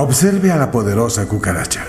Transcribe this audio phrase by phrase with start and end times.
[0.00, 1.84] Observe a la poderosa cucaracha.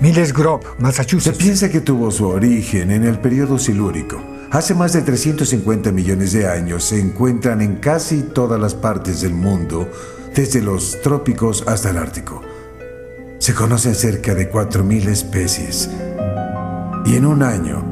[0.00, 1.38] Miles Grove, Se Massachusetts.
[1.38, 4.20] piensa que tuvo su origen en el periodo silúrico.
[4.50, 9.34] Hace más de 350 millones de años se encuentran en casi todas las partes del
[9.34, 9.88] mundo,
[10.34, 12.42] desde los trópicos hasta el Ártico.
[13.38, 15.88] Se conocen cerca de 4.000 especies.
[17.06, 17.84] Y en un año,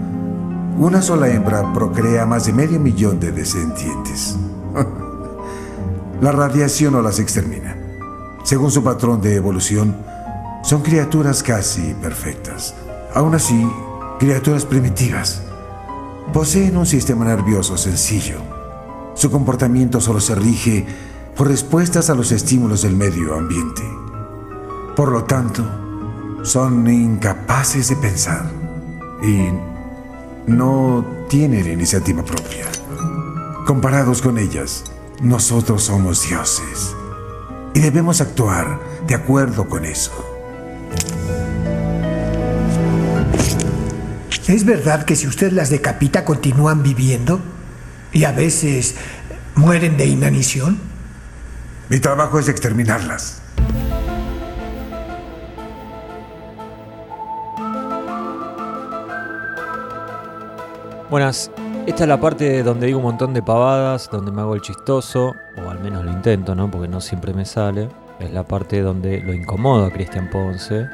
[0.76, 4.36] una sola hembra procrea más de medio millón de descendientes.
[6.20, 7.81] La radiación no las extermina.
[8.44, 9.94] Según su patrón de evolución,
[10.62, 12.74] son criaturas casi perfectas.
[13.14, 13.68] Aún así,
[14.18, 15.42] criaturas primitivas.
[16.32, 18.38] Poseen un sistema nervioso sencillo.
[19.14, 20.84] Su comportamiento solo se rige
[21.36, 23.82] por respuestas a los estímulos del medio ambiente.
[24.96, 25.64] Por lo tanto,
[26.42, 28.50] son incapaces de pensar
[29.22, 29.50] y
[30.50, 32.66] no tienen iniciativa propia.
[33.66, 34.84] Comparados con ellas,
[35.20, 36.96] nosotros somos dioses
[37.74, 40.12] y debemos actuar de acuerdo con eso.
[44.46, 47.40] ¿Es verdad que si usted las decapita continúan viviendo?
[48.12, 48.96] Y a veces
[49.54, 50.78] mueren de inanición.
[51.88, 53.40] Mi trabajo es exterminarlas.
[61.08, 61.50] Buenas,
[61.86, 65.34] esta es la parte donde digo un montón de pavadas, donde me hago el chistoso,
[65.64, 66.70] o al menos lo intento, ¿no?
[66.70, 67.88] Porque no siempre me sale.
[68.20, 70.86] Es la parte donde lo incomodo a Cristian Ponce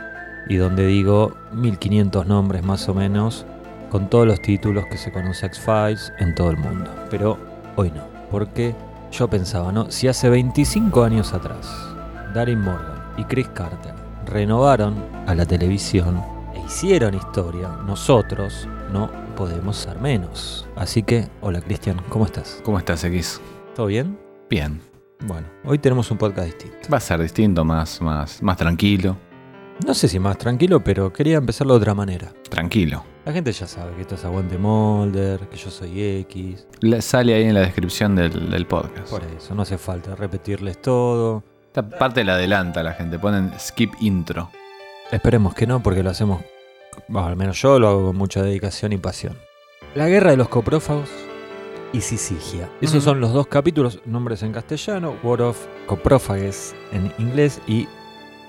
[0.48, 3.45] y donde digo 1500 nombres más o menos
[3.91, 6.91] con todos los títulos que se conoce X-Files en todo el mundo.
[7.11, 7.39] Pero
[7.77, 8.75] hoy no, porque
[9.12, 9.91] yo pensaba, ¿no?
[9.91, 11.70] Si hace 25 años atrás
[12.34, 14.95] Darin Morgan y Chris Carter renovaron
[15.27, 16.23] a la televisión
[16.55, 20.67] e hicieron historia, nosotros no podemos ser menos.
[20.75, 22.61] Así que, hola Cristian, ¿cómo estás?
[22.64, 23.41] ¿Cómo estás, X?
[23.77, 24.19] ¿Todo bien?
[24.50, 24.80] Bien.
[25.20, 26.89] Bueno, hoy tenemos un podcast distinto.
[26.92, 29.17] Va a ser distinto, más, más, más tranquilo.
[29.86, 32.33] No sé si más tranquilo, pero quería empezarlo de otra manera.
[32.50, 33.05] Tranquilo.
[33.25, 36.67] La gente ya sabe que esto es Aguante Molder, que yo soy X.
[36.80, 39.08] Le- sale ahí en la descripción del, del podcast.
[39.08, 41.45] Por eso, no hace falta repetirles todo.
[41.67, 43.20] Esta parte la adelanta la gente.
[43.20, 44.51] Ponen skip intro.
[45.13, 46.42] Esperemos que no, porque lo hacemos,
[47.09, 49.36] bueno, al menos yo lo hago con mucha dedicación y pasión.
[49.95, 51.09] La guerra de los coprófagos
[51.92, 52.69] y Sisigia.
[52.81, 55.57] Esos son los dos capítulos, nombres en castellano, War of
[55.87, 57.89] Coprófages en inglés y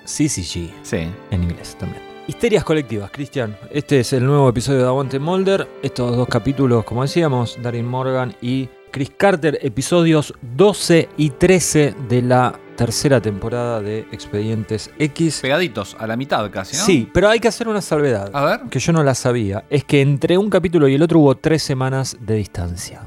[0.06, 1.08] Syzygy Sí.
[1.32, 2.02] en inglés también.
[2.28, 3.58] Histerias colectivas, Cristian.
[3.72, 5.68] Este es el nuevo episodio de Aguante Molder.
[5.82, 12.22] Estos dos capítulos, como decíamos, Darin Morgan y Chris Carter, episodios 12 y 13 de
[12.22, 15.40] la tercera temporada de Expedientes X.
[15.41, 16.84] Pegaditos, a la mitad casi, ¿no?
[16.84, 18.59] Sí, pero hay que hacer una salvedad, A ver.
[18.69, 19.66] que yo no la sabía.
[19.69, 23.01] Es que entre un capítulo y el otro hubo tres semanas de distancia.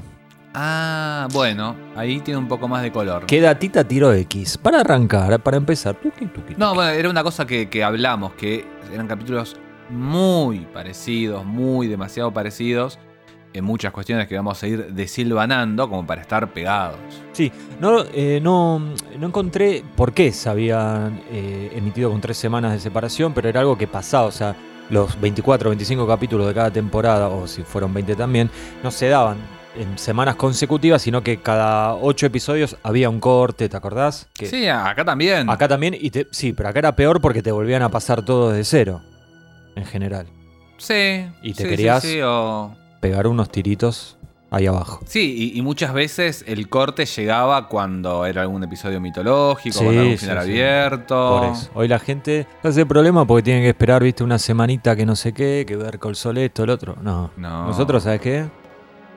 [0.53, 1.75] Ah, bueno.
[1.95, 3.25] Ahí tiene un poco más de color.
[3.25, 4.59] ¿Qué datita tiró X?
[4.59, 5.95] Para arrancar, para empezar.
[5.95, 6.75] Tuki, tuki, No, tuki.
[6.75, 8.63] bueno, era una cosa que, que hablamos, que
[8.93, 9.55] eran capítulos
[9.89, 12.99] muy parecidos, muy demasiado parecidos,
[13.53, 16.97] en muchas cuestiones que vamos a ir desilvanando como para estar pegados.
[17.33, 18.79] Sí, no, eh, no,
[19.19, 23.59] no encontré por qué se habían eh, emitido con tres semanas de separación, pero era
[23.61, 24.55] algo que pasaba, o sea,
[24.89, 28.49] los 24 o 25 capítulos de cada temporada, o si fueron 20 también,
[28.83, 29.37] no se daban
[29.75, 34.27] en semanas consecutivas, sino que cada ocho episodios había un corte, ¿te acordás?
[34.33, 35.49] Que Sí, acá también.
[35.49, 38.51] Acá también, y te- sí, pero acá era peor porque te volvían a pasar todo
[38.51, 39.01] desde cero,
[39.75, 40.27] en general.
[40.77, 41.25] Sí.
[41.41, 44.17] Y te sí, querías- Sí, sí, o- Pegar unos tiritos
[44.49, 45.01] ahí abajo.
[45.05, 49.97] Sí, y, y muchas veces el corte llegaba cuando era algún episodio mitológico, Sí, con
[49.97, 50.51] algún sí, final sí.
[50.51, 51.39] abierto.
[51.41, 51.69] Por eso.
[51.73, 55.15] Hoy la gente no hace problema porque tienen que esperar, viste, una semanita que no
[55.17, 56.95] sé qué, que ver con sol esto, el otro.
[57.01, 57.31] No.
[57.35, 57.65] No.
[57.67, 58.45] Nosotros, ¿sabes qué?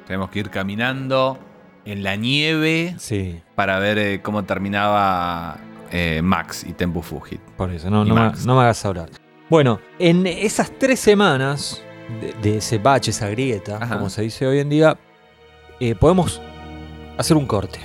[0.07, 1.39] Tenemos que ir caminando
[1.85, 5.59] en la nieve Sí, para ver eh, cómo terminaba
[5.93, 7.41] eh, Max y Tempu Fugit.
[7.57, 7.89] por eso.
[7.91, 9.11] No, no, me, no me hagas hablar.
[9.49, 11.83] Bueno, en esas tres semanas
[12.21, 13.97] de, de ese bache, esa grieta, Ajá.
[13.97, 14.97] como se dice hoy en día,
[15.81, 16.41] eh, podemos
[17.19, 17.79] hacer un corte.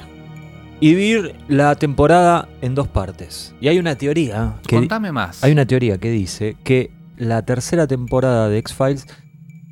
[0.79, 3.53] Y dividir la temporada en dos partes.
[3.61, 5.43] Y hay una teoría que, Contame más.
[5.43, 9.05] Hay una teoría que dice que la tercera temporada de X-Files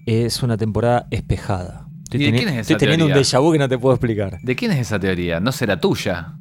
[0.06, 1.88] es una temporada espejada.
[2.04, 3.24] Estoy, ¿Y de quién es esa estoy teniendo un teoría?
[3.24, 4.38] déjà vu que no te puedo explicar.
[4.42, 5.40] ¿De quién es esa teoría?
[5.40, 6.36] ¿No será tuya?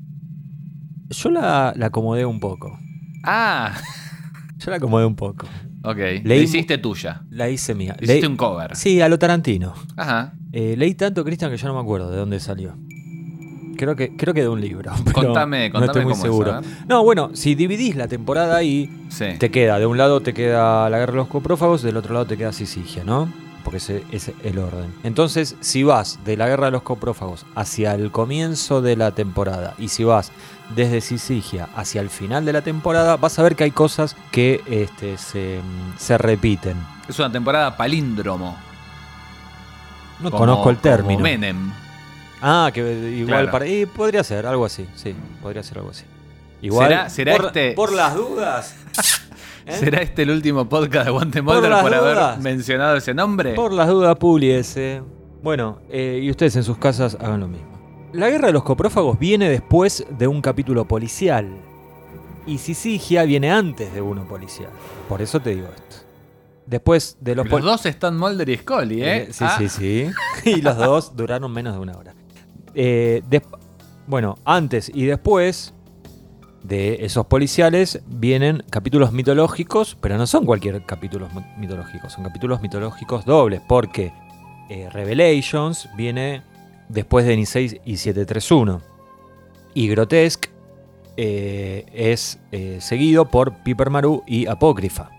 [1.10, 2.78] Yo la, la acomodé un poco.
[3.24, 3.72] Ah,
[4.58, 5.46] Yo la acomodé un poco.
[5.84, 5.96] Ok.
[6.24, 7.22] Le hiciste tuya.
[7.30, 7.96] La hice mía.
[7.98, 8.76] Le hiciste un cover.
[8.76, 9.74] Sí, a lo Tarantino.
[9.96, 10.32] Ajá.
[10.52, 12.76] Eh, leí tanto, Cristian, que yo no me acuerdo de dónde salió.
[13.76, 14.90] Creo que, creo que de un libro.
[15.04, 16.58] pero Contame, no contame estoy muy cómo seguro.
[16.60, 16.66] es.
[16.88, 19.26] No, bueno, si dividís la temporada ahí, Sí.
[19.38, 22.26] te queda, de un lado te queda la guerra de los coprófagos, del otro lado
[22.26, 23.32] te queda Sisigia, ¿no?
[23.62, 24.92] Porque ese es el orden.
[25.04, 29.74] Entonces, si vas de la guerra de los coprófagos hacia el comienzo de la temporada
[29.78, 30.32] y si vas
[30.74, 34.60] desde Sisigia hacia el final de la temporada, vas a ver que hay cosas que
[34.66, 35.60] este, se,
[35.98, 36.76] se repiten.
[37.08, 38.56] Es una temporada palíndromo.
[40.20, 41.20] No como- conozco el como término.
[41.20, 41.72] Menem.
[42.42, 42.80] Ah, que
[43.16, 43.50] igual Claro.
[43.50, 43.66] para.
[43.66, 46.04] Y podría ser algo así, sí, podría ser algo así.
[46.60, 46.88] Igual.
[46.88, 48.74] ¿Será- será por, este- por las dudas.
[49.66, 49.72] ¿eh?
[49.78, 52.38] ¿Será este el último podcast de Wanted Por por, haber dudas.
[52.40, 53.54] mencionado ese nombre?
[53.54, 55.02] Por las dudas, puliese.
[55.42, 57.77] Bueno, eh, y ustedes en sus casas hagan lo mismo.
[58.12, 61.46] La guerra de los coprófagos viene después de un capítulo policial.
[62.46, 64.70] Y Sisigia viene antes de uno policial.
[65.08, 65.96] Por eso te digo esto.
[66.64, 69.16] Después de los, Los, dos están Mulder y Scully, ¿eh?
[69.16, 70.10] Eh, Sí, Ah, sí, sí.
[70.50, 72.14] Y los dos duraron menos de una hora.
[72.74, 73.22] Eh,
[74.06, 75.74] bueno, antes y después
[76.62, 83.24] de esos policiales vienen capítulos mitológicos, pero no son cualquier capítulos mitológicos, son capítulos mitológicos
[83.24, 84.12] dobles, porque
[84.70, 86.42] eh, Revelations viene
[86.88, 88.80] después de Nisei y 731.
[89.74, 90.50] Y Grotesque
[91.16, 95.10] eh, es eh, seguido por Piper Maru y Apócrifa.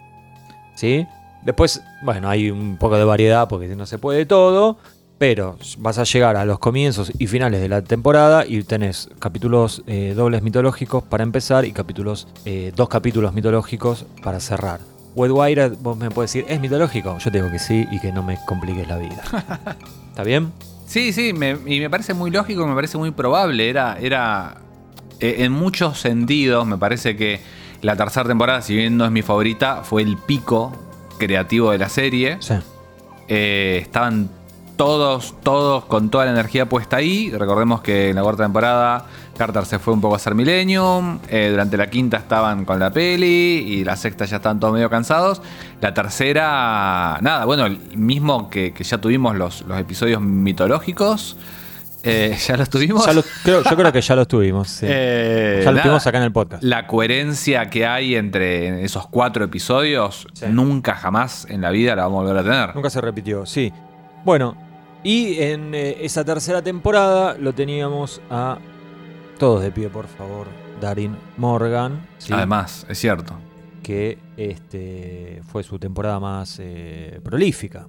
[0.75, 1.05] ¿Sí?
[1.43, 4.77] Después, bueno, hay un poco de variedad porque no se puede todo,
[5.17, 9.83] pero vas a llegar a los comienzos y finales de la temporada y tenés capítulos
[9.87, 12.27] eh, dobles mitológicos para empezar y capítulos,
[12.75, 14.79] dos capítulos mitológicos para cerrar.
[15.15, 17.17] Wire, vos me puedes decir, ¿es mitológico?
[17.17, 19.21] Yo te digo que sí y que no me compliques la vida.
[20.09, 20.51] ¿Está bien?
[20.89, 23.69] Sí, sí, me- y me parece muy lógico, me parece muy probable.
[23.69, 24.55] Era, era
[25.19, 27.39] eh, en muchos sentidos, me parece que
[27.83, 30.73] la tercera temporada, si bien no es mi favorita, fue el pico
[31.19, 32.37] creativo de la serie.
[32.39, 32.55] Sí.
[33.27, 34.31] Eh, estaban
[34.79, 37.31] todos, todos con toda la energía puesta ahí.
[37.31, 39.05] Recordemos que en la cuarta temporada
[39.37, 41.19] Carter se fue un poco a hacer Millennium.
[41.27, 43.27] Eh, durante la quinta estaban con la peli.
[43.67, 45.41] Y la sexta ya estaban todos medio cansados.
[45.81, 51.35] La tercera, nada, bueno, mismo que, que ya tuvimos los, los episodios mitológicos.
[52.03, 53.05] eh, ya los tuvimos.
[53.05, 54.69] Ya lo- creo- yo creo que ya lo tuvimos.
[54.69, 54.85] sí.
[54.89, 56.63] Eh, ya lo nada, tuvimos acá en el podcast.
[56.63, 60.45] La coherencia que hay entre esos cuatro episodios, Sí.
[60.49, 62.75] nunca jamás en la vida la vamos a volver a tener.
[62.75, 63.73] Nunca se repitió, sí.
[64.23, 64.55] Bueno,
[65.03, 68.57] y en eh, esa tercera temporada lo teníamos a
[69.37, 70.47] todos de pie, por favor.
[70.81, 72.31] Darin Morgan, ¿sí?
[72.33, 73.37] Además, es cierto.
[73.83, 77.87] que este, fue su temporada más eh, prolífica.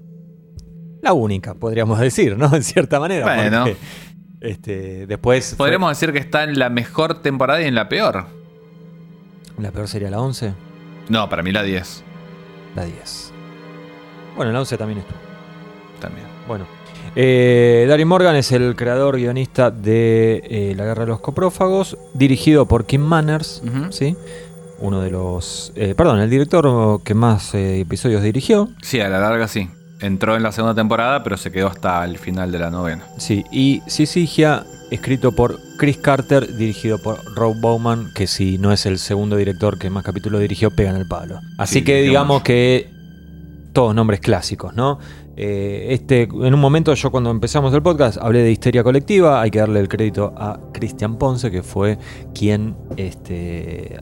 [1.03, 2.55] La única, podríamos decir, ¿no?
[2.55, 3.25] En cierta manera.
[3.35, 3.65] Bueno.
[3.65, 3.77] porque,
[4.41, 5.51] este, después.
[5.51, 8.27] fue- Podríamos decir que está en la mejor temporada y en la peor.
[9.59, 10.55] La peor sería la 11,
[11.09, 12.05] No, para mí la 10
[12.77, 13.33] la 10.
[14.37, 15.19] Bueno, la 11 también estuvo.
[16.01, 16.27] también.
[16.49, 16.67] Bueno,
[17.17, 22.87] eh, Morgan es el creador guionista de eh, La Guerra de los Coprófagos, dirigido por
[22.87, 23.63] Kim Manners.
[23.91, 24.17] ¿sí?
[24.79, 25.73] Uno de los.
[25.77, 28.69] eh, perdón, el director que más eh, episodios dirigió.
[28.83, 29.69] Sí, a la larga sí.
[30.01, 33.05] Entró en la segunda temporada, pero se quedó hasta el final de la novena.
[33.19, 38.87] Sí, y Sisigia, escrito por Chris Carter, dirigido por Rob Bowman, que si no es
[38.87, 41.41] el segundo director que más capítulos dirigió, pega en el palo.
[41.59, 42.89] Así Sí, que digamos que
[43.75, 44.99] todos nombres clásicos, ¿no?
[45.37, 49.51] Eh, este, en un momento yo cuando empezamos el podcast hablé de histeria colectiva, hay
[49.51, 51.99] que darle el crédito a Cristian Ponce, que fue
[52.35, 54.01] quien este,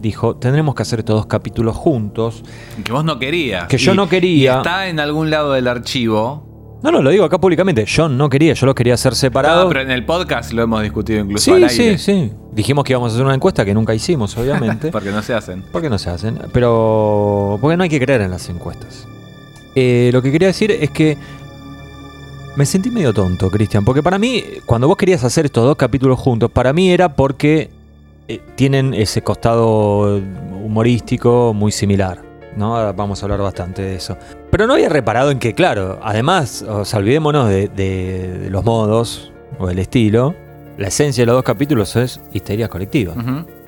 [0.00, 2.42] dijo, tendremos que hacer estos dos capítulos juntos.
[2.84, 3.66] Que vos no querías.
[3.66, 4.54] Que yo Y- no quería.
[4.54, 6.48] y está en algún lado del archivo.
[6.82, 9.66] No, no, lo digo acá públicamente, yo no quería, yo los quería hacer separados.
[9.66, 11.96] Ah, pero en el podcast lo hemos discutido incluso Sí, al aire.
[11.96, 12.32] sí, sí.
[12.52, 14.88] Dijimos que íbamos a hacer una encuesta que nunca hicimos, obviamente.
[14.92, 15.62] Porque no se hacen.
[15.70, 16.38] ¿Por qué no se hacen?
[16.52, 17.56] Pero.
[17.60, 19.06] Porque no hay que creer en las encuestas.
[19.74, 21.16] Eh, lo que quería decir es que.
[22.54, 23.82] Me sentí medio tonto, Cristian.
[23.84, 27.70] Porque para mí, cuando vos querías hacer estos dos capítulos juntos, para mí era porque
[28.28, 30.20] eh, tienen ese costado
[30.62, 32.20] humorístico muy similar.
[32.56, 32.76] ¿no?
[32.76, 34.18] Ahora Vamos a hablar bastante de eso.
[34.50, 38.62] Pero no había reparado en que, claro, además, o sea, olvidémonos de, de- de los
[38.64, 40.34] modos o del estilo.
[40.76, 43.14] La esencia de los dos capítulos es histeria colectiva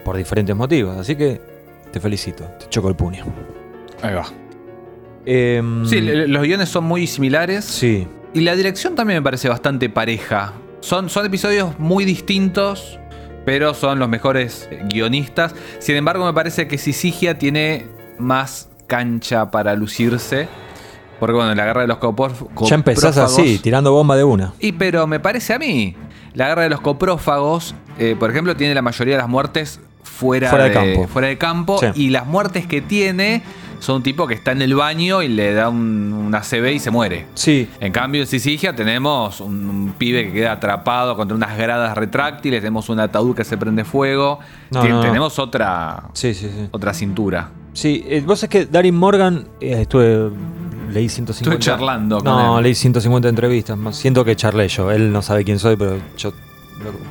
[0.05, 0.97] por diferentes motivos.
[0.99, 1.41] Así que
[1.91, 3.25] te felicito, te choco el puño.
[4.03, 4.27] Ahí va.
[5.27, 7.65] Em, Sí, los guiones son muy similares.
[7.65, 10.53] sí, Y la dirección también me parece bastante pareja.
[10.81, 12.99] Son, son episodios muy distintos,
[13.47, 15.55] pero son los mejores guionistas.
[15.79, 17.87] Sin embargo, me parece que Sisigia tiene
[18.19, 20.49] más cancha para lucirse.
[21.21, 22.33] Porque bueno, en la guerra de los copor-
[22.69, 24.53] ya empezás coprófagos- así, tirando bomba de una.
[24.59, 25.95] Y pero me parece a mí,
[26.35, 30.51] la guerra de los coprófagos, eh, por ejemplo, tiene la mayoría de las muertes fuera,
[30.51, 31.07] Fuera de campo.
[31.09, 31.79] Fuera de campo.
[31.79, 31.87] Sí.
[31.95, 33.43] Y las muertes que tiene
[33.85, 36.79] son un tipo que está en el baño y le da un, una CB y
[36.79, 37.27] se muere.
[37.35, 41.97] Sí, En cambio, en Sisigia tenemos un, un pibe que queda atrapado contra unas gradas
[41.97, 44.39] retráctiles, tenemos un ataúd que se prende fuego,
[44.71, 45.03] No, Tien- no, no.
[45.03, 46.69] tenemos otra, sí, sí, sí.
[46.71, 47.51] otra cintura.
[47.73, 50.31] Sí, eh, vos es que Darin Morgan, eh, estuve,
[50.93, 51.33] leí 150.
[51.33, 52.63] Estuve charlando con No, él.
[52.65, 53.77] leí 150 entrevistas.
[53.93, 54.91] Siento que charlé yo.
[54.93, 56.33] Él no sabe quién soy, pero yo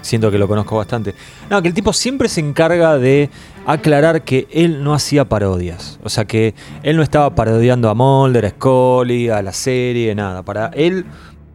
[0.02, 1.14] siento que lo conozco bastante.
[1.50, 3.30] No, que el tipo siempre se encarga de
[3.66, 6.00] aclarar que él no hacía parodias.
[6.04, 6.54] O sea, que
[6.84, 10.44] él no estaba parodiando a Mulder, a Scully, a la serie, nada.
[10.44, 11.06] Para él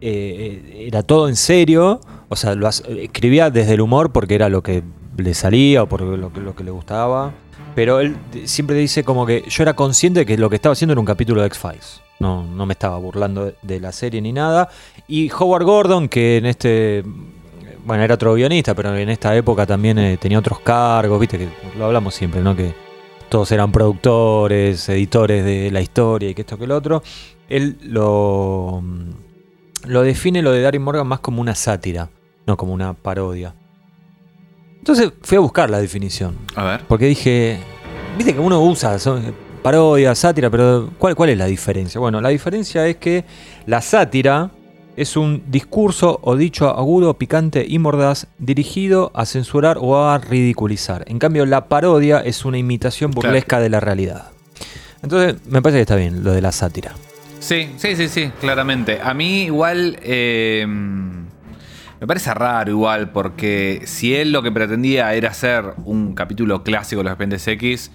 [0.01, 2.01] eh, era todo en serio.
[2.29, 4.83] O sea, lo escribía desde el humor porque era lo que
[5.17, 7.31] le salía o por lo que, lo que le gustaba.
[7.75, 10.93] Pero él siempre dice como que yo era consciente de que lo que estaba haciendo
[10.93, 12.01] era un capítulo de X-Files.
[12.19, 14.69] No, no me estaba burlando de la serie ni nada.
[15.07, 17.03] Y Howard Gordon, que en este.
[17.89, 21.49] Bueno, era otro guionista, pero en esta época también eh, tenía otros cargos, viste, que
[21.75, 22.55] lo hablamos siempre, ¿no?
[22.55, 22.71] Que
[23.29, 27.01] todos eran productores, editores de la historia y que esto que lo otro.
[27.49, 28.83] Él lo,
[29.87, 32.11] lo define lo de Darren Morgan más como una sátira,
[32.45, 33.55] no como una parodia.
[34.77, 36.37] Entonces fui a buscar la definición.
[36.53, 36.81] A ver.
[36.87, 37.57] Porque dije,
[38.19, 41.99] viste que uno usa son parodia, sátira, pero ¿cuál, ¿cuál es la diferencia?
[41.99, 43.25] Bueno, la diferencia es que
[43.65, 44.51] la sátira
[45.01, 51.03] es un discurso o dicho agudo, picante y mordaz dirigido a censurar o a ridiculizar.
[51.07, 53.27] En cambio, la parodia es una imitación Claro.
[53.29, 54.31] burlesca de la realidad.
[55.01, 56.93] Entonces, me parece que está bien lo de la sátira.
[57.39, 58.99] Sí, sí, sí, sí, claramente.
[59.01, 65.29] A mí igual eh, me parece raro igual, porque si él lo que pretendía era
[65.29, 67.91] hacer un capítulo clásico de los Expedientes X,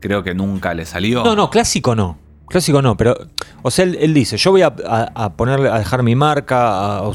[0.00, 1.22] creo que nunca le salió.
[1.22, 2.18] No, no, clásico no.
[2.48, 3.16] Clásico no, pero,
[3.62, 4.74] o sea, él, él dice, yo voy a,
[5.14, 7.10] a- ponerle, a dejar mi marca, a,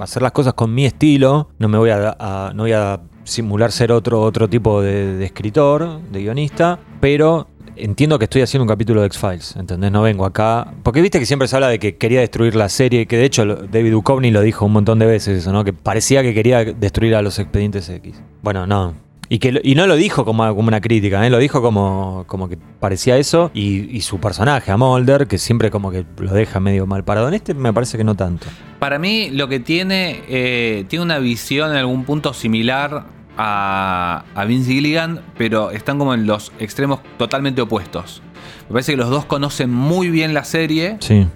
[0.00, 3.92] hacer las cosas con mi estilo, no me voy a, no voy a simular ser
[3.92, 7.46] otro, otro tipo de, escritor, de guionista, pero
[7.76, 9.92] entiendo que estoy haciendo un capítulo de X-Files, ¿entendés?
[9.92, 13.06] No vengo acá, porque viste que siempre se habla de que quería destruir la serie,
[13.06, 15.62] que de hecho David Duchovny lo dijo un montón de veces eso, ¿no?
[15.62, 18.20] Que parecía que quería destruir a los expedientes X.
[18.42, 18.94] Bueno, no,
[19.28, 21.30] y, que, y no lo dijo como, como una crítica, ¿eh?
[21.30, 23.50] lo dijo como, como que parecía eso.
[23.54, 27.28] Y, y su personaje, a Mulder, que siempre como que lo deja medio mal parado.
[27.28, 28.46] En este me parece que no tanto.
[28.78, 33.04] Para mí lo que tiene, eh, tiene una visión en algún punto similar
[33.36, 38.22] a, a Vince Gilligan, pero están como en los extremos totalmente opuestos.
[38.68, 41.26] Me parece que los dos conocen muy bien la serie, Sí.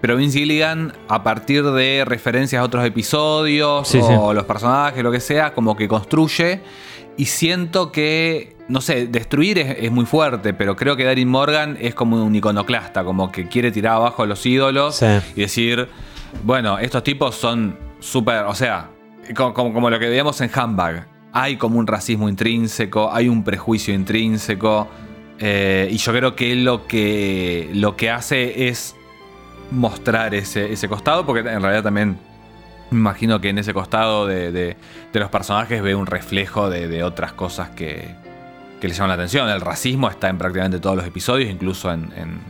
[0.00, 4.34] pero Vince Gilligan, a partir de referencias a otros episodios Sí, o sí.
[4.34, 6.60] los personajes, lo que sea, como que construye.
[7.16, 11.76] Y siento que, no sé, destruir es, es muy fuerte, pero creo que Darin Morgan
[11.80, 15.06] es como un iconoclasta, como que quiere tirar abajo a los ídolos Sí.
[15.36, 15.88] y decir,
[16.42, 18.88] bueno, estos tipos son súper, o sea,
[19.36, 21.06] co- como, como lo que veíamos en Handbag.
[21.34, 24.88] Hay como un racismo intrínseco, hay un prejuicio intrínseco.
[25.38, 28.94] eh, y yo creo que lo que, lo que hace es
[29.70, 32.18] mostrar ese, ese costado, porque en realidad también
[32.92, 34.76] me imagino que en ese costado de, de-
[35.12, 38.08] de los personajes ve un reflejo de, de otras cosas que,
[38.80, 39.48] que le llaman la atención.
[39.48, 42.40] El racismo está en prácticamente todos los episodios, incluso en, en-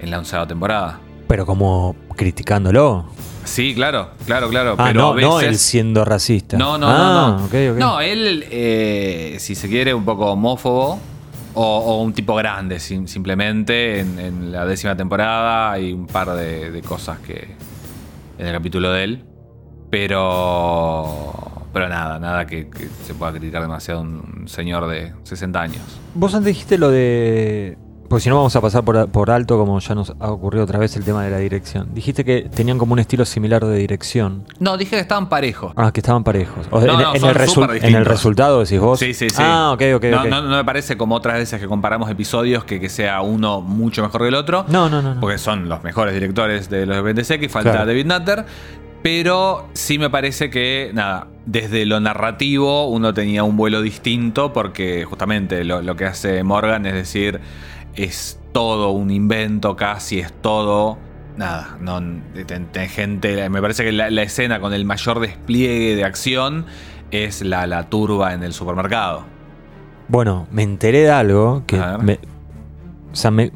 [0.00, 0.98] en la onceava temporada.
[1.28, 3.06] Pero como criticándolo.
[3.44, 4.74] Sí, claro, claro, claro.
[4.78, 6.56] Ah, pero no, a no él siendo racista.
[6.56, 7.78] No, no, Ah, no, no.
[7.78, 10.98] No, él, eh, si se quiere, un poco homófobo.
[11.56, 14.00] O, o un tipo grande, sim- simplemente.
[14.00, 17.54] En, en la décima temporada hay un par de, de cosas que.
[18.38, 19.24] en el capítulo de él.
[19.94, 21.34] Pero.
[21.72, 25.82] Pero nada, nada que, que se pueda criticar demasiado a un señor de 60 años.
[26.14, 27.76] Vos antes dijiste lo de.
[28.08, 30.78] Porque si no vamos a pasar por, por alto, como ya nos ha ocurrido otra
[30.78, 31.88] vez el tema de la dirección.
[31.94, 34.44] Dijiste que tenían como un estilo similar de dirección.
[34.60, 35.72] No, dije que estaban parejos.
[35.74, 36.66] Ah, que estaban parejos.
[36.70, 39.00] O sea, No, en, no, en son el en resultado decís vos.
[39.00, 39.42] Sí, sí, sí.
[39.42, 40.42] Ah, ok, ok, no.
[40.42, 44.20] No, me parece como otras veces que comparamos episodios que, que sea uno mucho mejor
[44.20, 44.64] que el otro.
[44.68, 45.18] No, no, no.
[45.20, 47.86] porque son los mejores directores de los Expedientes X, falta Claro.
[47.86, 48.44] David Nutter.
[49.04, 55.04] Pero sí me parece que, nada, desde lo narrativo uno tenía un vuelo distinto porque
[55.04, 57.38] justamente lo, lo que hace Morgan es decir,
[57.96, 60.96] es todo un invento casi, es todo...
[61.36, 62.00] Nada, no,
[62.88, 66.64] gente, me parece que la, la escena con el mayor despliegue de acción
[67.10, 69.26] es la, la turba en el supermercado.
[70.08, 72.02] Bueno, me enteré de algo que A ver.
[72.06, 72.14] me,
[73.12, 73.52] o sea, me,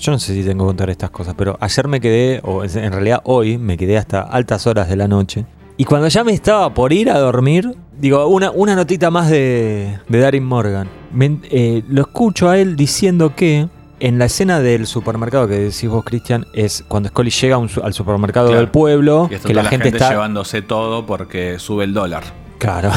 [0.00, 2.92] yo no sé si tengo que contar estas cosas, pero ayer me quedé, o en
[2.92, 5.44] realidad hoy me quedé hasta altas horas de la noche.
[5.76, 9.98] Y cuando ya me estaba por ir a dormir, digo, una, una notita más de,
[10.08, 10.88] de Darin Morgan.
[11.12, 15.88] Me- eh, lo escucho a él diciendo que en la escena del supermercado que decís
[15.88, 18.60] vos, Cristian, es cuando Scully llega un al supermercado Claro.
[18.60, 20.10] del pueblo, Y está que la, gente, está...
[20.10, 22.24] llevándose todo porque sube el dólar.
[22.58, 22.90] Claro.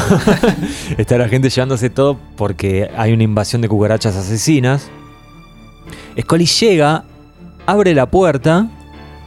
[0.97, 4.89] Está la gente llevándose todo porque hay una invasión de cucarachas asesinas.
[6.21, 7.03] Scully llega,
[7.65, 8.67] abre la puerta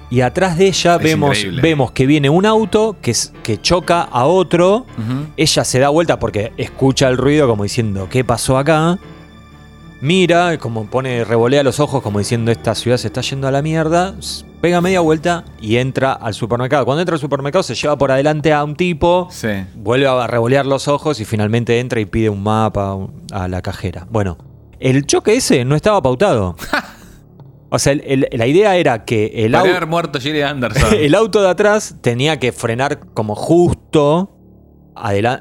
[0.08, 1.62] y atrás de ella Es vemos, increíble.
[1.62, 4.86] vemos que viene un auto que, que choca a otro.
[5.36, 8.98] Ella se da vuelta porque escucha el ruido como diciendo, ¿qué pasó acá?
[10.00, 13.62] mira, como pone, revolea los ojos como diciendo esta ciudad se está yendo a la
[13.62, 14.14] mierda,
[14.60, 16.84] pega media vuelta y entra al supermercado.
[16.84, 19.48] Cuando entra al supermercado se lleva por adelante a un tipo, Sí.
[19.74, 22.96] vuelve a revolear los ojos y finalmente entra y pide un mapa
[23.32, 24.06] a la cajera.
[24.10, 24.36] Bueno,
[24.80, 26.56] el choque ese no estaba pautado.
[27.68, 30.94] O sea, el- el- la idea era que el, Podría au- haber muerto Anderson.
[31.00, 34.30] el auto de atrás tenía que frenar como justo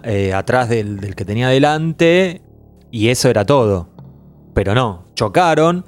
[0.04, 2.42] eh, atrás del, del que tenía delante
[2.90, 3.90] y eso era todo.
[4.56, 5.86] Pero no, chocaron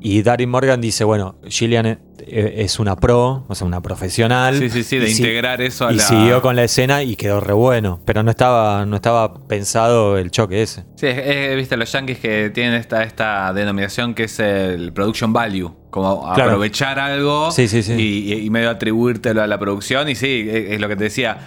[0.00, 1.98] y Darin Morgan dice, bueno, Gillian eh,
[2.28, 4.58] es una pro, o sea, una profesional.
[4.58, 6.02] Sí, sí, sí, de si- integrar eso a y la.
[6.02, 8.00] siguió con la escena y quedó re bueno.
[8.04, 10.84] Pero no estaba, no estaba pensado el choque ese.
[10.96, 15.32] Sí, es- es- viste, los yankees que tienen esta, esta denominación que es el production
[15.32, 15.74] value.
[15.90, 16.50] Como Claro.
[16.52, 17.92] aprovechar algo Sí, sí, sí.
[17.94, 20.08] Y, y medio atribuírtelo a la producción.
[20.08, 21.38] Y sí, es, es lo que te decía.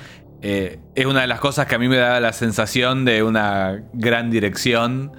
[0.42, 3.82] eh, es una de las cosas que a mí me da la sensación de una
[3.94, 5.12] gran dirección.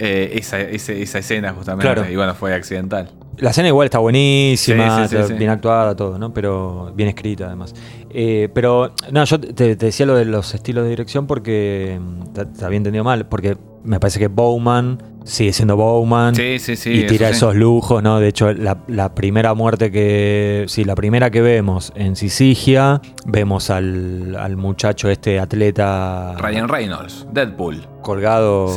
[0.00, 1.92] eh, esa, ese- esa escena, justamente.
[1.92, 2.08] Claro.
[2.08, 3.10] Y bueno, fue accidental.
[3.38, 5.34] La escena igual está buenísima, Sí, sí, sí, está sí.
[5.34, 6.32] bien actuada, todo, ¿no?
[6.32, 7.74] Pero bien escrita además.
[8.10, 12.32] Eh, pero, no, yo te, te decía lo de los estilos de dirección porque mm,
[12.32, 16.34] te, había entendido mal, porque me parece que Bowman sigue siendo Bowman.
[16.34, 16.90] Sí, sí, sí.
[16.90, 18.18] y tira eso esos lujos, ¿no?
[18.18, 20.64] De hecho, la, la primera muerte que.
[20.68, 27.26] Sí, la primera que vemos en Sisigia, vemos al, al muchacho, este atleta Ryan Reynolds,
[27.32, 27.86] Deadpool.
[28.02, 28.72] colgado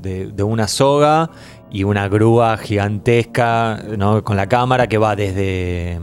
[0.00, 1.30] de, de una soga
[1.76, 4.22] y una grúa gigantesca ¿no?
[4.24, 6.00] con la cámara que va desde,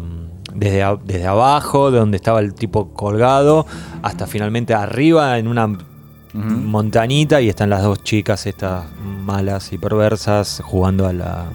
[0.53, 3.65] desde, a- desde abajo, de donde estaba el tipo colgado,
[4.03, 5.68] hasta finalmente arriba en una
[6.34, 8.86] montañita y están las dos chicas estas
[9.25, 11.46] malas y perversas jugando a la...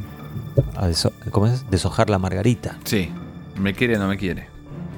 [0.76, 1.68] A deso- ¿Cómo es?
[1.70, 2.76] Deshojar la margarita.
[2.84, 3.10] Sí.
[3.56, 4.46] ¿Me quiere o no me quiere?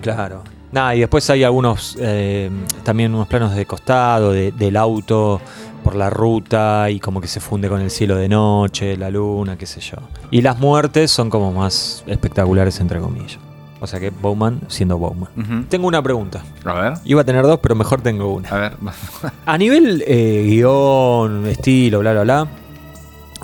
[0.03, 0.43] Claro.
[0.73, 2.49] Nada, y después hay algunos, eh,
[2.85, 5.41] también unos planos de costado, de- del auto
[5.83, 9.57] por la ruta y como que se funde con el cielo de noche, la luna,
[9.57, 9.97] qué sé yo.
[10.31, 13.39] Y las muertes son como más espectaculares, entre comillas.
[13.83, 15.67] O sea que Bowman siendo Bowman.
[15.71, 16.43] Tengo una pregunta.
[16.67, 16.93] A ver.
[17.07, 18.49] Iba a tener dos, pero mejor tengo una.
[18.51, 18.77] A ver.
[19.47, 22.47] A nivel eh, guion, estilo, bla, bla, bla,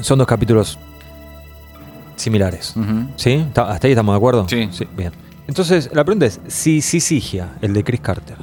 [0.00, 0.78] son dos capítulos
[2.16, 2.75] similares.
[3.17, 3.32] ¿Sí?
[3.32, 4.47] ¿Está- ¿Hasta ahí estamos de acuerdo?
[4.49, 4.69] Sí.
[4.97, 5.13] bien.
[5.49, 8.37] Entonces, la pregunta es, si Sisigia, el de Chris Carter,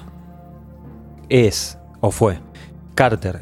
[1.30, 2.40] es o fue
[2.96, 3.42] Carter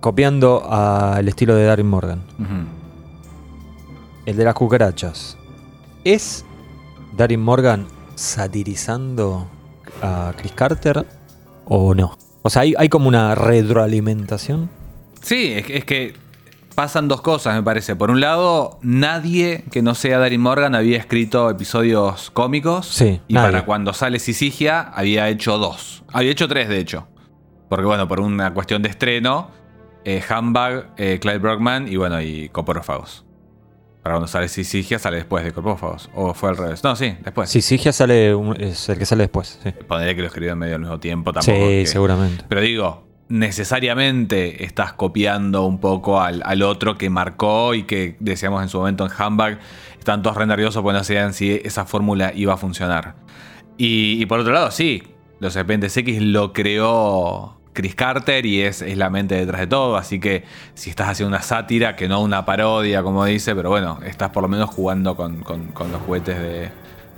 [0.00, 2.22] copiando al estilo de Darren Morgan,
[4.26, 5.36] el de las cucarachas,
[6.04, 6.44] ¿es
[7.16, 9.48] Darren Morgan satirizando
[10.02, 11.06] a Chris Carter
[11.64, 12.16] o no?
[12.42, 14.70] O sea, hay, hay como una retroalimentación.
[15.22, 16.14] Sí, es, que- es que
[16.74, 17.96] pasan dos cosas, me parece.
[17.96, 22.86] Por un lado, nadie que no sea Darin Morgan había escrito episodios cómicos.
[22.86, 23.50] Sí, Y nadie.
[23.52, 26.04] para cuando sale Sisigia, había hecho dos.
[26.12, 27.08] Había hecho tres, de hecho.
[27.68, 29.50] Porque, bueno, por una cuestión de estreno,
[30.16, 33.24] eh, eh, Clyde Brockman y, bueno, y Coporófagos.
[34.02, 36.08] Para cuando sale Sisigia, sale después de Coporófagos.
[36.14, 36.82] O fue al revés.
[36.84, 37.50] No, sí, después.
[37.50, 39.58] Sisigia sale, un- es el que sale después.
[39.62, 41.56] Sí, Pondré que lo escribió en medio al mismo tiempo tampoco.
[41.56, 42.44] sí que- seguramente.
[42.48, 48.62] Pero digo, necesariamente estás copiando un poco al, al otro que marcó y que decíamos
[48.62, 49.58] en su momento en Handbag,
[49.98, 53.16] están todos re nerviosos porque no sabían si esa fórmula iba a funcionar.
[53.76, 55.02] Y, y por otro lado, sí,
[55.40, 59.96] los Serpentes X lo creó Chris Carter y es, es la mente detrás de todo,
[59.96, 60.42] así que
[60.74, 64.42] si estás haciendo una sátira, que no una parodia, como dice, pero bueno, estás por
[64.42, 66.68] lo menos jugando con, con- con los juguetes de,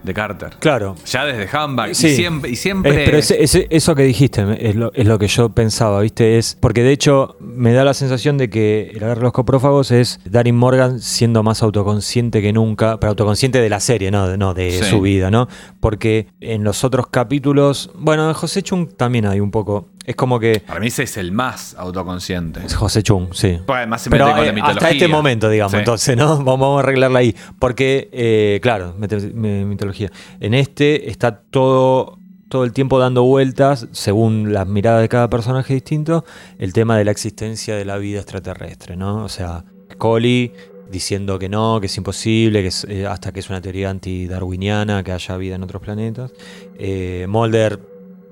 [0.03, 0.51] de Carter.
[0.61, 0.97] Claro.
[1.07, 2.09] Ya desde Handbag, Sí.
[2.09, 2.51] y siempre...
[2.51, 5.51] Y siempre Eh, pero ese- ese- eso que dijiste es lo, es lo que yo
[5.51, 6.39] pensaba, ¿viste?
[6.39, 10.19] Es porque de hecho me da la sensación de que el agarre los coprófagos es
[10.25, 14.55] Darin Morgan siendo más autoconsciente que nunca, pero autoconsciente de la serie, no, de- no
[14.55, 14.85] de Sí.
[14.85, 15.49] su vida, ¿no?
[15.81, 19.90] Porque en los otros capítulos, bueno, en José Chung también hay un poco.
[20.05, 20.63] Es como que.
[20.67, 22.61] Para mí ese es el más autoconsciente.
[22.65, 23.59] es José Chung, sí.
[23.67, 24.79] Pues además se Pero mete con eh, la mitología.
[24.79, 25.79] hasta este momento, digamos, Sí.
[25.79, 26.29] entonces, ¿no?
[26.45, 27.35] Vamos, vamos a arreglarla ahí.
[27.59, 30.11] Porque, eh, claro, mitología.
[30.41, 35.75] En este está todo, todo el tiempo dando vueltas, según las miradas de cada personaje
[35.75, 36.25] distinto,
[36.59, 39.25] el tema de la existencia de la vida extraterrestre, ¿no?
[39.25, 40.53] O sea, Scully
[40.91, 45.05] diciendo que no, que es imposible, que es, eh, hasta que es una teoría antidarwiniana,
[45.05, 46.33] que haya vida en otros planetas.
[46.79, 47.79] Eh, Mulder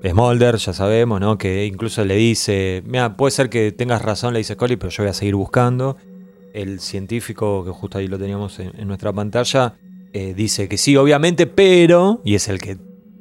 [0.01, 1.37] es Mulder, ya sabemos, ¿no?
[1.37, 5.03] Que incluso le dice, mira, puede ser que tengas razón, le dice Scully, pero yo
[5.03, 5.97] voy a seguir buscando.
[6.53, 9.73] El científico, que justo ahí lo teníamos en, en nuestra pantalla,
[10.13, 12.77] eh, dice que sí, obviamente, pero, y es el que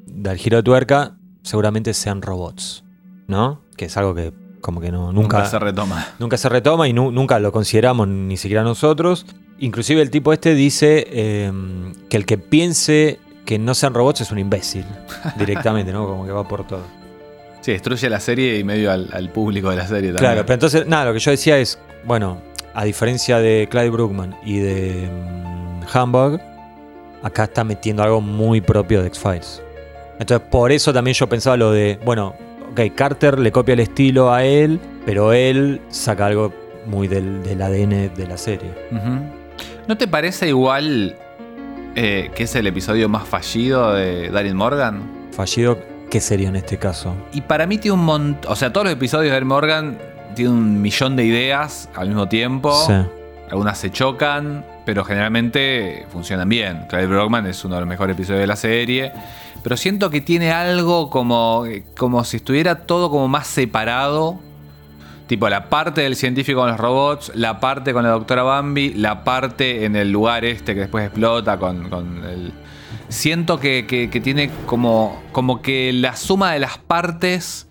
[0.06, 2.84] da el giro de tuerca, seguramente sean robots,
[3.26, 3.60] ¿no?
[3.76, 6.06] Que es algo que como que no, nunca, Nunca se retoma.
[6.18, 9.24] nunca se retoma y nu- nunca lo consideramos ni siquiera nosotros.
[9.60, 11.52] Inclusive el tipo este dice eh,
[12.08, 14.84] que el que piense que no sean robots es un imbécil,
[15.38, 16.06] directamente, ¿no?
[16.06, 16.82] Como que va por todo.
[17.62, 20.32] Sí, destruye la serie y medio al, al público de la serie también.
[20.32, 22.42] Claro, pero entonces, nada, lo que yo decía es, bueno,
[22.74, 26.42] a diferencia de Clyde Brookman y de mm, Hamburg,
[27.22, 29.62] acá está metiendo algo muy propio de X-Files.
[30.18, 32.34] Entonces, por eso también yo pensaba lo de, bueno,
[32.72, 36.52] ok, Carter le copia el estilo a él, pero él saca algo
[36.84, 38.74] muy del, del ADN de la serie.
[39.87, 41.16] ¿No te parece igual
[42.00, 45.02] eh, que es el episodio más fallido de Darin Morgan?
[45.32, 45.76] Fallido,
[46.08, 47.12] ¿qué sería en este caso?
[47.32, 48.52] Y para mí tiene un montón.
[48.52, 49.98] O sea, todos los episodios de Darin Morgan
[50.37, 52.72] tienen un millón de ideas al mismo tiempo.
[52.87, 52.92] Sí.
[53.50, 56.87] Algunas se chocan, pero generalmente funcionan bien.
[56.88, 59.11] Clyde Brockman es uno de los mejores episodios de la serie.
[59.64, 61.64] Pero siento que tiene algo como,
[61.96, 64.38] como si estuviera todo como más separado.
[65.28, 69.22] Tipo la parte del científico con los robots, la parte con la doctora Bambi, la
[69.22, 72.52] parte en el lugar este que después explota con, con el...
[73.10, 77.68] Siento que, que- que tiene como, como que la suma de las partes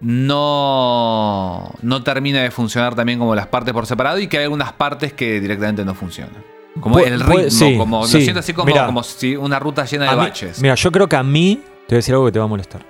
[0.00, 4.72] no, no termina de funcionar también como las partes por separado y que hay algunas
[4.72, 6.44] partes que directamente no funcionan.
[6.80, 8.14] Como Pu- el ritmo, sí, como, sí.
[8.18, 8.86] lo siento así como, Mirá.
[8.86, 10.60] como si una ruta llena de mí- baches.
[10.62, 12.48] mira, yo creo que a mí te voy a decir algo que te va a
[12.48, 12.84] molestar.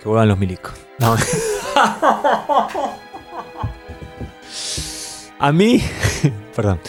[0.00, 0.72] Que vuelvan los milicos.
[0.98, 1.14] No.
[5.38, 5.82] a mí,
[6.56, 6.80] perdón.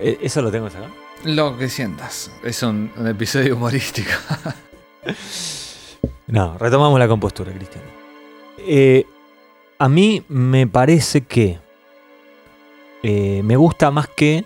[0.00, 0.90] Eh, Eso lo tengo que sacar.
[1.24, 2.30] Lo que sientas.
[2.42, 4.10] Es un, un episodio humorístico.
[6.28, 7.82] No, retomamos la compostura, Cristian.
[8.58, 9.04] Eh,
[9.78, 11.58] a mí me parece que
[13.02, 14.44] eh, me gusta más que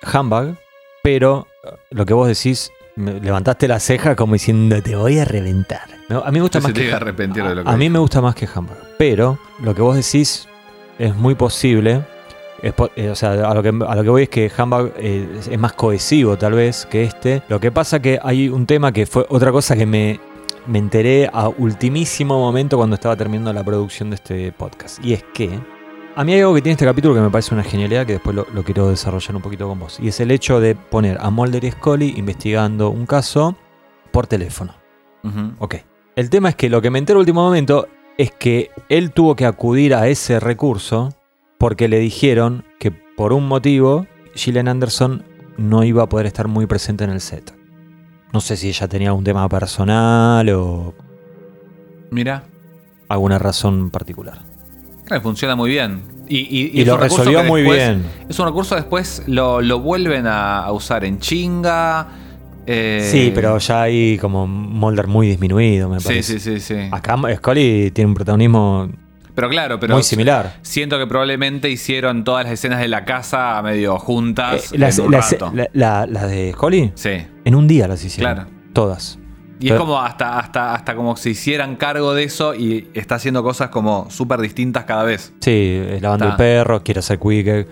[0.00, 0.56] Handbag,
[1.02, 5.24] pero eh, lo que vos decís, me levantaste la ceja como diciendo te voy a
[5.24, 5.82] reventar.
[6.08, 7.98] No, a mí me gusta más que a arrepentir de lo que a mí me
[7.98, 10.48] gusta más que Handbag, pero lo que vos decís
[10.98, 12.02] es muy posible.
[12.62, 15.48] es eh, o sea, a lo, que, a lo que voy es que eh, es,
[15.48, 17.42] es más cohesivo tal vez que este.
[17.48, 20.18] Lo que pasa que hay un tema que fue otra cosa que me,
[20.66, 25.04] me enteré a ultimísimo momento cuando estaba terminando la producción de este podcast.
[25.04, 25.60] Y es que
[26.18, 28.34] a mí hay algo que tiene este capítulo que me parece una genialidad que después
[28.34, 30.00] lo, lo quiero desarrollar un poquito con vos.
[30.00, 33.54] Y es el hecho de poner a Mulder y Scully investigando un caso
[34.10, 34.74] por teléfono.
[35.22, 35.52] Ujú.
[35.60, 35.76] Ok.
[36.16, 39.46] El tema es que lo que me entero último momento es que él tuvo que
[39.46, 41.14] acudir a ese recurso
[41.56, 45.22] porque le dijeron que por un motivo Gillian Anderson
[45.56, 47.54] no iba a poder estar muy presente en el set.
[48.32, 50.94] No sé si ella tenía algún tema personal o
[52.10, 52.42] Mira,
[53.08, 54.47] alguna razón particular.
[55.22, 56.02] Funciona muy bien.
[56.28, 58.04] Y, y- y Y lo resolvió que muy después- bien.
[58.28, 62.06] Es un recurso después lo, lo vuelven a, a usar en chinga.
[62.66, 66.38] eh, Sí, pero ya hay como Mulder muy disminuido, me Sí, parece.
[66.38, 66.88] sí, sí, sí.
[66.90, 68.90] Acá Scully tiene un protagonismo
[69.34, 70.56] Pero claro, pero muy similar.
[70.60, 75.06] siento que probablemente hicieron todas las escenas de la casa medio juntas Eh, las, en
[75.06, 75.50] un las- rato.
[75.54, 77.10] la- la- las de Scully sí,
[77.46, 78.34] en un día las hicieron.
[78.34, 78.50] Claro.
[78.74, 79.18] Todas.
[79.60, 83.42] Y es como hasta, hasta, hasta como si hicieran cargo de eso y está haciendo
[83.42, 85.32] cosas como súper distintas cada vez.
[85.40, 86.34] Sí, lavando Está.
[86.34, 87.46] el perro, quiere hacer quick.
[87.46, 87.66] eh,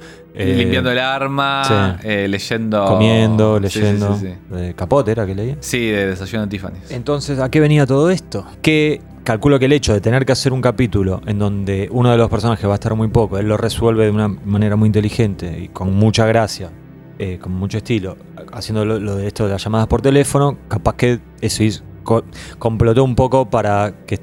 [0.59, 2.09] Limpiando el arma, sí.
[2.09, 2.85] eh, leyendo.
[2.87, 4.17] Comiendo, Sí, sí, leyendo.
[4.17, 5.57] Sí, sí, Eh, Capote era que leía.
[5.61, 6.91] Sí, de Desayuno de Tiffany's.
[6.91, 8.45] Entonces, ¿a qué venía todo esto?
[8.63, 12.17] Que calculo que el hecho de tener que hacer un capítulo en donde uno de
[12.17, 15.59] los personajes va a estar muy poco, él lo resuelve de una manera muy inteligente
[15.65, 16.71] y con mucha gracia,
[17.19, 18.17] eh, con mucho estilo,
[18.53, 22.25] haciendo lo, lo de esto de las llamadas por teléfono, capaz que eso hizo- co-
[22.59, 24.21] complotó un poco para que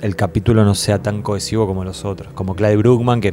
[0.00, 2.32] el capítulo no sea tan cohesivo como los otros.
[2.34, 3.32] Como Clyde Brookman, que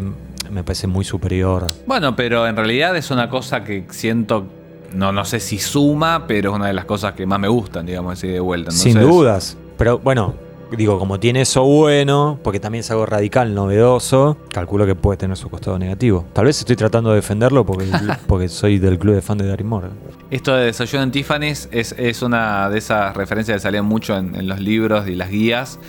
[0.52, 1.68] me parece muy superior.
[1.88, 4.46] Bueno, pero en realidad es una cosa que siento.
[4.94, 7.86] No, no sé si suma, pero es una de las cosas que más me gustan,
[7.86, 8.72] digamos, así de vuelta.
[8.72, 9.56] Sin dudas.
[9.78, 10.34] Pero bueno,
[10.78, 15.38] digo, como tiene eso bueno, porque también es algo radical, novedoso, calculo que puede tener
[15.38, 16.26] su costado negativo.
[16.34, 17.86] Tal vez estoy tratando de defenderlo porque,
[18.28, 19.92] porque soy del club de fan de Darin Morgan.
[20.32, 24.36] Esto de Desayuno en Tiffany's es, es una de esas referencias que salían mucho en,
[24.36, 25.80] en los libros y las guías.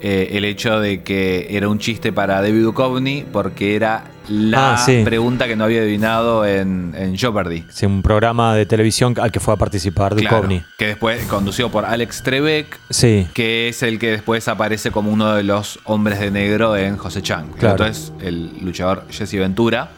[0.00, 4.76] Eh, el hecho de que era un chiste para David Duchovny porque era la Ah,
[4.78, 5.02] sí.
[5.04, 7.64] pregunta que no había adivinado en, en Jeopardy.
[7.68, 10.62] Es un programa de televisión al que fue a participar Claro, Duchovny.
[10.78, 15.34] que después conducido por Alex Trebek, Sí, que es el que después aparece como uno
[15.34, 17.50] de los hombres de negro en José Chang.
[17.58, 17.72] Claro.
[17.84, 19.90] Entonces, el luchador Jesse Ventura,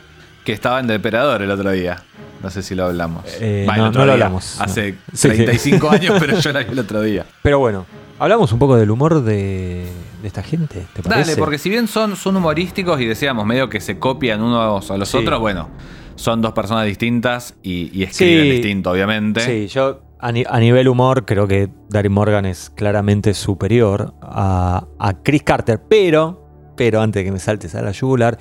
[0.44, 2.02] que estaba en Depredador el otro día.
[2.42, 3.24] No sé si lo hablamos.
[3.40, 4.98] Eh, Va, no, lo hablamos, Hace no.
[5.12, 5.28] Sí.
[5.28, 7.26] 35 años, pero yo la vi el otro día.
[7.42, 7.84] pero bueno,
[8.20, 9.86] hablamos un poco del humor de,
[10.20, 11.30] de esta gente, ¿te parece?
[11.30, 14.96] Dale, porque si bien son, son humorísticos y decíamos medio que se copian unos a
[14.96, 15.16] los Sí.
[15.18, 15.68] otros, bueno,
[16.16, 18.50] son dos personas distintas y, y escriben Sí.
[18.50, 19.40] distinto, obviamente.
[19.40, 24.86] Sí, yo a, ni- a nivel humor creo que Darin Morgan es claramente superior a,
[24.98, 26.44] a Chris Carter, pero,
[26.76, 28.36] pero antes de que me saltes a la yugular,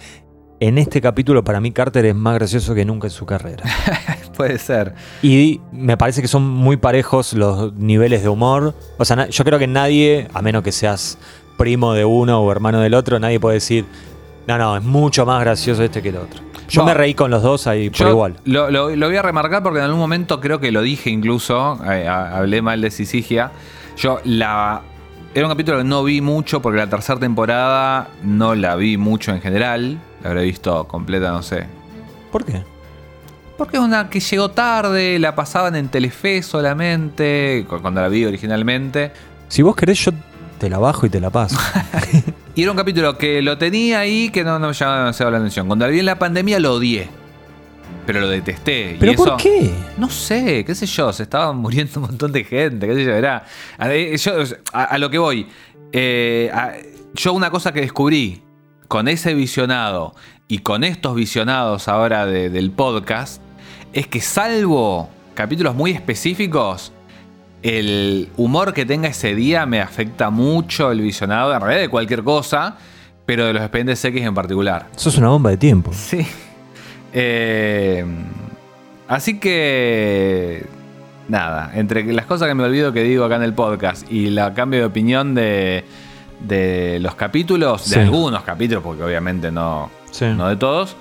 [0.59, 3.63] en este capítulo para mí Carter es más gracioso que nunca en su carrera.
[4.35, 4.93] Puede ser.
[5.21, 8.73] Y me parece que son muy parejos los niveles de humor.
[8.97, 11.17] O sea, yo creo que nadie, a menos que seas
[11.57, 13.85] primo de uno o hermano del otro, nadie puede decir,
[14.47, 16.39] No, no, es mucho más gracioso este que el otro.
[16.69, 16.87] Yo No.
[16.87, 18.35] me reí con los dos ahí por Yo igual.
[18.45, 21.77] Lo, lo- lo voy a remarcar porque en algún momento creo que lo dije incluso,
[21.89, 23.51] eh, hablé mal de Sisigia.
[23.97, 24.81] Yo la...
[25.33, 29.31] Era un capítulo que no vi mucho porque la tercera temporada no la vi mucho
[29.33, 29.97] en general.
[30.23, 31.65] La habré visto completa, no sé.
[32.31, 32.63] ¿Por qué?
[33.57, 38.25] Porque es una que llegó tarde, la pasaban en Telefe solamente, cu- cuando la vi
[38.25, 39.11] originalmente.
[39.47, 40.11] Si vos querés, yo
[40.57, 41.57] te la bajo y te la paso.
[42.55, 45.37] Y era un capítulo que lo tenía ahí que no, no me llamaba demasiado la
[45.37, 45.67] atención.
[45.67, 47.07] Cuando vi en la pandemia lo odié.
[48.07, 48.95] Pero lo detesté.
[48.99, 49.69] ¿Pero y eso, por qué?
[49.99, 53.11] No sé, qué sé yo, se estaban muriendo un montón de gente, qué sé yo,
[53.13, 53.45] era...
[53.77, 54.31] A, eh, yo,
[54.73, 55.45] a- a lo que voy,
[55.91, 56.73] eh, a-
[57.13, 58.41] yo una cosa que descubrí
[58.87, 60.15] con ese visionado
[60.47, 63.39] y con estos visionados ahora de- del podcast,
[63.93, 66.91] es que salvo capítulos muy específicos,
[67.63, 72.23] el humor que tenga ese día me afecta mucho el visionado, en realidad de cualquier
[72.23, 72.77] cosa,
[73.25, 74.87] pero de los expedientes X en particular.
[74.95, 75.91] Sos una bomba de tiempo.
[75.93, 76.25] Sí.
[77.13, 78.05] Eh,
[79.07, 80.65] así que.
[81.27, 84.53] Nada, entre las cosas que me olvido que digo acá en el podcast y la
[84.53, 85.83] cambio de opinión de,
[86.39, 87.95] de los capítulos, Sí.
[87.95, 90.23] de algunos capítulos, porque obviamente no, Sí.
[90.37, 90.95] no de todos,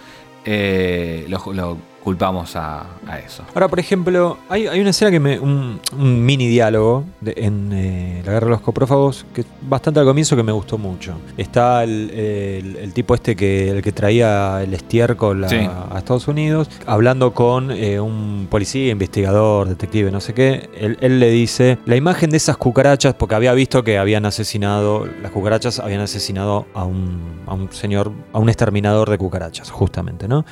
[0.44, 1.78] eh, lo, lo
[2.10, 3.42] culpamos a, a eso.
[3.52, 5.40] Ahora, por ejemplo, hay, hay una escena que me.
[5.40, 10.06] un, un mini diálogo de- en eh, La Guerra de los Coprófagos, que bastante al
[10.06, 11.14] comienzo que me gustó mucho.
[11.36, 15.56] Está el, el- el tipo este que el que traía el estiércol a, Sí.
[15.56, 20.70] a Estados Unidos, hablando con eh, un policía, investigador, detective, no sé qué.
[20.78, 25.08] Él, él le dice: La imagen de esas cucarachas, porque había visto que habían asesinado,
[25.22, 30.28] las cucarachas habían asesinado a un, a un señor, a un exterminador de cucarachas, justamente,
[30.28, 30.44] ¿no?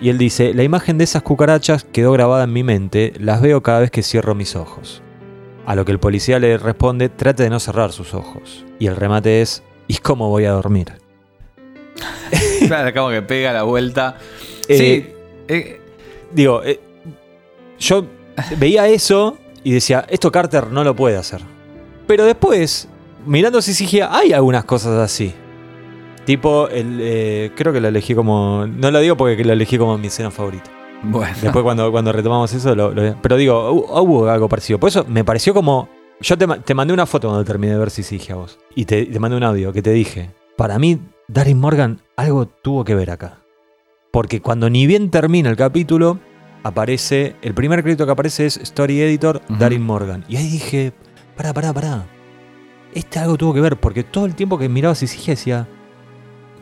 [0.00, 3.62] Y él dice, la imagen de esas cucarachas quedó grabada en mi mente, las veo
[3.62, 5.02] cada vez que cierro mis ojos.
[5.66, 8.64] A lo que el policía le responde, trate de no cerrar sus ojos.
[8.78, 10.92] Y el remate es, ¿y cómo voy a dormir?
[12.66, 14.16] claro, como que pega la vuelta.
[14.68, 15.14] Eh, sí,
[15.48, 15.80] eh,
[16.32, 16.80] Digo, eh,
[17.78, 18.06] yo
[18.58, 21.40] veía eso y decía, esto Carter no lo puede hacer.
[22.06, 22.88] Pero después,
[23.26, 25.34] mirando Sisigia, hay algunas cosas así.
[26.28, 28.66] Tipo, el, eh, creo que lo elegí como...
[28.66, 30.70] No lo digo porque lo elegí como mi escena favorita.
[31.02, 31.34] bueno.
[31.40, 34.78] Después cuando, cuando retomamos eso, lo, lo- pero digo, hu- hubo algo parecido.
[34.78, 35.88] Por eso me pareció como...
[36.20, 38.58] Yo te, te mandé una foto cuando terminé de ver Sisigia a vos.
[38.74, 42.84] Y te, te mandé un audio que te dije, para mí, Darin Morgan algo tuvo
[42.84, 43.38] que ver acá.
[44.12, 46.18] Porque cuando ni bien termina el capítulo,
[46.62, 49.58] aparece, el primer crédito que aparece es Story Editor, Ujú.
[49.58, 50.26] Darin Morgan.
[50.28, 50.92] Y ahí dije,
[51.38, 52.04] pará, pará, pará.
[52.92, 55.66] Este algo tuvo que ver, porque todo el tiempo que miraba Sisigia decía,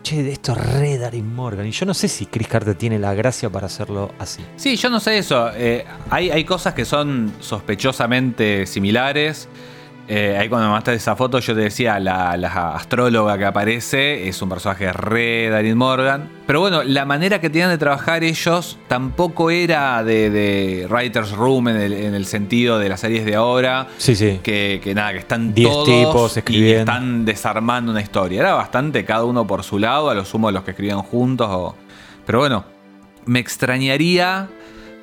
[0.09, 1.66] che, esto es re Darin Morgan.
[1.66, 4.42] Y yo no sé si Chris Carter tiene la gracia para hacerlo así.
[4.57, 5.51] Sí, yo no sé eso.
[5.55, 9.49] Eh, hay, hay cosas que son sospechosamente similares.
[10.09, 14.29] Eh, ahí cuando me mandaste esa foto yo te decía, la, la astróloga que aparece
[14.29, 16.31] es un personaje re Darin Morgan.
[16.47, 21.66] Pero bueno, la manera que tenían de trabajar ellos tampoco era de, de Writer's Room
[21.69, 23.88] en el, en el sentido de las series de ahora.
[23.99, 24.38] Sí, sí.
[24.45, 26.92] Que, que nada, que están Diez todos tipos y escribiendo.
[26.92, 28.40] están desarmando una historia.
[28.42, 31.49] Era bastante cada uno por su lado, a lo sumo los que escribían juntos.
[31.51, 31.75] o-
[32.25, 32.64] Pero bueno,
[33.25, 34.49] me extrañaría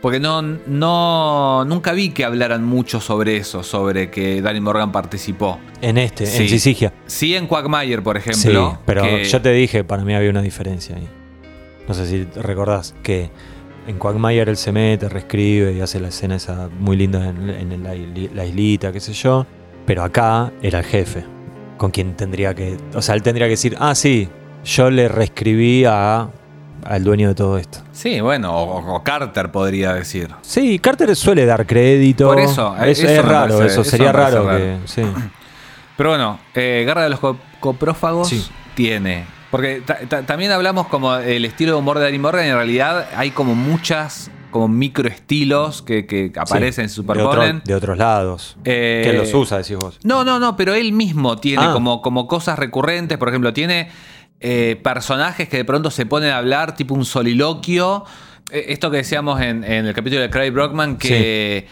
[0.04, 5.60] porque no, no nunca vi que hablaran mucho sobre eso, sobre que Danny Morgan participó.
[5.82, 6.44] En este, Sí.
[6.44, 6.94] en Sisigia.
[7.06, 8.80] Sí en Quagmire, por Sí, ejemplo.
[8.86, 11.08] pero que- yo te dije, para mí había una diferencia ahí.
[11.88, 13.32] No sé si recordás que
[13.88, 17.84] en Quagmire él se mete, reescribe y hace la escena esa muy linda en, en
[17.84, 17.94] la,
[18.34, 19.46] la islita, qué sé yo.
[19.86, 21.24] Pero acá era el jefe,
[21.78, 22.78] con quien tendría que...
[22.94, 24.28] O sea, él tendría que decir, ah, sí,
[24.66, 26.30] yo le reescribí a,
[26.86, 27.80] al dueño de todo esto.
[27.92, 30.30] Sí, bueno, o, o Carter podría decir.
[30.42, 32.28] Sí, Carter suele dar crédito.
[32.28, 34.58] Por eso, es, eso es raro, parece- eso sería raro, raro.
[34.60, 34.78] que...
[34.86, 35.02] Sí.
[35.98, 38.46] Pero bueno, eh, Guerra de los Co- Coprófagos Sí.
[38.76, 39.26] tiene.
[39.52, 42.46] Porque ta- ta- también hablamos como el estilo de humor de Danny Morgan.
[42.46, 47.62] En realidad hay como muchas, como microestilos que, que aparecen, se Sí, de, otro- superponen.
[47.64, 48.58] de otros lados.
[48.66, 50.00] Eh, que los usa, decís vos.
[50.04, 51.74] No, no, no, pero él mismo tiene Ah.
[51.74, 53.20] como, como cosas recurrentes.
[53.20, 53.90] Por ejemplo, tiene
[54.40, 58.04] eh, personajes que de pronto se ponen a hablar, tipo un soliloquio.
[58.52, 61.68] Eh, esto que decíamos en, en el capítulo de Craig Brockman, que,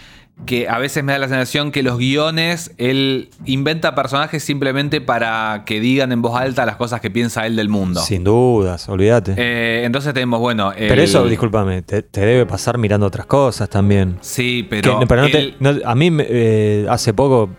[0.45, 5.63] que a veces me da la sensación que los guiones, él inventa personajes simplemente para
[5.65, 7.99] que digan en voz alta las cosas que piensa él del mundo.
[8.01, 9.35] Sin dudas, olvídate.
[9.37, 10.71] Eh, entonces tenemos, bueno.
[10.75, 14.17] Pero eso, discúlpame, te, te debe pasar mirando otras cosas también.
[14.21, 14.99] Sí, Que- pero.
[15.07, 17.49] pero no te- no- a mí eh, hace poco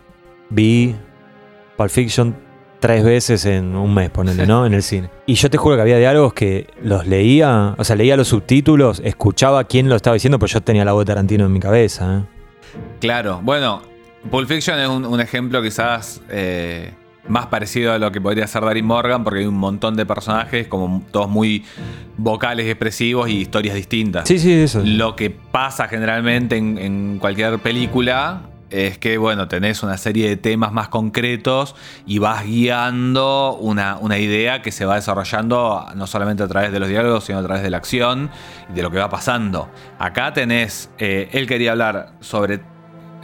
[0.48, 0.96] vi
[1.76, 2.34] Pulp Fiction
[2.82, 4.66] tres veces en un mes, ponele, ¿no?
[4.66, 5.08] En el cine.
[5.24, 9.00] Y yo te juro que había diálogos que los leía, o sea, leía los subtítulos,
[9.04, 12.18] escuchaba quién lo estaba diciendo, pero yo tenía la voz de Tarantino en mi cabeza.
[12.18, 12.22] ¿eh?
[13.00, 13.82] Claro, bueno,
[14.32, 16.92] Pulp Fiction es un, un ejemplo quizás eh,
[17.28, 20.66] más parecido a lo que podría ser Darin Morgan, porque hay un montón de personajes,
[20.66, 21.64] como todos muy
[22.16, 24.26] vocales, expresivos y historias distintas.
[24.26, 24.82] Sí, sí, eso.
[24.84, 28.42] Lo que pasa generalmente en, en cualquier película
[28.72, 31.74] es que, bueno, tenés una serie de temas más concretos
[32.06, 36.80] y vas guiando una, una, idea que se va desarrollando no solamente a través de
[36.80, 38.30] los diálogos, sino a través de la acción
[38.70, 39.68] y de lo que va pasando.
[39.98, 42.60] Acá tenés, eh, él quería hablar sobre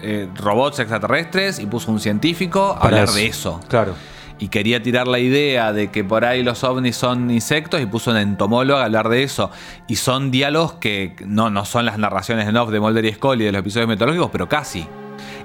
[0.02, 3.60] eh, robots extraterrestres y puso un científico a hablar de eso.
[3.68, 3.94] Claro.
[4.38, 8.12] Y quería tirar la idea de que por ahí los ovnis son insectos y puso
[8.12, 9.50] un entomólogo a hablar de eso.
[9.88, 13.44] Y son diálogos que no, no son las narraciones en off de Mulder y Scully
[13.44, 14.86] de los episodios mitológicos, pero casi.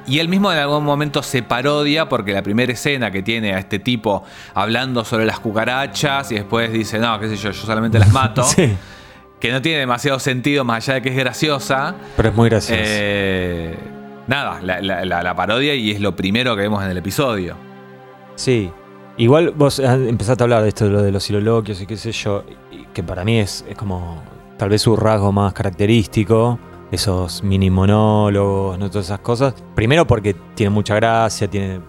[0.07, 3.59] Y él mismo en algún momento se parodia porque la primera escena que tiene a
[3.59, 7.99] este tipo hablando sobre las cucarachas y después dice, no, qué sé yo, yo solamente
[7.99, 8.43] las mato.
[8.55, 8.75] Sí.
[9.39, 11.95] Que no tiene demasiado sentido más allá de que es graciosa.
[12.15, 12.81] Pero es muy gracioso.
[12.83, 13.77] Eh,
[14.27, 17.55] nada, la, la- la- la parodia y es lo primero que vemos en el episodio.
[18.35, 18.71] Sí.
[19.17, 21.97] Igual vos ah, empezaste a hablar de esto, de lo de los siloloquios y qué
[21.97, 22.43] sé yo,
[22.93, 24.23] que para mí es, es como
[24.57, 26.57] tal vez su rasgo más característico,
[26.93, 28.89] esos mini monólogos, ¿no?
[28.89, 29.55] todas esas cosas.
[29.73, 31.79] Primero porque tiene mucha gracia, tiene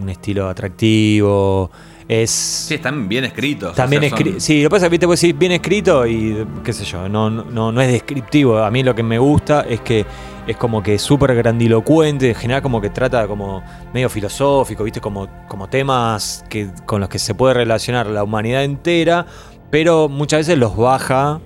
[0.00, 1.70] un estilo atractivo,
[2.08, 2.30] es...
[2.30, 3.76] Sí, están bien escritos.
[3.76, 4.40] También o sea, son-.
[4.40, 7.08] Sí, lo que pasa es que viste, vos decís bien escrito y qué sé yo,
[7.08, 8.58] no, no, no es descriptivo.
[8.58, 10.04] A mí lo que me gusta es que
[10.48, 13.62] es como que súper grandilocuente, en general como que trata como
[13.94, 18.64] medio filosófico, viste, como, como temas que, con los que se puede relacionar la humanidad
[18.64, 19.26] entera,
[19.70, 21.40] pero muchas veces los baja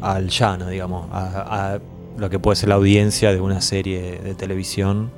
[0.00, 1.78] al llano, digamos, a, a
[2.16, 5.10] lo que puede ser la audiencia de una serie de televisión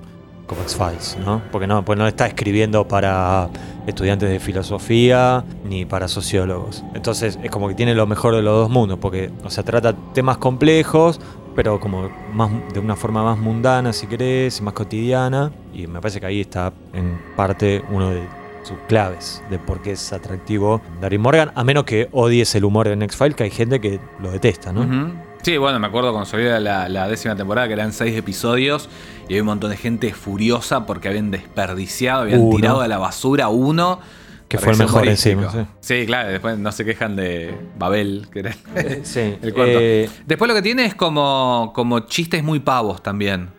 [0.47, 1.43] como X-Files, ¿no?
[1.51, 3.49] Porque no, pues no está escribiendo para
[3.87, 6.85] estudiantes de filosofía ni para sociólogos.
[6.95, 9.95] Entonces es como que tiene lo mejor de los dos mundos, porque, o sea, trata
[10.15, 11.21] temas complejos,
[11.55, 15.51] pero como más de una forma más mundana, si querés, más cotidiana.
[15.75, 18.23] Y me parece que ahí está en parte uno de
[18.63, 22.89] sus claves de por qué es atractivo Darin Morgan, a menos que odies el humor
[22.89, 25.26] de X-Files, que hay gente que lo detesta, ¿no?
[25.47, 28.89] Sí, bueno, me acuerdo cuando salió la, la décima temporada, que eran seis episodios,
[29.29, 32.57] y había un montón de gente furiosa porque habían desperdiciado, habían Uno.
[32.57, 34.01] tirado a la basura uno.
[34.49, 36.05] Que fue el mejor encima, Sí.
[36.05, 38.57] claro, después no se quejan de Babel, que era
[39.05, 39.79] Sí, el cuarto.
[39.81, 43.51] eh, Después lo que tiene es como, como chistes muy pavos también.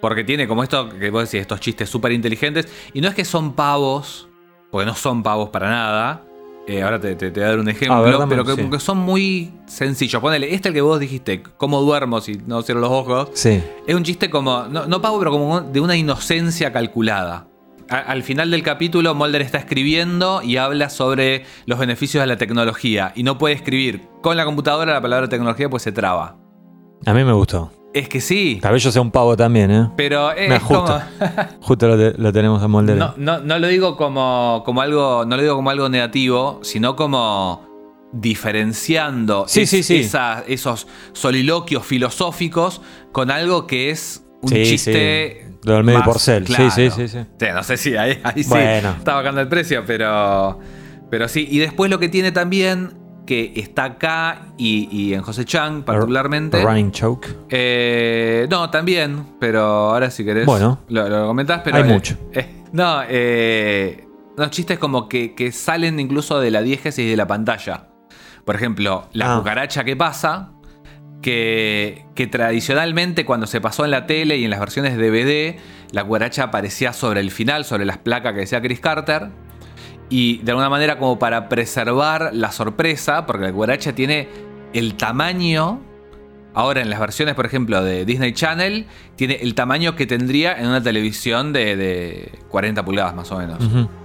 [0.00, 2.66] Porque tiene como esto que vos decís, estos chistes súper inteligentes.
[2.94, 4.28] Y no es que son pavos,
[4.72, 6.24] porque no son pavos para nada.
[6.70, 8.62] Eh, ahora te, te- te voy a dar un ejemplo, A ver, dame, pero que,
[8.62, 8.68] sí.
[8.70, 10.20] que son muy sencillos.
[10.20, 13.30] Ponele, este el que vos dijiste, cómo duermo si no cierro los ojos.
[13.32, 13.62] sí.
[13.86, 17.48] Es un chiste como, no, no pavo, pero como de una inocencia calculada.
[17.88, 22.36] A- al final del capítulo, Mulder está escribiendo y habla sobre los beneficios de la
[22.36, 23.12] tecnología.
[23.14, 26.36] Y no puede escribir con la computadora la palabra tecnología, pues se traba.
[27.06, 27.72] A mí me gustó.
[27.94, 29.88] Es que sí, Tal vez yo sea un pavo también, ¿eh?
[29.96, 30.86] pero es como.
[31.62, 32.96] Justo lo, te- lo tenemos a Molder.
[32.96, 35.24] No, no, no lo digo como, como algo.
[35.24, 37.66] No lo digo como algo negativo, sino como
[38.12, 39.96] diferenciando Sí, sí, sí.
[39.96, 42.80] esa- esos soliloquios filosóficos
[43.12, 45.42] con algo que es un Sí, chiste.
[45.48, 45.54] sí.
[45.64, 46.46] Lo del medio porcel.
[46.46, 46.70] Sí, claro.
[46.70, 47.18] sí, sí, sí.
[47.52, 48.94] no sé si ahí, ahí sí Bueno.
[48.98, 50.58] está bajando el precio, pero.
[51.10, 51.48] Pero sí.
[51.50, 52.92] Y después lo que tiene también,
[53.28, 56.62] que está acá y, y en José Chang particularmente.
[56.62, 57.28] Running Choke.
[57.50, 60.78] Eh, no, también, pero ahora si querés Bueno.
[60.88, 61.76] lo, lo comentás, pero...
[61.76, 62.16] Hay eh, mucho.
[62.32, 63.02] eh, no,
[64.42, 67.88] los chistes como que, que salen incluso de la diégesis de la pantalla.
[68.46, 69.38] Por ejemplo, la Ah.
[69.38, 70.52] cucaracha que pasa,
[71.20, 75.56] que, que tradicionalmente cuando se pasó en la tele y en las versiones DVD,
[75.92, 79.28] la cucaracha aparecía sobre el final, sobre las placas que decía Chris Carter.
[80.10, 84.28] Y de alguna manera como para preservar la sorpresa, porque la cucaracha tiene
[84.72, 85.80] el tamaño,
[86.54, 90.66] ahora en las versiones, por ejemplo, de Disney Channel, tiene el tamaño que tendría en
[90.66, 93.58] una televisión de, de 40 pulgadas más o menos.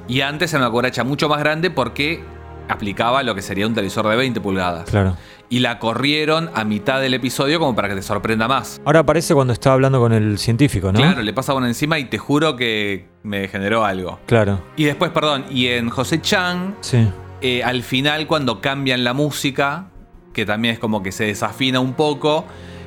[0.07, 2.21] Y antes era una cucaracha mucho más grande porque
[2.69, 4.89] aplicaba lo que sería un televisor de 20 pulgadas.
[4.89, 5.17] Claro.
[5.49, 8.81] Y la corrieron a mitad del episodio como para que te sorprenda más.
[8.85, 10.99] Ahora aparece cuando está hablando con el científico, ¿no?
[10.99, 14.19] Claro, le pasa uno encima y te juro que me generó algo.
[14.25, 14.61] Claro.
[14.75, 17.07] Y después, perdón, y en José Chang, Sí.
[17.41, 19.89] eh, al final cuando cambian la música,
[20.33, 22.45] que también es como que se desafina un poco,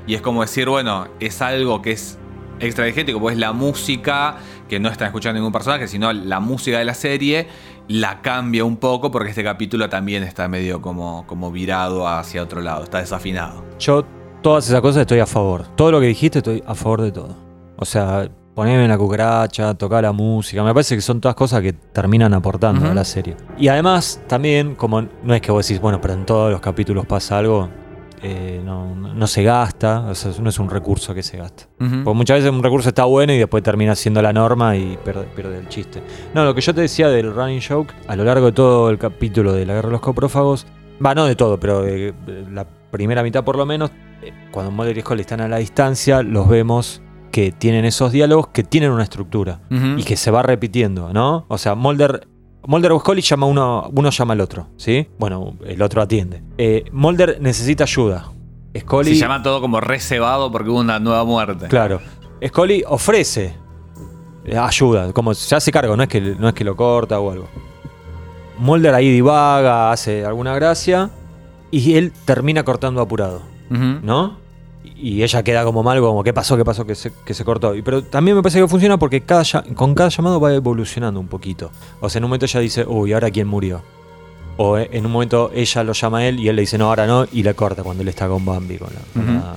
[0.09, 2.19] y es como decir, bueno, es algo que es
[2.59, 6.85] extradigético, pues es la música, que no están escuchando ningún personaje, sino la música de
[6.85, 7.47] la serie,
[7.89, 12.61] la cambia un poco porque este capítulo también está medio como, como virado hacia otro
[12.61, 13.65] lado, está desafinado.
[13.79, 14.05] Yo,
[14.43, 15.67] todas esas cosas estoy a favor.
[15.77, 17.37] Todo lo que dijiste estoy a favor de todo.
[17.77, 20.65] O sea, poneme en la cucaracha, tocar la música.
[20.65, 23.37] Me parece que son todas cosas que terminan aportando a la serie.
[23.59, 27.07] Y además, también, como no es que vos decís, bueno, pero en todos los capítulos
[27.07, 27.69] pasa algo.
[28.29, 31.65] Eh, no, no se gasta, o sea, no es un recurso que se gasta.
[31.81, 32.03] Ujú.
[32.05, 35.25] Porque muchas veces un recurso está bueno y después termina siendo la norma y pierde,
[35.35, 36.03] pierde el chiste.
[36.35, 38.99] No, lo que yo te decía del running joke, a lo largo de todo el
[38.99, 40.67] capítulo de la guerra de los coprófagos,
[41.05, 43.91] va, no de todo, pero de, de la primera mitad por lo menos,
[44.23, 48.49] eh, cuando Mulder y Scully están a la distancia, los vemos que tienen esos diálogos
[48.49, 51.45] que tienen una estructura y que se va repitiendo, ¿no?
[51.49, 52.27] O sea, Mulder,
[52.67, 55.09] Mulder o Scully llama a uno, uno llama al otro, ¿sí?
[55.19, 56.43] Bueno, el otro atiende.
[56.59, 58.31] Eh, Mulder necesita ayuda.
[58.79, 61.69] Scully, Se llama todo como reservado porque hubo una nueva muerte.
[61.69, 62.01] claro,
[62.47, 63.55] Scully ofrece
[64.55, 67.49] ayuda, como se hace cargo, no es que, no es que lo corta o algo.
[68.59, 71.11] Mulder ahí divaga, hace alguna gracia
[71.71, 73.43] y él termina cortando apurado.
[73.69, 74.39] ¿no?
[74.97, 76.57] Y ella queda como mal, como, ¿qué pasó?
[76.57, 76.87] ¿Qué pasó?
[76.87, 77.75] Que se, que se cortó.
[77.75, 79.43] Y- Pero también me parece que funciona porque cada,
[79.75, 81.71] con cada llamado va evolucionando un poquito.
[82.01, 83.83] O sea, en un momento ella dice, uy, ¿ahora quién murió?
[84.59, 86.87] O eh, en un momento ella lo llama a él y él le dice, no,
[86.87, 89.57] ahora no, y le corta cuando él está con Bambi, con la, la-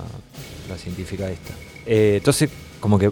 [0.70, 1.54] la científica esta.
[1.86, 2.50] Eh, entonces,
[2.82, 3.12] como que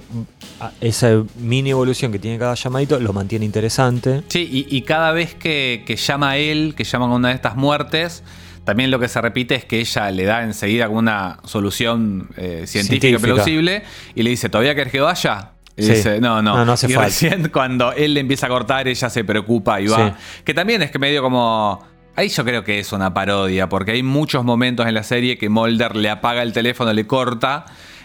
[0.82, 4.24] esa mini evolución que tiene cada llamadito lo mantiene interesante.
[4.28, 7.36] Sí, y, y cada vez que, que llama a él, que llama a una de
[7.36, 8.24] estas muertes,
[8.68, 12.64] también lo que se repite es que ella le da enseguida como una solución eh,
[12.68, 13.34] científica, Científica.
[13.34, 15.52] plausible y le dice, ¿todavía querés que vaya?
[15.78, 15.94] Y Sí.
[15.94, 16.58] dice, no, no.
[16.58, 17.06] No, no hace y falta.
[17.08, 20.10] recién cuando él le empieza a cortar, ella se preocupa y va.
[20.10, 20.16] Sí.
[20.44, 21.82] Que también es que medio como...
[22.18, 25.48] Ahí yo creo que es una parodia, porque hay muchos momentos en la serie que
[25.50, 27.64] Mulder le apaga el teléfono, le corta,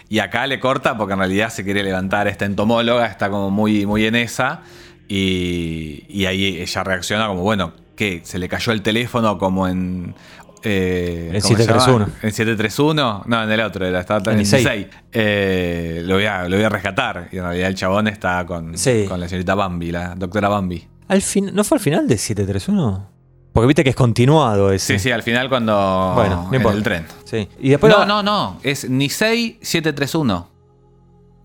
[0.08, 3.84] y acá le corta porque en realidad se quiere levantar esta entomóloga, está como muy,
[3.84, 4.60] muy en esa,
[5.08, 10.14] y, y ahí ella reacciona como, bueno, que se le cayó el teléfono como en...
[10.62, 11.80] eh, En ¿cómo se llama?
[11.80, 12.04] 731.
[12.22, 14.60] En 731, no, en el otro, era, estaba En en Isei.
[14.64, 14.86] 16.
[15.12, 18.76] Eh, lo, voy a, lo voy a rescatar, y en realidad el chabón está con,
[18.78, 19.06] Sí.
[19.08, 20.86] con la señorita Bambi, la doctora Bambi.
[21.08, 23.10] Al fin, ¿No fue al final de 731?
[23.52, 24.94] Porque viste que es continuado ese.
[24.94, 26.12] Sí, sí, al final cuando.
[26.14, 27.04] Bueno, no en el tren.
[27.24, 27.46] Sí.
[27.60, 28.58] Y después no, va- no, no.
[28.62, 30.48] Es Nisei 731.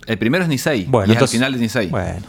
[0.05, 0.85] El primero es Nisei.
[0.85, 1.87] Bueno, y es entonces- al final de Nisei.
[1.87, 2.21] Bueno.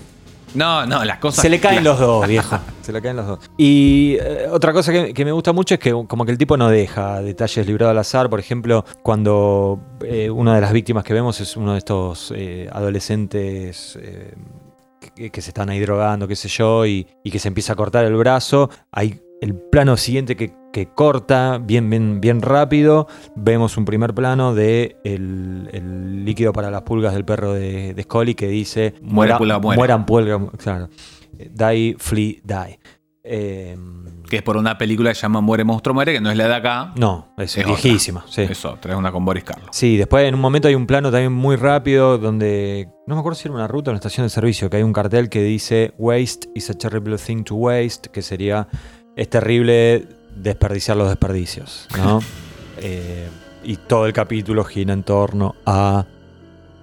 [0.55, 1.43] No, no, las cosas.
[1.43, 2.59] Se le caen los dos, viejo.
[2.83, 3.51] Se le caen los dos.
[3.57, 6.57] Y eh, otra cosa que, que me gusta mucho es que como que el tipo
[6.57, 8.31] no deja detalles librados al azar.
[8.31, 12.69] Por ejemplo, cuando eh, una de las víctimas que vemos es uno de estos eh,
[12.73, 14.35] adolescentes eh,
[15.15, 17.77] que, que se están ahí drogando, qué sé yo, y, y que se empieza a
[17.77, 18.71] cortar el brazo.
[18.91, 23.07] Hay el plano siguiente que, que corta bien, bien, bien rápido.
[23.37, 28.03] Vemos un primer plano de el, el líquido para las pulgas del perro de, de
[28.03, 29.79] Scully que dice Muere, pulga, muere".
[29.79, 30.89] mueran pulga, claro.
[31.33, 32.79] Die, flee, die.
[33.31, 33.77] Eh,
[34.31, 36.49] Que es por una película que se llama Muere, Monstruo, Muere, que no es la
[36.49, 36.93] de acá.
[36.97, 38.25] no, es, Es viejísima.
[38.27, 38.43] Sí.
[38.43, 39.69] Es otra, es una con Boris Karloff.
[39.73, 43.37] Sí, después en un momento hay un plano también muy rápido donde, no me acuerdo
[43.39, 45.93] si era una ruta o una estación de servicio, que hay un cartel que dice
[45.99, 48.67] Waste is a terrible thing to waste, que sería,
[49.19, 52.21] es terrible desperdiciar los desperdicios, ¿no?
[52.81, 53.27] Eh,
[53.65, 56.05] y todo el capítulo gira en torno a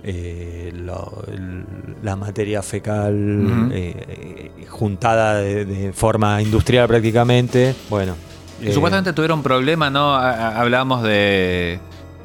[0.04, 1.64] eh, lo- el-
[2.04, 7.74] la materia fecal eh, eh, juntada de, de forma industrial prácticamente.
[7.90, 8.16] Bueno.
[8.62, 10.14] Y supuestamente tuvieron problema, ¿no?
[10.16, 11.80] Hablábamos de.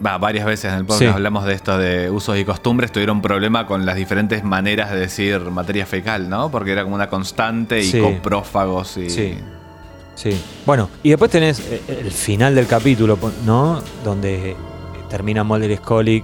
[0.04, 1.06] Va, varias veces en el podcast Sí.
[1.06, 2.90] hablamos de esto de usos y costumbres.
[2.90, 6.50] Tuvieron problema con las diferentes maneras de decir materia fecal, ¿no?
[6.50, 8.00] Porque era como una constante y Sí.
[8.00, 9.10] coprófagos y.
[9.10, 9.38] Sí.
[10.20, 10.38] Sí.
[10.66, 13.80] Bueno, y después tenés eh, el final del capítulo, ¿no?
[14.04, 14.54] Donde
[15.08, 16.22] termina Mulder y Scully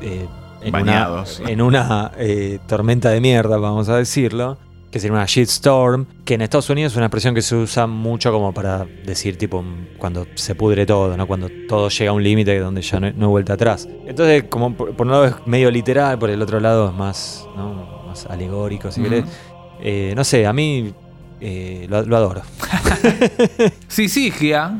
[0.00, 0.26] eh,
[0.60, 1.40] en Bañados.
[1.40, 4.58] una, en una eh, tormenta de mierda, vamos a decirlo,
[4.92, 8.30] que sería una shitstorm, que en Estados Unidos es una expresión que se usa mucho
[8.30, 11.26] como para decir, tipo, mm, cuando se pudre todo, ¿no?
[11.26, 13.88] Cuando todo llega a un límite donde ya no hay, no hay vuelta atrás.
[14.06, 17.44] Entonces, como por, por un lado es medio literal, por el otro lado es más,
[17.56, 18.04] ¿no?
[18.06, 19.10] más alegórico, si Ujú.
[19.10, 19.24] querés.
[19.84, 20.94] Eh, no sé, a mí
[21.42, 22.42] eh, lo, lo adoro.
[23.88, 24.70] Sí, sí, Gia.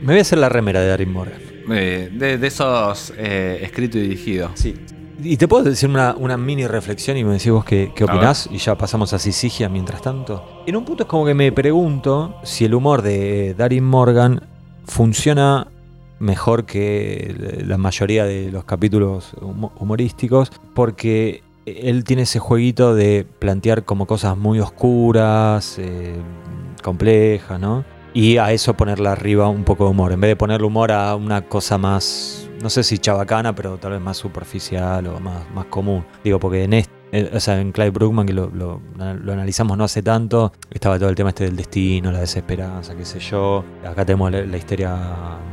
[0.00, 1.38] Me voy a hacer la remera de Darin Morgan.
[1.72, 4.50] Eh, de, de esos eh, escrito y dirigido.
[4.54, 4.74] Sí.
[5.22, 8.48] Y te puedo decir una, una mini reflexión y me decís vos qué, qué opinás
[8.52, 10.62] y ya pasamos a Sisigia mientras tanto.
[10.66, 14.42] En un punto es como que me pregunto si el humor de Darin Morgan
[14.84, 15.66] funciona
[16.18, 23.26] mejor que la mayoría de los capítulos humo- humorísticos porque él tiene ese jueguito de
[23.38, 26.14] plantear como cosas muy oscuras, eh,
[26.82, 27.84] complejas, ¿no?
[28.14, 30.12] Y a eso ponerle arriba un poco de humor.
[30.12, 33.92] En vez de ponerle humor a una cosa más, no sé si chabacana, pero tal
[33.92, 36.04] vez más superficial o más, más común.
[36.24, 39.84] Digo, porque en este, o sea, en Clive Brookman, que lo, lo- lo analizamos no
[39.84, 43.64] hace tanto, estaba todo el tema este del destino, la desesperanza, qué sé yo.
[43.84, 44.96] Acá tenemos la, la histeria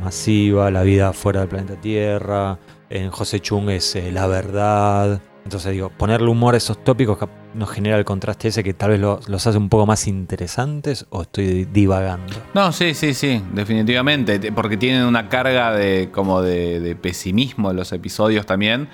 [0.02, 2.58] masiva, la vida fuera del planeta Tierra.
[2.88, 5.20] En José Chung es eh, la verdad.
[5.44, 7.18] Entonces digo, ponerle humor a esos tópicos
[7.54, 11.06] nos genera el contraste ese que tal vez lo- los hace un poco más interesantes
[11.10, 12.32] o estoy divagando.
[12.54, 14.38] No, sí, sí, sí, definitivamente.
[14.38, 18.88] te- Porque tienen una carga de como de, de pesimismo en los episodios también,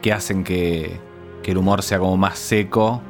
[0.00, 0.98] que hacen que,
[1.42, 3.02] que el humor sea como más seco.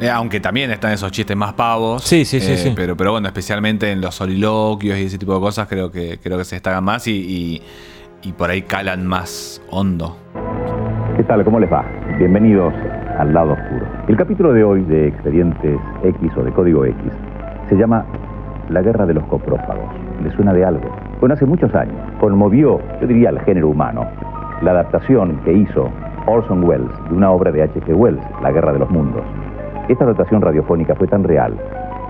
[0.00, 2.02] Eh, aunque también están esos chistes más pavos.
[2.04, 2.72] Sí, sí, sí, eh, sí.
[2.74, 6.36] Pero, pero bueno, especialmente en los soliloquios y ese tipo de cosas, creo que, creo
[6.38, 7.62] que se destacan más y, y-
[8.22, 10.16] y por ahí calan más hondo.
[11.18, 11.44] ¿Qué tal?
[11.44, 11.84] ¿Cómo les va?
[12.16, 12.72] Bienvenidos
[13.18, 13.84] al lado oscuro.
[14.06, 16.96] El capítulo de hoy de Expedientes X o de Código X
[17.68, 18.04] se llama
[18.68, 19.90] La guerra de los coprófagos.
[20.22, 20.88] ¿Le suena de algo?
[21.18, 24.06] Bueno, hace muchos años conmovió, yo diría, al género humano
[24.62, 25.90] la adaptación que hizo
[26.26, 27.96] Orson Welles de una obra de H.G.
[27.96, 29.24] Wells, La guerra de los mundos.
[29.88, 31.52] Esta adaptación radiofónica fue tan real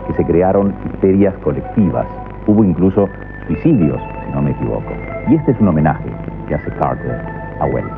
[0.06, 2.06] que se crearon histerias colectivas.
[2.46, 3.08] Hubo incluso
[3.46, 4.92] suicidios, si no me equivoco.
[5.30, 6.10] Y este es un homenaje
[6.46, 7.22] que hace Carter
[7.58, 7.90] a Wells.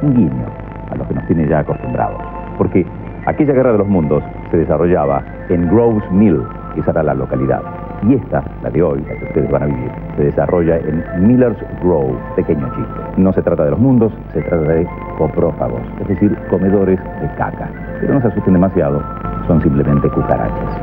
[0.00, 0.57] Un guiño
[0.90, 2.20] a lo que nos tiene ya acostumbrados.
[2.56, 2.86] Porque
[3.26, 6.42] aquella guerra de los mundos se desarrollaba en Groves Mill,
[6.76, 7.62] esa era la localidad.
[8.02, 11.58] Y esta, la de hoy, la que ustedes van a vivir, se desarrolla en Miller's
[11.82, 13.00] Grove, pequeño chiste.
[13.16, 14.86] No se trata de los mundos, se trata de
[15.18, 17.68] coprófagos, es decir, comedores de caca.
[18.00, 19.02] Pero no se asusten demasiado,
[19.48, 20.80] son simplemente cucarachas.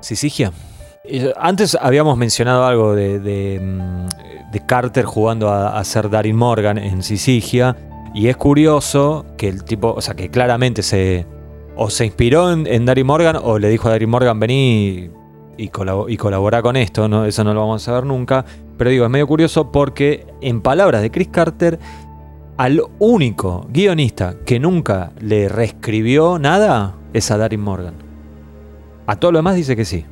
[0.00, 0.50] Sisigia.
[1.04, 6.36] Eh, Antes habíamos mencionado algo de, de, mm, de Carter jugando a, a ser Darin
[6.36, 7.76] Morgan en Sisigia.
[8.14, 11.26] Y es curioso que el tipo, o sea, que claramente se.
[11.76, 15.10] O se inspiró en, en Darin Morgan o le dijo a Darin Morgan, vení
[15.56, 17.08] y, colabo- y colaborá con esto.
[17.08, 17.24] ¿no?
[17.24, 18.44] Eso no lo vamos a saber nunca.
[18.78, 21.80] Pero digo, es medio curioso porque, en palabras de Chris Carter,
[22.56, 27.94] al único guionista que nunca le reescribió nada es a Darin Morgan.
[29.08, 30.04] A todo lo demás dice que sí.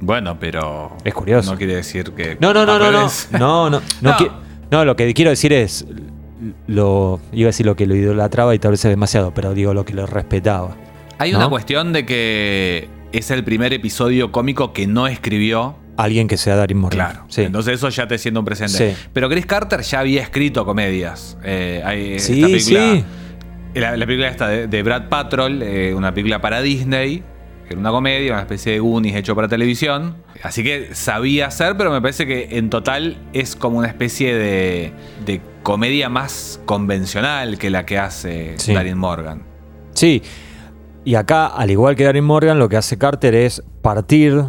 [0.00, 0.92] Bueno, pero.
[1.04, 1.52] Es curioso.
[1.52, 2.38] No quiere decir que.
[2.40, 3.06] No, no, no, no, no.
[3.38, 4.16] No, no, no,
[4.70, 5.84] no, lo que quiero decir es.
[6.66, 9.74] Lo, iba a decir lo que lo idolatraba y tal vez es demasiado, pero digo
[9.74, 10.76] lo que lo respetaba.
[11.18, 11.38] Hay ¿No?
[11.38, 15.76] una cuestión de que es el primer episodio cómico que no escribió.
[15.96, 17.10] Alguien que sea Darin Morgan.
[17.10, 17.24] Claro.
[17.28, 17.42] Sí.
[17.42, 18.94] Entonces eso ya te siendo un presente.
[18.94, 19.08] Sí.
[19.12, 21.36] Pero Chris Carter ya había escrito comedias.
[21.44, 23.04] Eh, hay esta sí, película- sí.
[23.74, 27.18] La, la película esta de, de Brad Patrol, eh, una película para Disney,
[27.68, 30.16] que era una comedia, una especie de Goonies hecho para televisión.
[30.42, 34.92] Así que sabía hacer, pero me parece que en total es como una especie de,
[35.26, 38.72] de comedia más convencional que la que hace Sí.
[38.74, 39.42] Darin Morgan.
[39.94, 40.22] Sí.
[41.04, 44.44] Y acá, al igual que Darin Morgan, lo que hace Carter es partir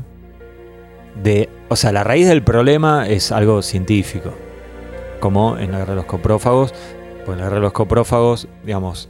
[1.24, 1.49] de.
[1.70, 4.34] O sea, la raíz del problema es algo científico.
[5.20, 6.74] Como en la guerra de los coprófagos.
[7.26, 9.09] Pues en la guerra de los coprófagos, digamos,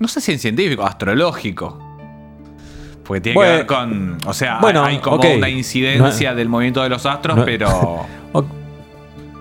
[0.00, 1.78] No sé si en científico, astrológico.
[3.04, 4.18] Porque tiene Bueno, que ver con.
[4.26, 8.06] O sea, bueno, hay como una incidencia del movimiento de los astros, No- pero.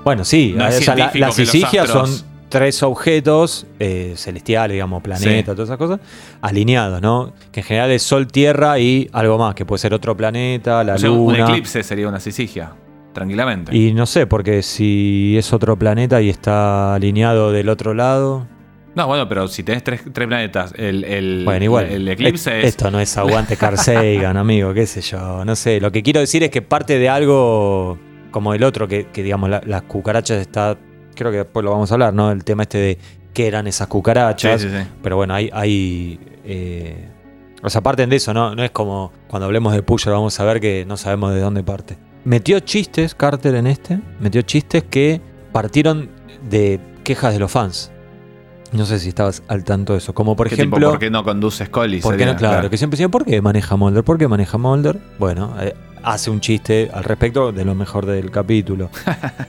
[0.04, 4.74] Bueno, sí, No es o sea, la- las Sisigias astros- son tres objetos eh, celestiales,
[4.76, 5.44] digamos, planetas, Sí.
[5.44, 6.00] todas esas cosas,
[6.42, 7.34] alineados, ¿no?
[7.52, 10.96] Que en general es Sol, Tierra y algo más, que puede ser otro planeta, la
[10.96, 11.46] o sea, un Luna.
[11.50, 12.74] eclipse sería una sisigia.
[13.14, 13.76] Tranquilamente.
[13.76, 18.48] Y no sé, porque si es otro planeta y está alineado del otro lado.
[18.96, 21.86] No, bueno, pero si tenés tres, tres planetas, el, el, Bueno, igual.
[21.88, 22.70] el eclipse Et- es.
[22.70, 25.44] Esto no es aguante Carl Sagan, amigo, qué sé yo.
[25.46, 25.80] No sé.
[25.82, 27.98] Lo que quiero decir es que parte de algo
[28.32, 30.78] como el otro, que, que, digamos, la- las cucarachas está.
[31.16, 32.32] Creo que después lo vamos a hablar, ¿no?
[32.32, 32.98] El tema este de
[33.34, 34.62] qué eran esas Sí, cucarachas.
[34.62, 34.88] sí, sí.
[35.04, 35.50] Pero bueno, hay.
[35.54, 37.08] hay eh,
[37.64, 38.56] o sea, parten de eso, ¿no?
[38.56, 41.64] No es como cuando hablemos de Pusher, vamos a ver que no sabemos de dónde
[41.64, 41.96] parte.
[42.24, 44.00] Metió chistes, Carter, en este.
[44.20, 45.22] Metió chistes que
[45.52, 46.10] partieron
[46.50, 47.92] de quejas de los fans.
[48.72, 50.14] No sé si estabas al tanto de eso.
[50.14, 50.90] Como por ¿Qué tipo, ejemplo.
[50.92, 52.00] ¿Por qué no conduce Scully?
[52.00, 52.36] ¿Por qué no?
[52.38, 54.04] Claro, que siempre decían, ¿por qué maneja Mulder?
[54.04, 54.98] ¿Por qué maneja Mulder?
[55.20, 58.90] Bueno, eh, hace un chiste al respecto de lo mejor del capítulo.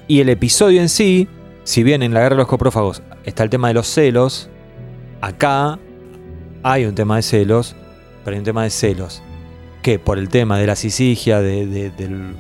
[0.09, 1.29] y el episodio en sí,
[1.65, 4.49] si bien en la guerra de los coprófagos está el tema de los celos,
[5.21, 5.79] acá
[6.63, 7.75] hay un tema de celos,
[8.25, 9.23] pero hay un tema de celos
[9.83, 12.35] que por el tema de la sisigia, de- de- del,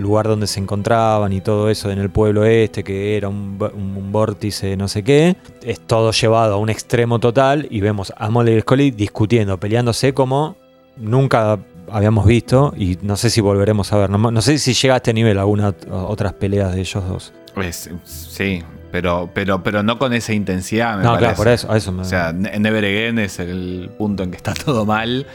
[0.00, 4.10] lugar donde se encontraban y todo eso en el pueblo este, que era un, un-
[4.10, 8.58] vórtice no sé qué, es todo llevado a un extremo total y vemos a Mulder
[8.58, 10.56] y Scully discutiendo, peleándose como
[10.96, 11.60] nunca
[11.90, 14.96] habíamos visto y no sé si volveremos a ver, no, no sé si llega a
[14.98, 17.32] este nivel alguna ot- otras peleas de ellos dos.
[17.56, 21.20] Es- sí, pero, pero, pero no con esa intensidad, me no, parece.
[21.20, 22.02] claro, por eso, a eso me...
[22.02, 25.26] O sea, Ne- Never Again es el punto en que está todo mal,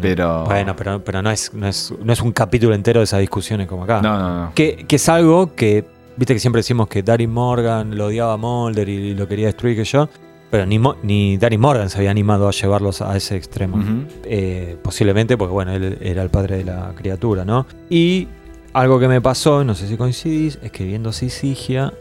[0.00, 0.44] pero.
[0.44, 3.66] Bueno, pero, pero no, es, no, es, no es un capítulo entero de esas discusiones
[3.66, 4.00] como acá.
[4.02, 4.52] No, no, no.
[4.54, 5.84] Que, que es algo que,
[6.16, 9.76] viste que siempre decimos que Darin Morgan lo odiaba a Mulder y lo quería destruir
[9.76, 10.08] que yo,
[10.56, 13.78] pero ni, Mo- ni Darin Morgan se había animado a llevarlos a ese extremo.
[14.24, 17.66] Eh, posiblemente porque, bueno, él era el padre de la criatura, ¿no?
[17.90, 18.26] Y
[18.72, 21.92] algo que me pasó, no sé si coincidís, es que viendo Sisigia,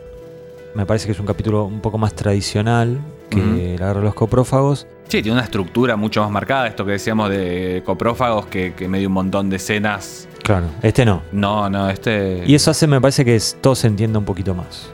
[0.73, 2.97] me parece que es un capítulo un poco más tradicional
[3.29, 4.87] que la guerra de los coprófagos.
[5.07, 9.07] Sí, tiene una estructura mucho más marcada, esto que decíamos de coprófagos, que, que medio
[9.09, 10.27] un montón de escenas.
[10.43, 11.21] Claro, este no.
[11.31, 12.43] No, no, este.
[12.47, 14.89] Y eso hace, me parece que es- todo se entienda un poquito más.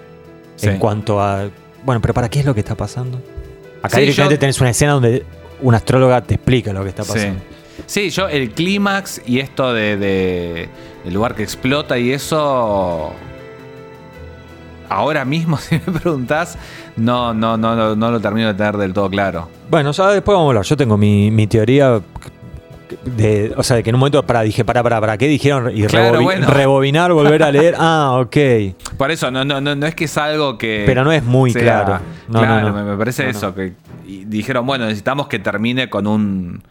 [0.56, 0.68] Sí.
[0.70, 1.50] En cuanto a.
[1.86, 3.20] Bueno, pero ¿para qué es lo que está pasando?
[3.82, 5.26] Acá Sí, directamente yo- tenés una escena donde
[5.62, 7.40] una astróloga te explica lo que está pasando.
[7.88, 10.70] Sí, yo, el clímax y esto de, de
[11.06, 13.12] el lugar que explota y eso.
[14.90, 16.58] Ahora mismo, si me preguntás,
[16.98, 19.48] no, no, no, no, no lo termino de tener del todo claro.
[19.70, 20.66] Bueno, ya después vamos a hablar.
[20.66, 22.02] Yo tengo mi, mi teoría
[23.06, 23.54] de.
[23.58, 25.72] O sea, de que en un momento para, dije, para, para, para, ¿qué dijeron?
[25.76, 26.48] Y Claro, rebobi- bueno.
[26.48, 27.76] rebobinar, volver a leer.
[27.78, 28.38] Ah, ok.
[28.98, 30.84] Por eso, no, no, no, no es que es algo que.
[30.86, 32.00] Pero no es muy sea- claro.
[32.28, 32.86] No, claro, no.
[32.86, 33.54] Me, parece eso.
[33.56, 33.74] Que
[34.06, 36.64] y dijeron, bueno, necesitamos que termine con un.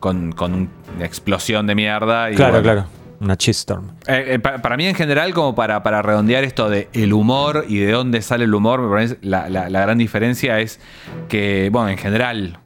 [0.00, 0.52] con, con
[0.96, 2.30] una explosión de mierda.
[2.30, 2.62] Y Claro, bueno.
[2.64, 2.86] claro.
[3.20, 3.86] Una chistorm.
[4.08, 7.64] Eh, eh, pa- para mí en general, como para, para redondear esto de el humor
[7.68, 10.80] y de dónde sale el humor, me parece la, la- la gran diferencia es
[11.28, 12.58] que, bueno, en general,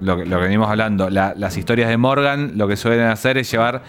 [0.00, 3.38] lo que, lo que venimos hablando, la- las historias de Morgan lo que suelen hacer
[3.38, 3.82] es llevar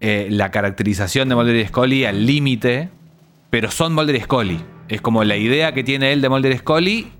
[0.00, 2.88] eh, la caracterización de Mulder y Scully al límite,
[3.50, 4.60] pero son Mulder y Scully.
[4.88, 7.12] Es como la idea que tiene él de Mulder y Scully,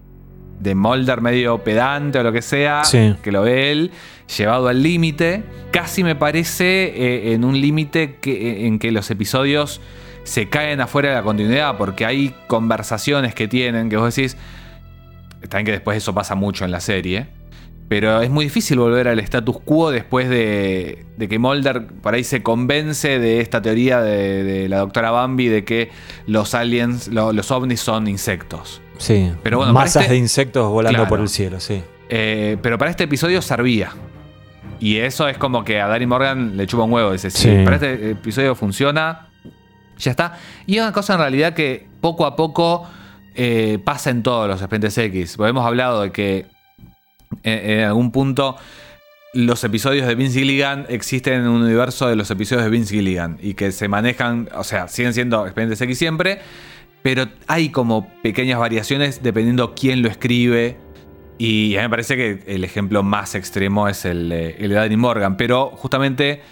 [0.61, 3.15] de Mulder medio pedante o lo que sea, Sí.
[3.23, 3.91] que lo ve él,
[4.37, 5.43] llevado al límite.
[5.73, 9.81] Casi me parece eh, en un límite que, en que los episodios
[10.25, 14.37] se caen afuera de la continuidad, porque hay conversaciones que tienen que vos decís.
[15.49, 17.27] También que después eso pasa mucho en la serie.
[17.91, 22.23] Pero es muy difícil volver al status quo después de, de que Mulder por ahí
[22.23, 25.91] se convence de esta teoría de, de la doctora Bambi de que
[26.29, 28.81] los aliens, lo- los ovnis son insectos.
[28.99, 29.33] Sí.
[29.43, 31.09] Pero bueno, Masas este- de insectos volando Claro.
[31.09, 31.83] por el cielo, sí.
[32.09, 33.91] Eh, pero para este episodio servía.
[34.79, 37.11] Y eso es como que a Danny Morgan le chupa un huevo.
[37.11, 37.65] Dice, sí, Sí.
[37.65, 39.27] para este episodio funciona,
[39.99, 40.39] ya está.
[40.65, 42.89] Y es una cosa en realidad que poco a poco
[43.35, 45.35] eh, pasa en todos los expedientes X.
[45.37, 46.47] Porque hemos hablado de que
[47.43, 48.57] en, en algún punto
[49.33, 53.39] los episodios de Vince Gilligan existen en un universo de los episodios de Vince Gilligan
[53.41, 56.41] y que se manejan, o sea, siguen siendo expedientes X siempre,
[57.03, 60.77] pero hay como pequeñas variaciones dependiendo quién lo escribe.
[61.39, 64.75] Y a mí me parece que el ejemplo más extremo es el, de- el de
[64.75, 66.43] Danny Morgan, pero justamente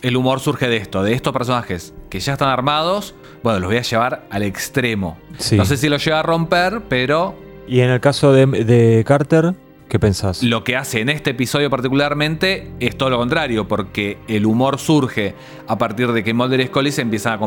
[0.00, 3.14] el humor surge de esto, de estos personajes que ya están armados,
[3.44, 5.18] bueno, los voy a llevar al extremo.
[5.38, 5.56] Sí.
[5.56, 7.36] No sé si los llega a romper, pero
[7.68, 9.52] Y en el caso de, de Carter,
[9.92, 10.42] ¿qué pensás?
[10.42, 15.34] lo que hace en este episodio particularmente es todo lo contrario, porque el humor surge
[15.68, 17.38] a partir de que Mulder y Scully se empiezan a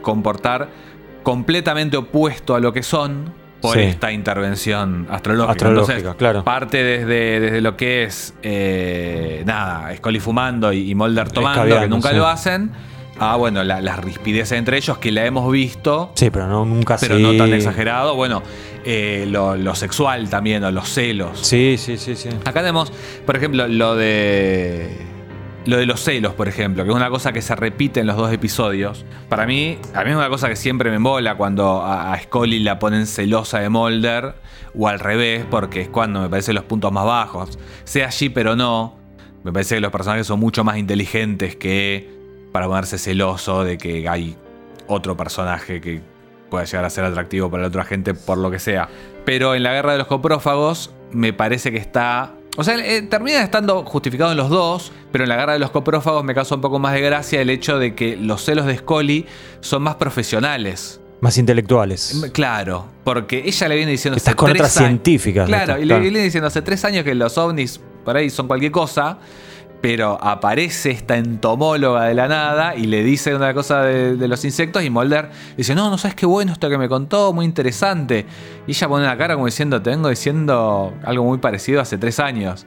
[0.00, 0.68] comportar
[1.24, 3.80] completamente opuesto a lo que son por Sí.
[3.82, 5.50] esta intervención astrológica.
[5.52, 6.44] Astrológica, Entonces, claro.
[6.44, 11.88] parte desde, desde lo que es, eh, nada, Scully fumando y, y Mulder tomando, que
[11.88, 12.16] nunca sí.
[12.16, 12.70] lo hacen,
[13.18, 16.96] a, bueno, la- las rispideces entre ellos que la hemos visto, Sí, pero no, nunca
[17.00, 17.22] pero sí.
[17.24, 18.14] no tan exagerado.
[18.14, 18.44] Bueno,
[18.90, 21.40] eh, lo, lo sexual también, o los celos.
[21.42, 22.30] Sí, sí, sí, sí.
[22.46, 22.90] Acá tenemos,
[23.26, 24.88] por ejemplo, lo de.
[25.66, 28.16] Lo de los celos, por ejemplo, que es una cosa que se repite en los
[28.16, 29.04] dos episodios.
[29.28, 32.60] Para mí, a mí es una cosa que siempre me embola cuando a, a Scully
[32.60, 34.36] la ponen celosa de Mulder,
[34.74, 37.58] o al revés, porque es cuando me parece los puntos más bajos.
[37.84, 38.96] Sea allí, pero no.
[39.44, 42.08] Me parece que los personajes son mucho más inteligentes que
[42.52, 44.34] para ponerse celoso de que hay
[44.86, 46.00] otro personaje que
[46.50, 48.88] pueda llegar a ser atractivo para la otra gente por lo que sea.
[49.24, 52.32] Pero en la guerra de los coprófagos me parece que está...
[52.56, 55.70] O sea, eh, termina estando justificado en los dos, pero en la guerra de los
[55.70, 58.76] coprófagos me causa un poco más de gracia el hecho de que los celos de
[58.78, 59.26] Scully
[59.60, 61.00] son más profesionales.
[61.20, 62.28] Más intelectuales.
[62.32, 65.46] Claro, porque ella le viene diciendo Estás con otras años- científicas.
[65.46, 65.80] Claro, ¿no?
[65.80, 69.18] y le viene diciendo hace tres años que los ovnis por ahí son cualquier cosa,
[69.80, 74.44] pero aparece esta entomóloga de la nada y le dice una cosa de, de los
[74.44, 78.26] insectos y Mulder dice, no, no sabes qué bueno esto que me contó, muy interesante.
[78.66, 82.18] Y ella pone la cara como diciendo, te vengo diciendo algo muy parecido hace tres
[82.20, 82.66] años.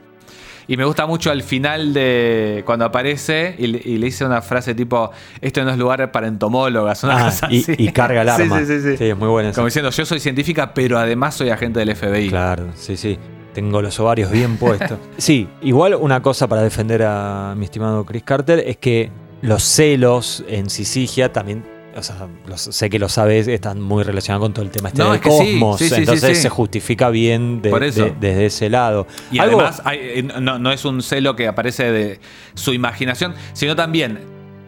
[0.68, 4.40] Y me gusta mucho al final de cuando aparece y le, y le dice una
[4.40, 5.10] frase tipo,
[5.40, 7.74] esto no es lugar para entomólogas, una Ah, cosa y, así.
[7.76, 8.58] y carga el Sí, arma.
[8.60, 9.04] Sí, sí, sí.
[9.08, 9.52] es muy buena.
[9.52, 12.28] Como diciendo, yo soy científica, pero además soy agente del FBI.
[12.28, 13.18] Claro, sí, sí.
[13.54, 14.98] Tengo los ovarios bien puestos.
[15.18, 19.10] Sí, igual una cosa para defender a mi estimado Chris Carter es que
[19.42, 21.64] los celos en Sisigia también,
[21.96, 25.02] o sea, los- sé que lo sabes, están muy relacionados con todo el tema este
[25.02, 25.78] No, del es que sí, cosmos.
[25.78, 26.42] sí, sí, sí, entonces sí.
[26.44, 29.06] se justifica bien de- de- desde ese lado.
[29.30, 32.20] Y Algo- además hay- eh, no, no es un celo que aparece de
[32.54, 34.20] su imaginación, sino también,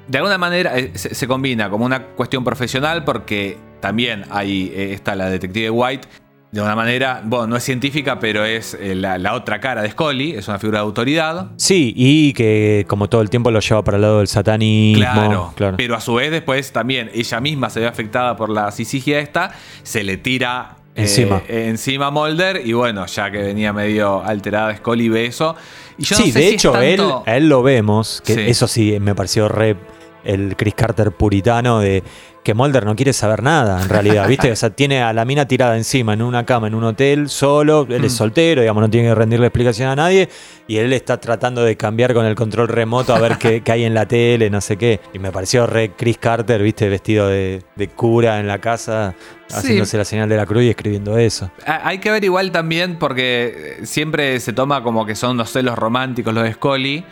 [0.08, 4.92] de alguna manera, eh, se, se combina como una cuestión profesional porque también hay, eh,
[4.92, 6.08] está la detective White,
[6.54, 9.90] de una manera, bueno, no es científica, pero es eh, la, la otra cara de
[9.90, 11.48] Scully, es una figura de autoridad.
[11.56, 15.02] Sí, y que como todo el tiempo lo lleva para el lado del satanismo.
[15.04, 15.76] Claro, claro.
[15.76, 19.50] pero a su vez después también ella misma se ve afectada por la sisigia esta,
[19.82, 21.42] se le tira Encima.
[21.48, 22.62] eh, encima Mulder.
[22.64, 25.56] Y bueno, ya que venía medio alterada Scully ve eso.
[25.98, 26.84] Y yo no sí, sé de si hecho, tanto-
[27.26, 28.40] él, a él lo vemos, que Sí.
[28.46, 29.76] eso sí me pareció re
[30.24, 32.02] el Chris Carter puritano de
[32.44, 34.52] que Mulder no quiere saber nada, en realidad, ¿viste?
[34.52, 37.86] O sea, tiene a la mina tirada encima en una cama, en un hotel, solo,
[37.88, 38.16] él es Mm.
[38.16, 40.28] soltero, digamos, no tiene que rendirle explicación a nadie,
[40.68, 43.84] y él está tratando de cambiar con el control remoto a ver qué, qué hay
[43.84, 45.00] en la tele, no sé qué.
[45.12, 46.88] Y me pareció re Chris Carter, ¿viste?
[46.88, 49.14] Vestido de, de cura en la casa,
[49.46, 49.56] Sí.
[49.58, 51.50] haciéndose la señal de la cruz y escribiendo eso.
[51.66, 56.32] Hay que ver igual también porque siempre se toma como que son unos celos románticos
[56.34, 57.04] los de Scully.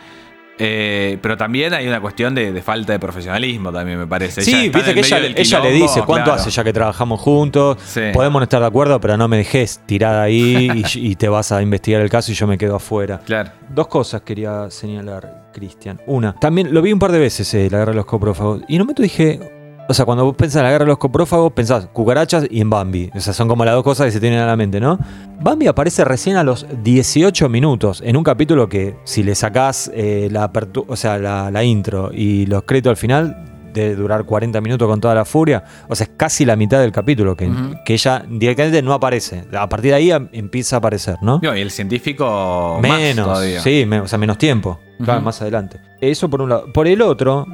[0.59, 4.41] Eh, pero también hay una cuestión de, de falta de profesionalismo también me parece.
[4.41, 6.33] Sí, viste que el ella, le dice, ¿cuánto claro.
[6.33, 7.77] hace ya que trabajamos juntos?
[7.83, 8.01] Sí.
[8.13, 11.51] Podemos no estar de acuerdo, pero no me dejes tirada ahí y, y te vas
[11.51, 13.19] a investigar el caso y yo me quedo afuera.
[13.25, 13.51] Claro.
[13.69, 15.99] Dos cosas quería señalar, Cristian.
[16.05, 18.61] Una, también lo vi un par de veces, eh, la guerra de los coprófagos.
[18.67, 19.39] Y en un momento dije,
[19.87, 22.69] o sea, cuando vos pensás en la guerra de los coprófagos, pensás cucarachas y en
[22.69, 23.09] Bambi.
[23.15, 24.97] O sea, son como las dos cosas que se tienen a la mente, ¿no?
[25.41, 30.29] Bambi aparece recién a los 18 minutos, en un capítulo que si le sacás eh,
[30.31, 30.51] la,
[30.87, 35.01] o sea, la, la intro y los créditos al final, de durar 40 minutos con
[35.01, 35.63] toda la furia.
[35.89, 37.49] O sea, es casi la mitad del capítulo que,
[37.87, 39.45] ella directamente no aparece.
[39.57, 41.39] A partir de ahí em- empieza a aparecer, ¿no?
[41.41, 43.61] No, y el científico más Menos, todavía.
[43.61, 44.79] sí, me- o sea, menos tiempo.
[45.03, 45.79] Claro, más adelante.
[45.99, 46.71] Eso por un lado.
[46.71, 47.45] Por el otro,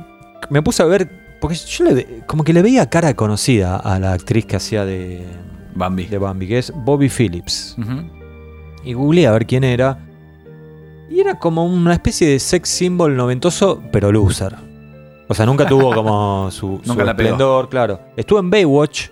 [0.50, 1.10] me puse a ver,
[1.40, 5.24] porque yo le como que le veía cara conocida a la actriz que hacía de,
[5.76, 6.06] Bambi.
[6.06, 7.76] de Bambi, que es Bobby Phillips.
[8.84, 9.98] Y googleé a ver quién era.
[11.10, 14.56] Y era como una especie de sex symbol noventoso, pero loser.
[15.28, 18.00] O sea, nunca tuvo como su, su esplendor, claro.
[18.16, 19.08] Estuvo en Baywatch.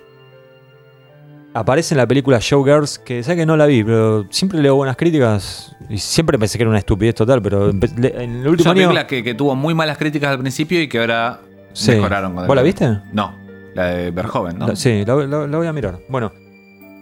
[1.54, 4.96] Aparece en la película Showgirls, que sé que no la vi, pero siempre leo buenas
[4.96, 5.76] críticas.
[5.90, 8.06] Y siempre pensé que era una estupidez total, pero en el
[8.42, 8.74] Es último una año.
[8.90, 11.40] película que, que tuvo muy malas críticas al principio y que ahora
[11.74, 11.92] Sí.
[11.92, 12.34] mejoraron.
[12.34, 13.00] con el ¿Vos la viste?
[13.14, 13.34] No,
[13.76, 14.68] la de Verhoeven, ¿no?
[14.68, 16.00] La- sí, la, la- la voy a mirar.
[16.10, 16.32] Bueno.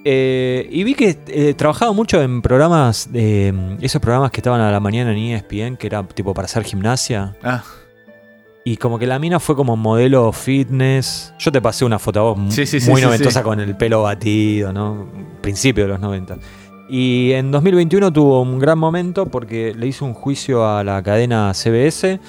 [0.04, 4.72] eh, y vi que eh, trabajaba mucho en programas, de, esos programas que estaban a
[4.72, 7.36] la mañana en ESPN, que era tipo para hacer gimnasia.
[7.44, 7.64] Ah,
[8.64, 11.34] Y como que la mina fue como modelo fitness.
[11.40, 13.44] Yo te pasé una foto a vos mu- Sí, sí, sí, muy sí, noventosa sí.
[13.44, 15.08] con el pelo batido, ¿no?
[15.42, 16.38] Principio de los 90.
[16.90, 21.52] Y en 2021 tuvo un gran momento porque le hizo un juicio a la cadena
[21.56, 22.20] CBS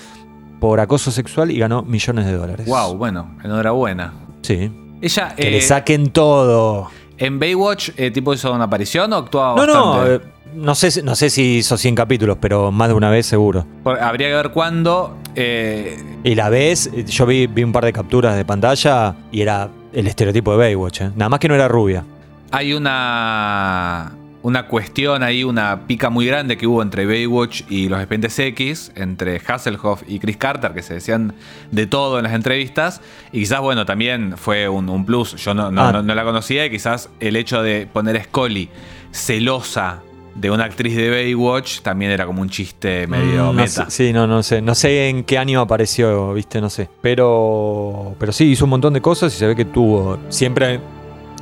[0.61, 2.67] por acoso sexual y ganó millones de dólares.
[2.67, 4.13] wow, bueno, enhorabuena.
[4.43, 4.71] Sí.
[5.03, 6.89] Ella Que eh, le saquen todo.
[7.19, 10.15] en Baywatch, eh, tipo hizo una aparición o actuaba No, no, bastante?
[10.27, 13.27] eh, no sé, si- no sé si hizo 100 capítulos, pero más de una vez
[13.27, 13.67] seguro.
[13.85, 15.17] Habría que ver cuándo.
[15.35, 19.43] eh, Y la vez, eh, yo vi, vi un par de capturas de pantalla y
[19.43, 21.01] era el estereotipo de Baywatch.
[21.03, 21.11] ¿eh?
[21.15, 22.05] Nada más que no era rubia.
[22.53, 24.13] hay una.
[24.47, 28.93] Una cuestión ahí, una pica muy grande que hubo entre Baywatch y los expedientes X,
[28.95, 31.35] entre Hasselhoff y Chris Carter, que se decían
[31.73, 33.01] de todo en las entrevistas.
[33.33, 35.35] Y quizás, bueno, también fue un, un plus.
[35.35, 35.91] Yo no, no- Ah.
[35.93, 38.69] no- no la conocía y quizás el hecho de poner a Scully
[39.11, 40.03] celosa
[40.37, 43.91] de una actriz de Baywatch también era como un chiste medio Mm, no meta.
[43.91, 44.63] sé, sí, no, no sé.
[44.63, 46.89] No sé en qué año apareció, viste, no sé.
[47.01, 50.79] Pero, pero sí, hizo un montón de cosas y se ve que tuvo siempre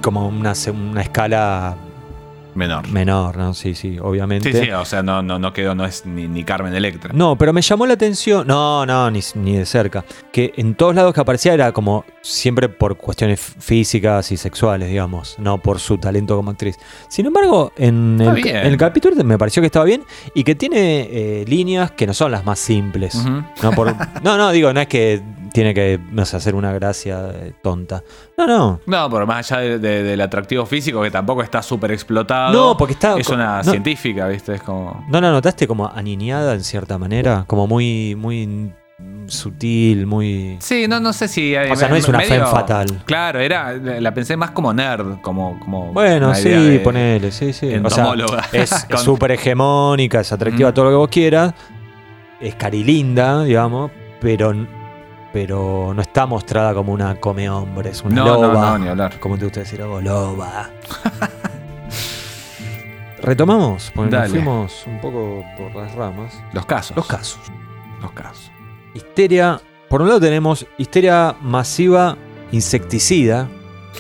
[0.01, 1.77] como una, una escala
[2.55, 2.89] Menor.
[2.91, 3.55] menor, ¿no?
[3.55, 4.53] Sí, sí, obviamente.
[4.53, 7.13] Sí, sí, o sea, no, no, no quedó, no es ni, ni Carmen Electra.
[7.15, 10.95] No, pero me llamó la atención, no, no, ni, ni de cerca, que en todos
[10.95, 15.99] lados que aparecía era como siempre por cuestiones físicas y sexuales, digamos, no por su
[15.99, 16.77] talento como actriz.
[17.09, 18.57] Sin embargo, en el, bien.
[18.57, 22.15] en el capítulo me pareció que estaba bien y que tiene eh, líneas que no
[22.15, 23.15] son las más simples.
[23.15, 23.43] Ujú.
[23.63, 25.21] no, por- no, no, digo, no es que
[25.55, 28.03] tiene que no sé, hacer una gracia eh, tonta.
[28.37, 28.81] No, no.
[28.87, 32.53] No, pero más allá de- de- del atractivo físico, que tampoco está súper explotado.
[32.53, 33.71] No, porque está- Es una no.
[33.71, 34.57] científica, ¿viste?
[34.57, 35.07] Es como.
[35.09, 37.45] ¿No la notaste como aniñada en cierta manera?
[37.47, 38.73] Como muy, muy
[39.27, 40.57] sutil, muy...
[40.61, 41.55] Sí, no, no sé si.
[41.57, 43.03] O sea, no es una femme fatal.
[43.05, 43.73] Claro, era.
[43.75, 45.59] La pensé más como nerd, como.
[45.61, 47.73] como Bueno, sí, de- ponele, sí, sí.
[47.83, 48.13] O sea,
[48.53, 50.75] es súper hegemónica, es atractiva, Ujú.
[50.75, 51.55] todo lo que vos quieras.
[52.41, 53.91] Es carilinda, digamos,
[54.21, 54.53] pero,
[55.35, 58.71] pero no está mostrada como una come hombres, una No, loba.
[58.71, 59.19] no, ni hablar.
[59.19, 60.71] Como te gusta decir algo, loba.
[63.21, 66.41] Retomamos, porque nos fuimos un poco por las ramas.
[66.53, 66.97] Los casos.
[66.97, 67.41] Los casos.
[68.01, 68.53] Los casos.
[68.95, 69.61] Histeria.
[69.89, 72.17] Por un lado tenemos histeria masiva
[72.53, 73.49] insecticida.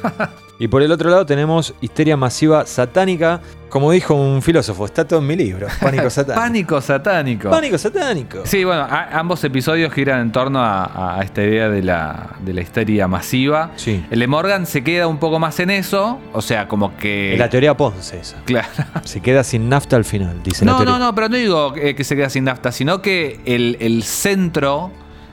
[0.64, 3.42] y por el otro lado tenemos histeria masiva satánica.
[3.68, 5.66] Como dijo un filósofo, está todo en mi libro.
[5.80, 6.40] Pánico satánico.
[6.40, 7.50] Pánico satánico.
[7.50, 8.38] Pánico satánico.
[8.44, 12.54] Sí, bueno, a- ambos episodios giran en torno a, a esta idea de la, de
[12.54, 13.72] la histeria masiva.
[13.76, 14.02] Sí.
[14.10, 17.34] El de Morgan se queda un poco más en eso, o sea, como que...
[17.36, 18.36] La teoría Ponce esa.
[18.44, 18.68] Claro.
[19.04, 20.98] Se queda sin nafta al final, dice la No, teoría.
[20.98, 24.02] no, no, pero no digo eh, que se queda sin nafta, sino que el, el
[24.04, 24.90] centro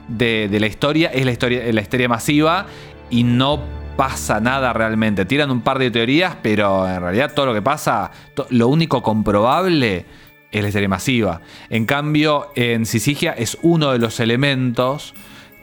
[0.10, 2.66] de, de la historia es la historia, la histeria masiva
[3.10, 3.60] y no
[4.02, 5.26] pasa nada realmente.
[5.26, 8.10] Tiran un par de teorías, pero en realidad todo lo que pasa,
[8.50, 10.08] lo único comprobable
[10.50, 11.42] es la serie masiva.
[11.70, 15.14] En cambio, en Sisigia es uno de los elementos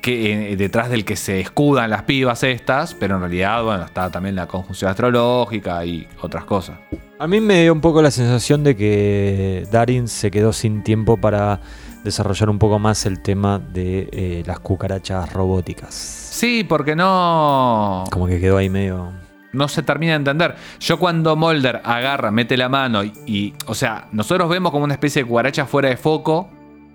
[0.01, 4.09] que, eh, detrás del que se escudan las pibas estas, pero en realidad, bueno, está
[4.09, 6.79] también la conjunción astrológica y otras cosas.
[7.19, 11.17] A mí me dio un poco la sensación de que Darin se quedó sin tiempo
[11.17, 11.59] para
[12.05, 16.28] desarrollar un poco más el tema de eh, las cucarachas robóticas.
[16.39, 18.05] Sí, porque no.
[18.13, 19.13] Como que quedó ahí medio...
[19.53, 20.55] no se termina de entender.
[20.79, 24.95] Yo cuando Mulder agarra, mete la mano y, y, o sea, nosotros vemos como una
[24.95, 26.49] especie de cucaracha fuera de foco.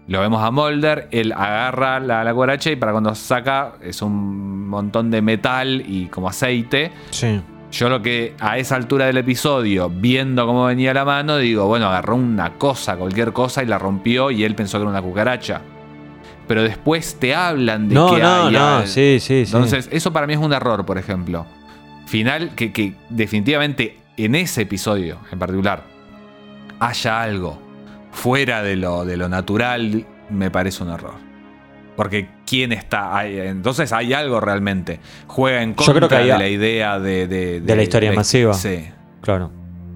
[0.08, 4.70] Lo vemos a Mulder, él agarra la, la cucaracha y para cuando saca es un
[4.70, 6.94] montón de metal y como aceite.
[7.10, 7.42] Sí.
[7.70, 11.88] Yo lo que a esa altura del episodio, viendo cómo venía la mano, digo, bueno,
[11.88, 15.60] agarró una cosa, cualquier cosa y la rompió y él pensó que era una cucaracha.
[16.54, 19.56] Pero después te hablan de No, que no, hay no, al- sí, sí, sí.
[19.56, 21.48] entonces, eso para mí es un error, por ejemplo.
[22.06, 25.82] Final, que, que definitivamente en ese episodio en particular
[26.80, 27.60] haya algo
[28.12, 31.16] fuera de lo, de lo natural, me parece un error.
[31.96, 35.00] Porque quién está ahí, entonces hay algo realmente.
[35.26, 38.54] Juega en Yo contra creo que de la idea de, de, de la historia masiva.
[38.54, 38.90] Sí.
[39.22, 39.50] Claro.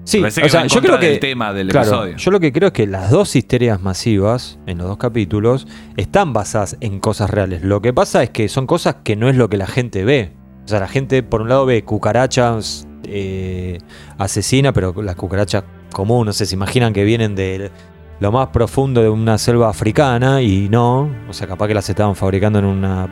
[0.08, 2.16] Sí, o sea, yo creo que del tema del claro, episodio.
[2.16, 5.66] yo lo que creo es que las dos histerias masivas en los dos capítulos
[5.98, 7.62] están basadas en cosas reales.
[7.62, 10.32] Lo que pasa es que son cosas que no es lo que la gente ve.
[10.64, 13.76] O sea, la gente por un lado ve cucarachas eh,
[14.16, 17.70] asesina, pero las cucarachas común, no sé, se imaginan que vienen de
[18.18, 22.16] lo más profundo de una selva africana y no, o sea, capaz que las estaban
[22.16, 23.06] fabricando en una,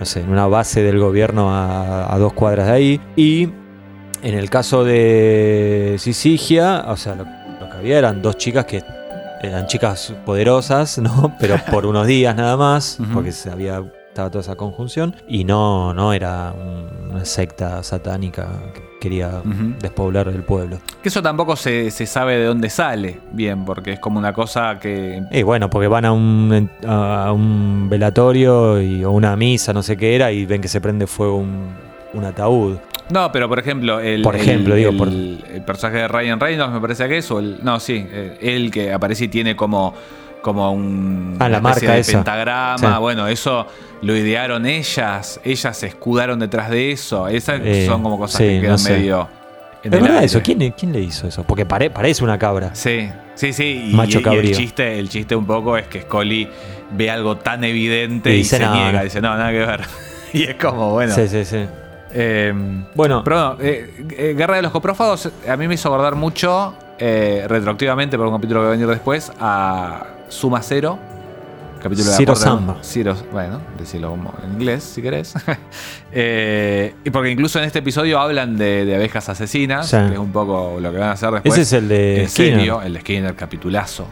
[0.00, 3.00] no sé, en una base del gobierno a, a dos cuadras de ahí.
[3.14, 3.48] Y
[4.22, 7.24] en el caso de Sisigia, o sea, lo,
[7.60, 8.82] lo que había eran dos chicas que
[9.42, 11.34] eran chicas poderosas, ¿no?
[11.40, 15.94] Pero por unos días nada más, porque se había estaba toda esa conjunción y no
[15.94, 19.40] no era un- una secta satánica que quería
[19.80, 20.78] despoblar el pueblo.
[21.02, 24.78] Que eso tampoco se, se sabe de dónde sale bien, porque es como una cosa
[24.78, 29.82] que Y bueno, porque van a un, a un velatorio y, o una misa, no
[29.82, 31.68] sé qué era, y ven que se prende fuego un,
[32.14, 32.76] un ataúd.
[33.12, 36.40] No, pero por ejemplo, el, Por ejemplo, el- digo, el- por- el personaje de Ryan
[36.40, 39.54] Reynolds me parece que es, o el, no, sí, eh, él que aparece y tiene
[39.54, 39.94] como,
[40.40, 42.12] como un Ah, la marca de esa.
[42.12, 43.00] pentagrama, Sí.
[43.00, 43.66] bueno, eso
[44.00, 48.44] lo idearon ellas, ellas se escudaron detrás de eso, esas Eh, son como cosas sí,
[48.44, 48.92] que no quedan sé.
[48.94, 49.28] medio
[49.84, 50.40] ¿Es verdad eso?
[50.42, 51.42] ¿Quién, quién le hizo eso?
[51.42, 52.70] Porque pare- parece una cabra.
[52.72, 53.88] Sí, sí, sí.
[53.90, 56.48] Y, Macho y el chiste, el chiste un poco es que Scully
[56.92, 59.04] ve algo tan evidente Y y, dice, se "No, niega, no".
[59.04, 59.80] dice, no, nada que ver.
[60.32, 61.12] y es como, bueno.
[61.12, 61.66] Sí, sí, sí.
[62.12, 62.52] Eh,
[62.94, 66.74] Bueno, pero bueno, eh, eh, Guerra de los Coprófagos a mí me hizo acordar mucho,
[66.98, 70.98] eh, retroactivamente, por un capítulo que va a venir después, a Suma Cero.
[71.82, 72.76] Capítulo de Zero Samba.
[72.82, 75.34] Zero, bueno, decirlo como en inglés si querés.
[76.14, 79.96] Eh, y porque incluso en este episodio hablan de, de abejas asesinas, Sí.
[79.96, 81.54] que es un poco lo que van a hacer después.
[81.54, 82.54] ese es el de en Skinner.
[82.58, 84.06] serio, el de Skinner, capitulazo.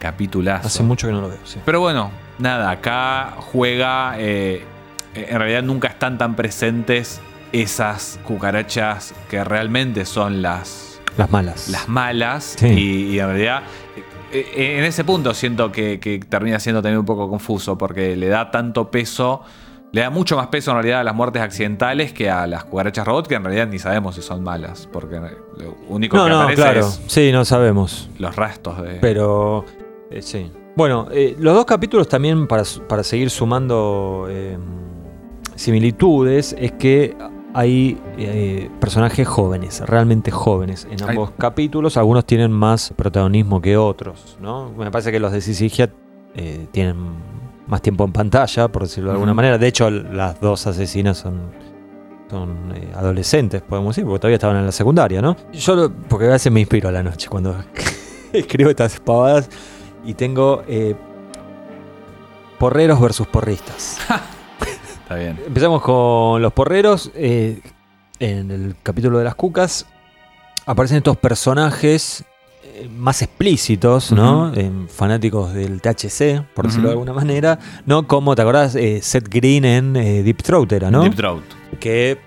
[0.00, 0.66] Capitulazo.
[0.66, 1.60] Hace mucho que no lo veo, sí.
[1.64, 4.14] Pero bueno, nada, acá juega.
[4.18, 4.64] eh,
[5.14, 7.20] en realidad nunca están tan presentes
[7.52, 11.68] esas cucarachas que realmente son las, Las malas.
[11.68, 12.56] las malas.
[12.58, 12.66] Sí.
[12.66, 13.62] Y, y en realidad,
[14.32, 18.16] eh, eh, en ese punto siento que, que termina siendo también un poco confuso porque
[18.16, 19.42] le da tanto peso.
[19.92, 23.06] Le da mucho más peso en realidad a las muertes accidentales que a las cucarachas
[23.06, 26.40] robot, que en realidad ni sabemos si son malas, porque lo único No, que no,
[26.40, 26.80] aparece claro.
[26.80, 28.10] es Sí, no sabemos.
[28.18, 28.94] los restos de.
[28.96, 29.64] Pero
[30.10, 30.50] eh, sí.
[30.74, 34.58] Bueno, eh, los dos capítulos también, para, para seguir sumando eh,
[35.56, 37.16] similitudes, es que
[37.52, 41.96] hay eh, personajes jóvenes, realmente jóvenes en Hay- ambos capítulos.
[41.96, 44.70] Algunos tienen más protagonismo que otros, ¿no?
[44.76, 45.92] Me parece que los de Sisigia
[46.34, 46.96] eh, tienen
[47.66, 49.56] más tiempo en pantalla, por decirlo de alguna manera.
[49.58, 51.52] De hecho, las dos asesinas son
[52.30, 55.36] son eh, adolescentes, podemos decir, porque todavía estaban en la secundaria, ¿no?
[55.52, 57.54] Yo, lo- porque a veces me inspiro a la noche cuando
[58.32, 59.48] escribo estas pavadas
[60.04, 60.96] y tengo eh,
[62.58, 63.98] porreros versus porristas.
[65.04, 65.38] Está bien.
[65.46, 67.10] Empezamos con los porreros.
[67.14, 67.60] eh,
[68.20, 69.86] en el capítulo de las cucas
[70.66, 72.24] aparecen estos personajes
[72.62, 74.52] eh, más explícitos, ¿no?
[74.54, 77.58] Eh, fanáticos del THC, por decirlo de alguna manera.
[77.86, 78.76] No como, ¿te acordás?
[78.76, 81.02] Eh, Seth Green en eh, Deep Throat era, ¿no?
[81.02, 81.42] Deep Throat.
[81.80, 82.18] que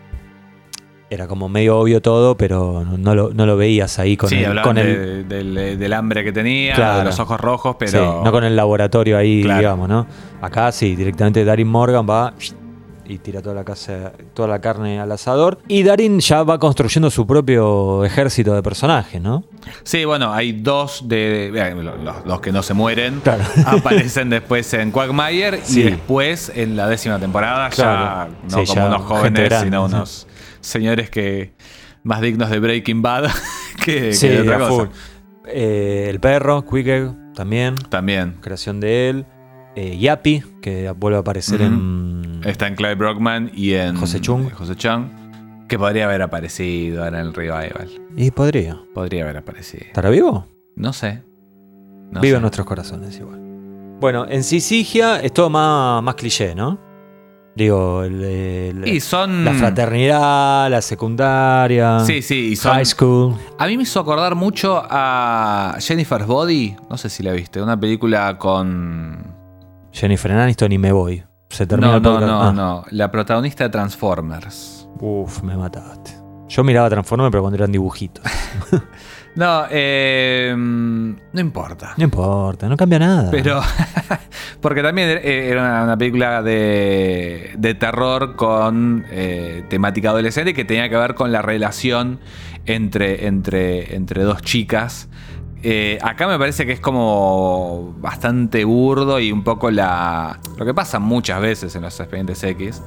[1.09, 4.61] era como medio obvio todo, pero no, lo, no lo veías ahí con sí, el,
[4.61, 6.99] con el de- del, del hambre que tenía, Claro.
[6.99, 7.91] de los ojos rojos, pero.
[7.91, 9.59] sí, no con el laboratorio ahí, Claro.
[9.59, 10.05] digamos, ¿no?
[10.41, 12.33] Acá sí, directamente Darin Morgan va
[13.07, 15.59] y tira toda la casa, toda la carne al asador.
[15.67, 19.43] Y Darin ya va construyendo su propio ejército de personajes, ¿no?
[19.83, 21.47] Sí, bueno, hay dos de.
[21.55, 21.75] eh,
[22.25, 23.43] Los, que no se mueren Claro.
[23.65, 25.81] aparecen después en Quagmire Sí.
[25.81, 28.31] y después en la décima temporada, Claro.
[28.47, 30.27] ya no Sí, como ya unos jóvenes, grande, sino unos
[30.61, 31.53] señores que
[32.03, 33.29] más dignos de Breaking Bad
[33.85, 34.89] que, que Sí, de otra cosa.
[35.47, 37.75] Eh, el perro, Quicker, también.
[37.89, 38.35] También.
[38.41, 39.25] Creación de él.
[39.79, 42.41] Eh, Yapi, que vuelve a aparecer en.
[42.43, 44.49] Está en Clive Brockman y en José Chung.
[44.51, 45.05] José Chung,
[45.69, 47.87] que podría haber aparecido ahora en el revival.
[48.15, 48.81] Y podría.
[48.95, 49.83] Podría haber aparecido.
[49.85, 50.47] ¿Estará vivo?
[50.75, 51.21] No sé.
[52.11, 52.35] No Vive sé.
[52.37, 53.39] en nuestros corazones igual.
[53.99, 56.79] Bueno, en Sisigia es todo más, más cliché, ¿no?
[57.55, 59.45] Digo, el- el- Y son.
[59.45, 62.73] la fraternidad, la secundaria, Sí, sí, y son.
[62.73, 63.35] high school.
[63.59, 66.75] A mí me hizo acordar mucho a Jennifer's Body.
[66.89, 67.61] No sé si la viste.
[67.61, 69.36] Una película con.
[69.91, 71.23] Jennifer Aniston y me voy.
[71.49, 72.31] Se termina No, el no, podcast.
[72.31, 72.51] no, Ah.
[72.53, 72.85] no.
[72.91, 74.87] La protagonista de Transformers.
[74.99, 76.11] Uf, me mataste.
[76.49, 78.23] Yo miraba Transformers, pero cuando eran dibujitos.
[79.35, 81.93] No, eh, no importa.
[81.95, 83.29] No importa, no cambia nada.
[83.29, 83.61] Pero.
[84.61, 90.65] porque también eh, era una, una película de, de terror con eh, temática adolescente que
[90.65, 92.19] tenía que ver con la relación
[92.65, 95.07] entre, entre, entre dos chicas.
[95.63, 100.39] Eh, acá me parece que es como bastante burdo y un poco la.
[100.57, 102.81] Lo que pasa muchas veces en los expedientes X,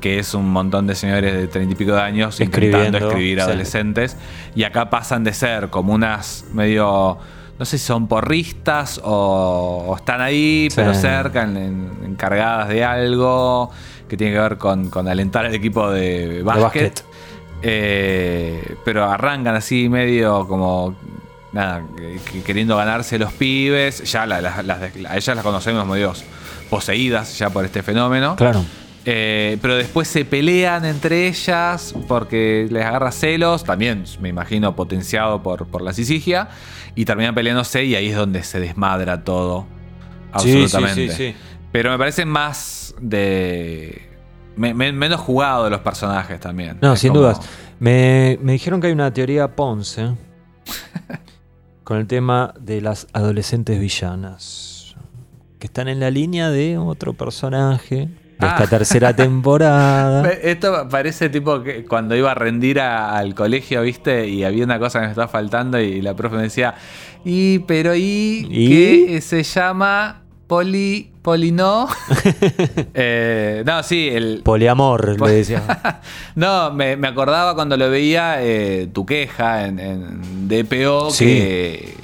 [0.00, 3.42] que es un montón de señores de treinta y pico de años intentando escribir sí.
[3.42, 4.16] adolescentes.
[4.54, 7.16] Y acá pasan de ser como unas medio.
[7.58, 10.76] No sé si son porristas o, o están ahí, Sí.
[10.76, 13.70] pero cerca, en- en- encargadas de algo
[14.08, 17.04] que tiene que ver con, con alentar al equipo de básquet.
[17.62, 20.94] Eh, pero arrancan así medio como
[21.52, 24.10] nada, que- que queriendo ganarse los pibes.
[24.10, 24.38] Ya la-
[25.08, 26.12] a ellas las conocemos medio
[26.68, 28.36] poseídas ya por este fenómeno.
[28.36, 28.64] Claro.
[29.06, 35.42] Eh, pero después se pelean entre ellas porque les agarra celos, también me imagino potenciado
[35.42, 36.48] por, por la sisigia,
[36.94, 39.66] y terminan peleándose y ahí es donde se desmadra todo.
[40.32, 40.94] Absolutamente.
[40.94, 41.36] Sí, sí, sí, sí.
[41.72, 44.02] Pero me parece más de.
[44.56, 46.76] me- me- menos jugado de los personajes también.
[46.82, 47.40] No, Es sin como- dudas.
[47.78, 50.10] Me, me dijeron que hay una teoría Ponce
[51.90, 54.94] con el tema de las adolescentes villanas.
[55.58, 58.66] Que están en la línea de otro personaje de esta Ah.
[58.68, 60.30] tercera temporada.
[60.30, 64.28] Esto parece tipo que cuando iba a rendir a- al colegio, ¿viste?
[64.28, 66.76] Y había una cosa que me estaba faltando y la profe me decía,
[67.24, 68.68] y pero y, ¿Y?
[69.06, 71.86] que se llama poli polinó.
[72.94, 76.00] Eh, no, sí, el Poliamor, le decía.
[76.34, 81.24] no, me, me acordaba cuando lo veía eh, tu queja en, en DPO, Sí.
[81.24, 81.94] que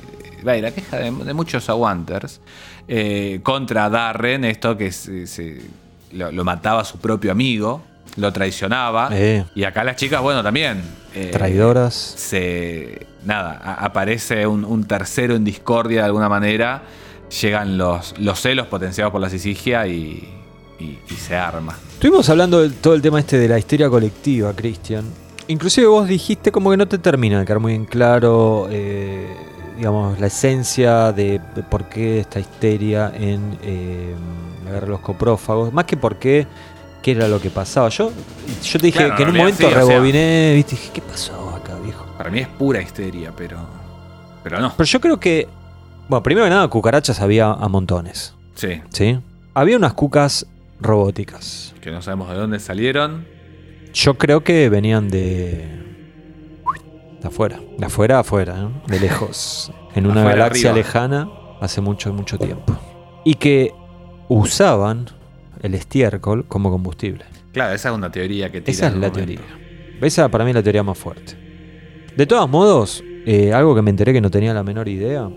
[0.45, 2.41] vaya, la queja de, de muchos aguanters
[2.87, 5.61] eh, contra Darren, esto que se- se-
[6.13, 7.83] lo, lo mataba a su propio amigo,
[8.17, 9.09] lo traicionaba.
[9.13, 9.45] Eh.
[9.57, 10.83] Y acá las chicas, bueno, también.
[11.15, 11.95] eh, Traidoras.
[11.95, 13.07] Se.
[13.25, 16.83] Nada, a- aparece un, un tercero en discordia de alguna manera.
[17.41, 20.29] Llegan los, los celos potenciados por la sisigia y,
[20.79, 21.77] y- y se arma.
[21.93, 25.05] Estuvimos hablando de todo el tema este de la histeria colectiva, Cristian.
[25.49, 29.27] Inclusive vos dijiste como que no te termina de quedar muy en claro, eh,
[29.77, 34.15] digamos, la esencia de, de por qué esta histeria en eh,
[34.65, 35.73] la guerra de los coprófagos.
[35.73, 36.47] Más que por qué,
[37.03, 37.89] qué era lo que pasaba.
[37.91, 38.11] Yo,
[38.63, 40.91] yo te dije Claro, que en un en momento sí, o sea- rebobiné, viste, dije,
[40.95, 42.05] ¿qué pasó acá, viejo?
[42.17, 43.59] Para mí es pura histeria, pero.
[44.43, 44.73] Pero no.
[44.77, 45.47] Pero yo creo que,
[46.09, 48.81] bueno, primero que nada, cucarachas había a montones, Sí.
[48.91, 49.19] ¿sí?
[49.55, 50.47] Había unas cucas
[50.81, 51.75] robóticas.
[51.81, 53.27] Que no sabemos de dónde salieron.
[53.95, 55.65] Yo creo que venían de.
[57.21, 57.59] de afuera.
[57.79, 58.73] De afuera afuera, ¿no?
[58.87, 59.73] De lejos.
[59.97, 60.87] En una Afuera, galaxia arriba.
[60.87, 61.29] lejana
[61.59, 62.77] hace mucho, mucho tiempo.
[63.25, 63.73] Y que
[64.29, 65.07] usaban
[65.63, 67.25] el estiércol como combustible.
[67.53, 69.17] Claro, esa es una teoría que tira Esa es la momento.
[69.21, 69.41] teoría.
[70.03, 71.33] Esa para mí es la teoría más fuerte.
[72.15, 75.31] De todos modos, eh, algo que me enteré que no tenía la menor idea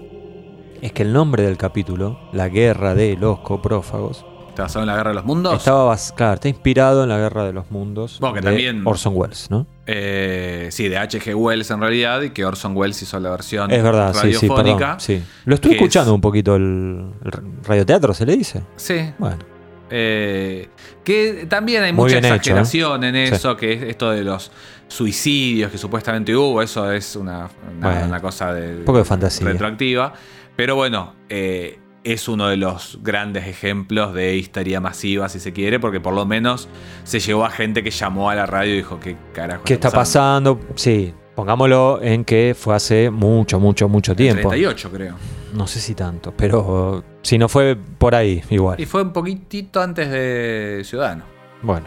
[0.82, 4.96] es que el nombre del capítulo, La Guerra de los Coprófagos, ¿Está basado en la
[4.98, 5.56] guerra de los mundos?
[5.56, 9.14] estaba claro, está inspirado en la Guerra de los Mundos Bueno, que de también- Orson
[9.16, 9.66] Welles, ¿no?
[9.88, 11.34] Eh, sí, de H.G.
[11.34, 14.78] Wells en realidad, y que Orson Welles hizo la versión Es verdad, sí, sí, radiofónica.
[14.78, 15.00] perdón.
[15.00, 15.24] Sí.
[15.46, 17.32] Lo estuve es- escuchando un poquito el, el
[17.64, 18.62] radioteatro, ¿se le dice?
[18.76, 19.12] Sí.
[19.18, 19.38] Bueno,
[19.92, 20.70] Eh,
[21.04, 22.36] que también hay Muy mucha hecho, ¿eh?
[22.36, 23.34] exageración en Sí.
[23.34, 24.52] eso, que es esto de los
[24.88, 29.06] suicidios que supuestamente hubo, eso es una, una, Bueno, una cosa de, un poco de
[29.06, 29.48] fantasía.
[29.48, 30.14] retroactiva.
[30.60, 35.80] Pero bueno, eh, es uno de los grandes ejemplos de histeria masiva, si se quiere,
[35.80, 36.68] porque por lo menos
[37.06, 39.90] se llevó a gente que llamó a la radio y dijo, ¿qué carajo ¿qué está
[39.90, 40.60] pasando?
[40.76, 44.50] Sí, pongámoslo en que fue hace mucho, mucho, mucho tiempo.
[44.50, 45.16] 38 creo.
[45.54, 48.82] No sé si tanto, pero si no fue por ahí, igual.
[48.82, 51.24] Y fue un poquitito antes de Ciudadano.
[51.62, 51.86] Bueno,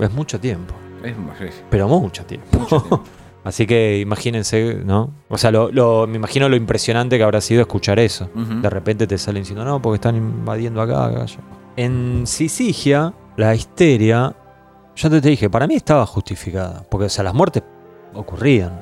[0.00, 1.14] es mucho tiempo, Es,
[1.48, 2.58] es pero mucho tiempo.
[2.58, 3.04] mucho tiempo.
[3.42, 5.10] Así que imagínense, ¿no?
[5.28, 8.28] O sea, lo, lo- me imagino lo impresionante que habrá sido escuchar eso.
[8.34, 11.38] De repente te salen diciendo, no, porque están invadiendo acá, acá, allá".
[11.76, 14.34] En Sisigia, la histeria
[14.96, 16.82] yo te, te dije, para mí estaba justificada.
[16.90, 17.62] Porque, o sea, las muertes
[18.12, 18.78] ocurrían.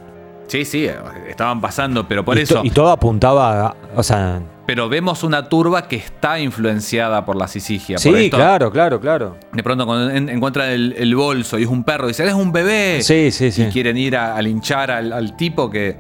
[0.49, 0.89] Sí, sí,
[1.29, 2.63] estaban pasando, pero por y, eso.
[2.65, 7.49] y todo apuntaba a, o sea, Pero vemos una turba que está influenciada por la
[7.49, 7.95] sisigia.
[7.97, 8.37] por sí, esto.
[8.37, 9.39] claro, claro, claro.
[9.51, 12.53] De pronto cuando en- encuentran el, el bolso y es un perro, dicen, es un
[12.53, 12.99] bebé.
[13.03, 13.63] Sí, sí, sí.
[13.63, 15.97] Y quieren ir a, a linchar al, al tipo que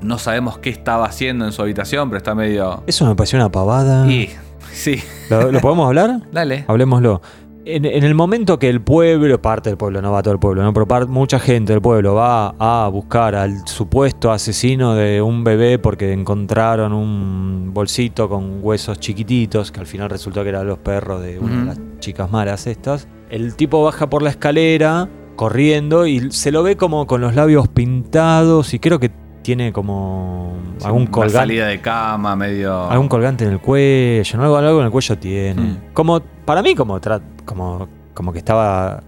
[0.00, 2.84] no sabemos qué estaba haciendo en su habitación, pero está medio...
[2.86, 4.06] Eso me pareció una pavada.
[4.06, 4.30] Y
[4.72, 6.20] sí, ¿Lo, lo podemos hablar?
[6.32, 6.66] dale.
[6.68, 7.20] Hablemoslo.
[7.68, 10.62] En, en el momento que el pueblo, parte del pueblo, no va todo el pueblo,
[10.62, 10.72] ¿no?
[10.72, 15.80] pero par- mucha gente del pueblo va a buscar al supuesto asesino de un bebé
[15.80, 21.20] porque encontraron un bolsito con huesos chiquititos, que al final resultó que eran los perros
[21.22, 23.08] de una de las chicas malas estas.
[23.30, 27.66] El tipo baja por la escalera corriendo y se lo ve como con los labios
[27.66, 29.10] pintados y creo que
[29.46, 31.38] tiene como algún Una colgante.
[31.38, 32.90] salida de cama, medio...
[32.90, 34.42] Algún colgante en el cuello, ¿no?
[34.42, 35.62] algo, algo en el cuello tiene.
[35.62, 35.76] Mm.
[35.92, 37.00] Como, para mí, como,
[37.44, 39.04] como, como que estaba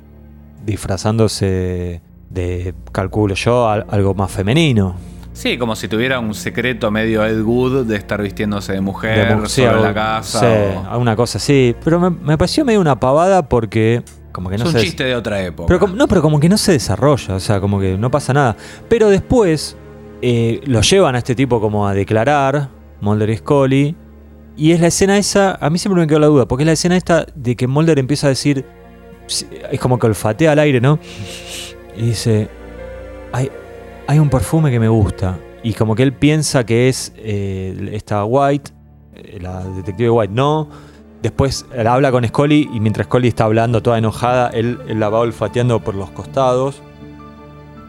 [0.65, 4.95] disfrazándose de, calculo yo, al- algo más femenino.
[5.33, 9.35] Sí, como si tuviera un secreto medio Ed Wood de estar vistiéndose de mujer De
[9.37, 10.41] mu- sí, sobre algo- la casa.
[10.41, 11.75] sí, o- alguna cosa así.
[11.85, 14.81] Pero me, me pareció medio una pavada porque como que es no un se...
[14.83, 15.67] chiste de otra época.
[15.67, 18.57] Pero no, pero como que no se desarrolla, o sea, como que no pasa nada.
[18.89, 19.77] Pero después
[20.23, 23.97] eh, lo llevan a este tipo como a declarar, Mulder y Scully,
[24.57, 26.73] y es la escena esa, a mí siempre me quedó la duda, porque es la
[26.73, 28.65] escena esta de que Mulder empieza a decir,
[29.71, 30.99] es como que olfatea al aire, ¿no?
[31.97, 32.49] Y dice,
[33.33, 33.51] hay,
[34.07, 38.25] hay un perfume que me gusta, y como que él piensa que es eh, esta
[38.25, 38.71] White,
[39.15, 40.69] eh, la detective White, no.
[41.23, 45.09] Después él habla con Scully y mientras Scully está hablando toda enojada, él, él la
[45.09, 46.81] va olfateando por los costados.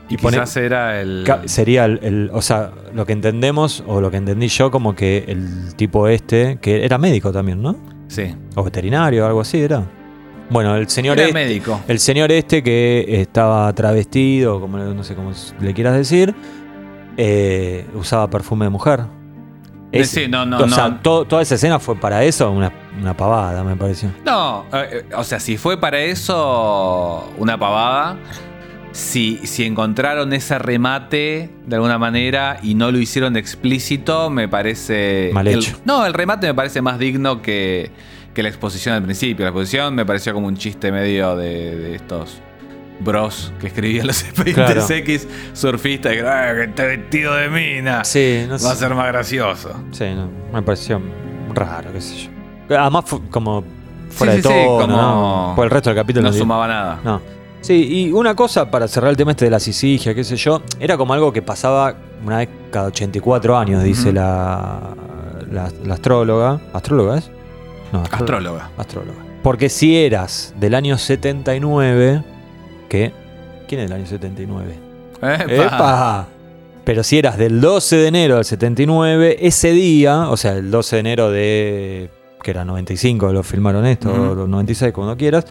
[0.09, 1.25] Y pone- quizás era el...
[1.45, 5.25] Sería el, el- O sea, lo que entendemos, o lo que entendí yo, como que
[5.27, 7.75] el tipo este, que era médico también, ¿no?
[8.07, 9.83] Sí, O veterinario, algo así, era.
[10.49, 11.33] Bueno, el señor era este.
[11.33, 11.79] médico.
[11.87, 15.31] El señor este que estaba travestido, como no sé cómo
[15.61, 16.33] le quieras decir,
[17.17, 19.01] eh, usaba perfume de mujer.
[19.91, 22.71] Eh, Es- sí, no, no, o sea, to- toda esa escena fue para eso, una,
[22.99, 24.09] una pavada, me pareció.
[24.25, 28.17] No, eh, o sea, si fue para eso una pavada,
[28.91, 35.29] si, si encontraron ese remate de alguna manera y no lo hicieron explícito, me parece...
[35.33, 35.77] Mal el- hecho.
[35.85, 37.91] no, el remate me parece más digno que,
[38.33, 39.45] que la exposición al principio.
[39.45, 42.41] La exposición me pareció como un chiste medio de, de estos
[43.01, 44.93] bros que escribían los expedientes Claro.
[44.95, 48.03] X surfistas que, "Ah, que está vestido de mina.
[48.03, 48.75] Sí, no Va a sé.
[48.75, 49.71] ser más gracioso.
[49.91, 50.99] Sí, no, me pareció
[51.53, 52.29] raro, qué sé
[52.67, 52.77] yo.
[52.77, 53.63] Además, como
[54.09, 55.53] fuera Sí, de sí, sí, tono, como- ¿no?
[55.55, 56.99] Por el resto del capítulo No sumaba nada.
[57.03, 57.21] No.
[57.61, 60.61] Sí, y una cosa para cerrar el tema este de la sisigia, qué sé yo,
[60.79, 61.93] era como algo que pasaba
[62.25, 64.15] una vez cada 84 años, dice Ujú.
[64.15, 64.79] la,
[65.51, 66.59] la, la astróloga.
[66.73, 67.29] ¿Astróloga es?
[67.91, 68.69] No, astro- Astróloga.
[68.77, 69.17] astróloga.
[69.43, 72.23] Porque si eras del año 79,
[72.87, 73.11] ¿qué?
[73.67, 74.73] ¿Quién es del año 79?
[75.21, 75.43] ¡Epa!
[75.65, 76.27] ¡Epa!
[76.85, 80.95] Pero si eras del 12 de enero del 79, ese día, o sea, el 12
[80.95, 82.09] de enero de.
[82.41, 85.45] que era 95, lo filmaron esto, o los 96, como no quieras,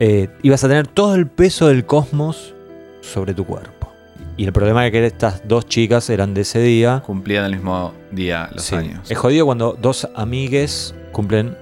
[0.00, 2.54] eh, ibas a tener todo el peso del cosmos
[3.00, 3.88] sobre tu cuerpo.
[4.36, 7.02] Y el problema es que estas dos chicas eran de ese día.
[7.06, 8.74] Cumplían el mismo día los Sí.
[8.74, 9.08] años.
[9.10, 11.56] Es jodido cuando dos amigues cumplen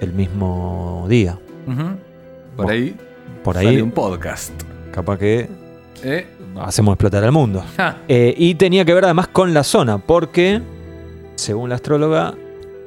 [0.00, 1.38] el mismo día.
[2.56, 2.96] Por ahí
[3.44, 4.52] Por sale ahí, un podcast.
[4.92, 5.48] capaz que
[6.02, 6.26] ¿Eh?
[6.60, 7.64] hacemos explotar el mundo.
[7.76, 7.98] Ja.
[8.08, 10.60] Eh, y tenía que ver además con la zona, porque,
[11.36, 12.34] según la astróloga,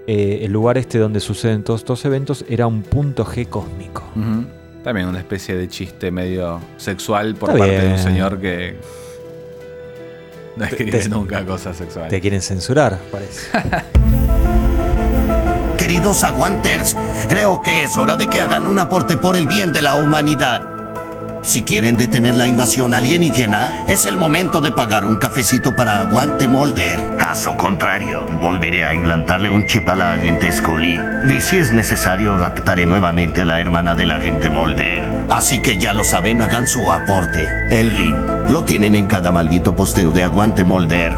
[0.08, 4.04] eh, el lugar este donde suceden todos estos eventos era un punto G cósmico.
[4.16, 4.46] Ujú.
[4.84, 8.04] También una especie de chiste medio sexual por Está parte de un bien.
[8.04, 8.78] señor que
[10.56, 12.10] no escribe te- nunca cosas sexuales.
[12.10, 13.50] Te quieren censurar, parece.
[15.78, 16.96] Queridos aguanters,
[17.28, 20.62] creo que es hora de que hagan un aporte por el bien de la humanidad.
[21.42, 26.48] Si quieren detener la invasión alienígena, es el momento de pagar un cafecito para Aguante
[26.48, 27.00] Molder.
[27.18, 31.00] Caso contrario, volveré a implantarle un chip a la agente Scully.
[31.30, 35.04] Y si es necesario, raptaré nuevamente a la hermana del agente Molder.
[35.30, 37.48] Así que ya lo saben, hagan su aporte.
[37.72, 38.18] El link
[38.50, 41.14] lo tienen en cada maldito posteo de Aguante Molder.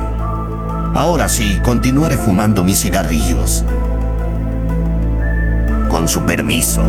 [0.93, 3.65] Ahora sí, continuaré fumando mis cigarrillos.
[5.89, 6.83] Con su permiso.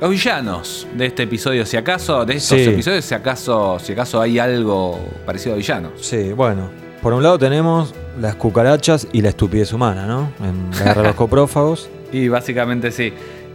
[0.00, 2.64] Los villanos de este episodio, si acaso, de estos Sí.
[2.68, 5.92] episodios, si acaso, si acaso hay algo parecido a villanos.
[6.00, 6.70] Sí, bueno.
[7.02, 10.30] Por un lado tenemos las cucarachas y la estupidez humana, ¿no?
[10.42, 11.88] En la guerra de los coprófagos.
[12.12, 13.12] Y básicamente sí.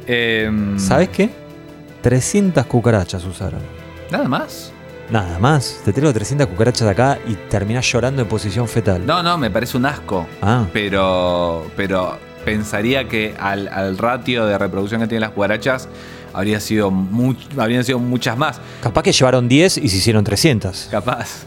[0.08, 1.30] Em, ¿Sabes qué?
[2.02, 3.60] 300 cucarachas usaron.
[4.12, 4.72] ¿Nada más?
[5.10, 5.82] Nada más.
[5.84, 9.04] Te tiro 300 cucarachas acá y terminás llorando en posición fetal.
[9.06, 10.28] No, no, me parece un asco.
[10.42, 15.88] Ah, Pero, pero pensaría que al, al ratio de reproducción que tienen las cucarachas
[16.36, 18.60] habría sido much- habrían sido muchas más.
[18.82, 20.90] Capaz que llevaron 10 y se hicieron 300.
[20.92, 21.46] Capaz.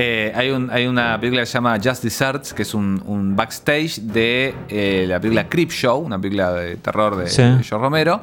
[0.00, 3.34] Eh, hay, un- hay una película que se llama Just Desserts, que es un, un
[3.34, 7.42] backstage de eh, la película Creep Show, una película de terror de, Sí.
[7.42, 8.22] de George Romero.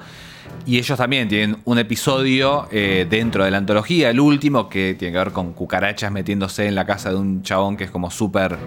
[0.68, 5.12] Y ellos también tienen un episodio eh, dentro de la antología, el último, que tiene
[5.12, 8.58] que ver con cucarachas metiéndose en la casa de un chabón que es como súper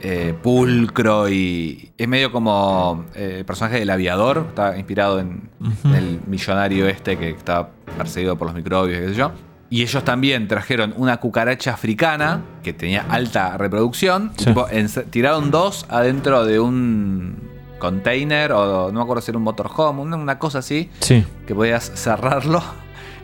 [0.00, 5.50] eh, pulcro y es medio como eh, el personaje del aviador, está inspirado en,
[5.84, 7.68] en el millonario este que está
[7.98, 9.32] perseguido por los microbios, qué sé yo.
[9.68, 14.32] Y ellos también trajeron una cucaracha africana que tenía alta reproducción.
[14.36, 14.46] Sí.
[14.46, 17.51] Tipo, ens- tiraron dos adentro de un
[17.82, 21.54] container o no me acuerdo si era un motorhome, una, una cosa así, Sí, que
[21.54, 22.62] podías cerrarlo.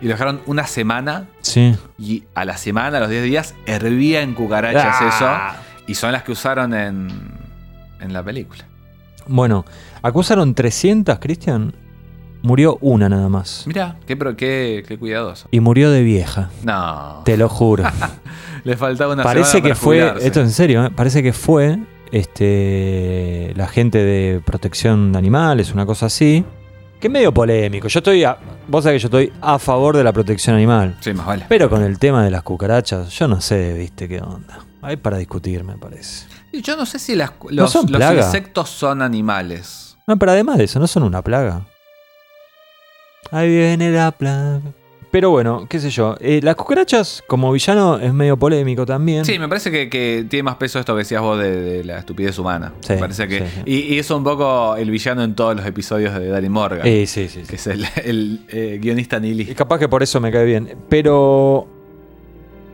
[0.00, 1.74] Y lo dejaron una semana sí.
[1.98, 5.56] y a la semana, a los 10 días, hervía en cucarachas Ah.
[5.56, 5.84] eso.
[5.88, 7.08] Y son las que usaron en,
[8.00, 8.64] en la película.
[9.26, 9.64] Bueno,
[10.02, 11.74] acusaron 300, Cristian.
[12.42, 13.64] Murió una nada más.
[13.66, 15.48] Mira, qué, pro- qué, qué cuidadoso.
[15.50, 16.50] Y murió de vieja.
[16.62, 17.82] No, Te lo juro.
[18.64, 20.26] le faltaba una Parece semana que para fue, jubilarse.
[20.28, 20.90] esto en serio, ¿eh?
[20.94, 21.78] parece que fue
[22.12, 26.44] este la gente de protección de animales, una cosa así.
[27.00, 27.86] Que es medio polémico.
[27.86, 28.36] Yo estoy, a,
[28.66, 30.96] vos sabés que yo estoy a favor de la protección animal.
[31.00, 31.46] Sí, más vale.
[31.48, 34.58] Pero con el tema de las cucarachas, yo no sé, viste, qué onda.
[34.82, 36.26] Hay para discutir, me parece.
[36.50, 39.96] Y Yo no sé si las- los, son los insectos son animales.
[40.08, 41.66] No, pero además de eso, no son una plaga.
[43.30, 44.60] Ahí viene la plaga.
[45.10, 46.16] Pero bueno, qué sé yo.
[46.20, 49.24] eh, las cucarachas, como villano, es medio polémico también.
[49.24, 51.98] Sí, me parece que, que tiene más peso esto que decías vos de, de la
[52.00, 52.74] estupidez humana.
[52.80, 53.38] Sí, me parece que.
[53.38, 53.62] sí, sí.
[53.64, 56.86] Y, y es un poco el villano en todos los episodios de Danny Morgan.
[56.86, 57.46] Eh, sí, sí, sí.
[57.48, 59.54] Que es el, el, eh, guionista Y nihilista.
[59.54, 60.76] capaz que por eso me cae bien.
[60.90, 61.66] Pero.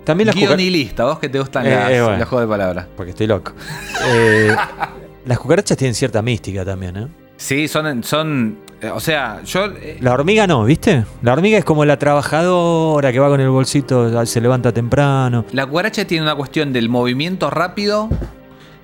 [0.04, 0.34] También las.
[0.36, 2.18] Guionilista, vos que te gustan Eh, las- eh, bueno.
[2.18, 2.86] los juegos de palabras.
[2.96, 3.52] Porque estoy loco.
[5.26, 7.06] Las cucarachas tienen cierta mística también, ¿eh?
[7.36, 8.02] Sí, son.
[8.02, 8.58] son
[8.92, 9.66] o sea, yo.
[9.66, 11.04] eh, La hormiga no, ¿viste?
[11.22, 15.44] La hormiga es como la trabajadora que va con el bolsito, se levanta temprano.
[15.52, 18.08] La cucaracha tiene una cuestión del movimiento rápido,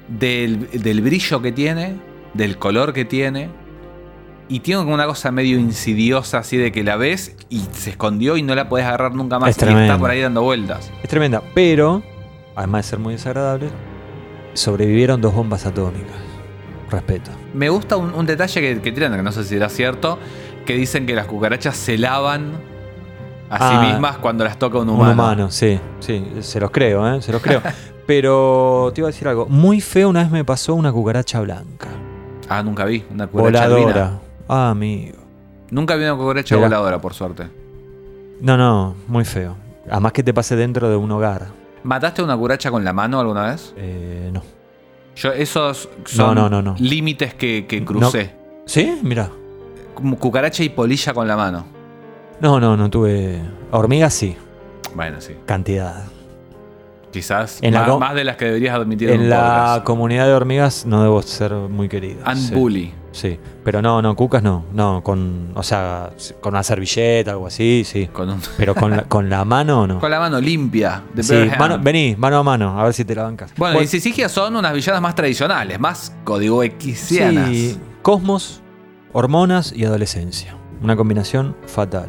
[0.08, 1.94] del, del brillo que tiene,
[2.34, 3.48] del color que tiene.
[4.48, 8.36] Y tiene como una cosa medio insidiosa, así de que la ves y se escondió
[8.36, 9.50] y no la podés agarrar nunca más.
[9.50, 10.90] Es y está por ahí dando vueltas.
[11.04, 11.40] Es tremenda.
[11.54, 12.02] Pero,
[12.56, 13.68] además de ser muy desagradable,
[14.54, 16.16] sobrevivieron dos bombas atómicas.
[16.90, 17.30] Respeto.
[17.54, 20.18] Me gusta un, un detalle que, que tiran, que no sé si será cierto,
[20.66, 22.52] que dicen que las cucarachas se lavan
[23.48, 23.80] a Ah.
[23.82, 25.12] sí mismas cuando las toca un Un humano.
[25.12, 27.20] humano, sí, sí, se los creo, ¿eh?
[27.22, 27.60] Se los creo.
[28.06, 29.46] Pero te iba a decir algo.
[29.46, 31.88] Muy feo una vez me pasó una cucaracha blanca.
[32.48, 34.02] Ah, nunca vi una cucaracha Voladora.
[34.06, 34.20] albina.
[34.48, 35.18] Ah, amigo.
[35.70, 37.48] Nunca vi una cucaracha voladora, por suerte.
[38.40, 39.56] No, no, muy feo.
[39.88, 41.46] Además que te pase dentro de un hogar.
[41.84, 43.72] ¿Mataste a una cucaracha con la mano alguna vez?
[43.76, 44.42] Eh, no.
[45.20, 46.76] Yo, esos son No, no, no, no.
[46.78, 48.32] límites que, que crucé.
[48.66, 48.98] ¿Sí?
[49.02, 49.30] Mira.
[50.18, 51.66] Cucaracha y polilla con la mano.
[52.40, 53.38] No, no, no tuve.
[53.70, 54.34] Hormigas sí,
[54.94, 55.34] Bueno, sí.
[55.44, 56.04] cantidad.
[57.12, 59.84] Quizás En más, de las que deberías admitir en, En la podcast.
[59.84, 62.20] comunidad de hormigas no debo ser muy querido.
[62.24, 62.54] And sí.
[62.54, 62.94] bully.
[63.12, 64.64] Sí, pero no, no, cucas no.
[64.72, 65.50] No, con.
[65.56, 66.10] O sea,
[66.40, 68.06] con una servilleta, algo así, sí.
[68.12, 69.98] Con, un- Pero con la, con la mano no.
[69.98, 71.02] con la mano limpia.
[71.12, 73.52] De Sí, mano- vení, mano a mano, a ver si te la bancas.
[73.56, 77.48] Bueno, y Sisigia son unas villanas más tradicionales, más código equisianas.
[77.48, 78.62] Sí, cosmos,
[79.12, 80.54] hormonas y adolescencia.
[80.82, 82.08] Una combinación fatal.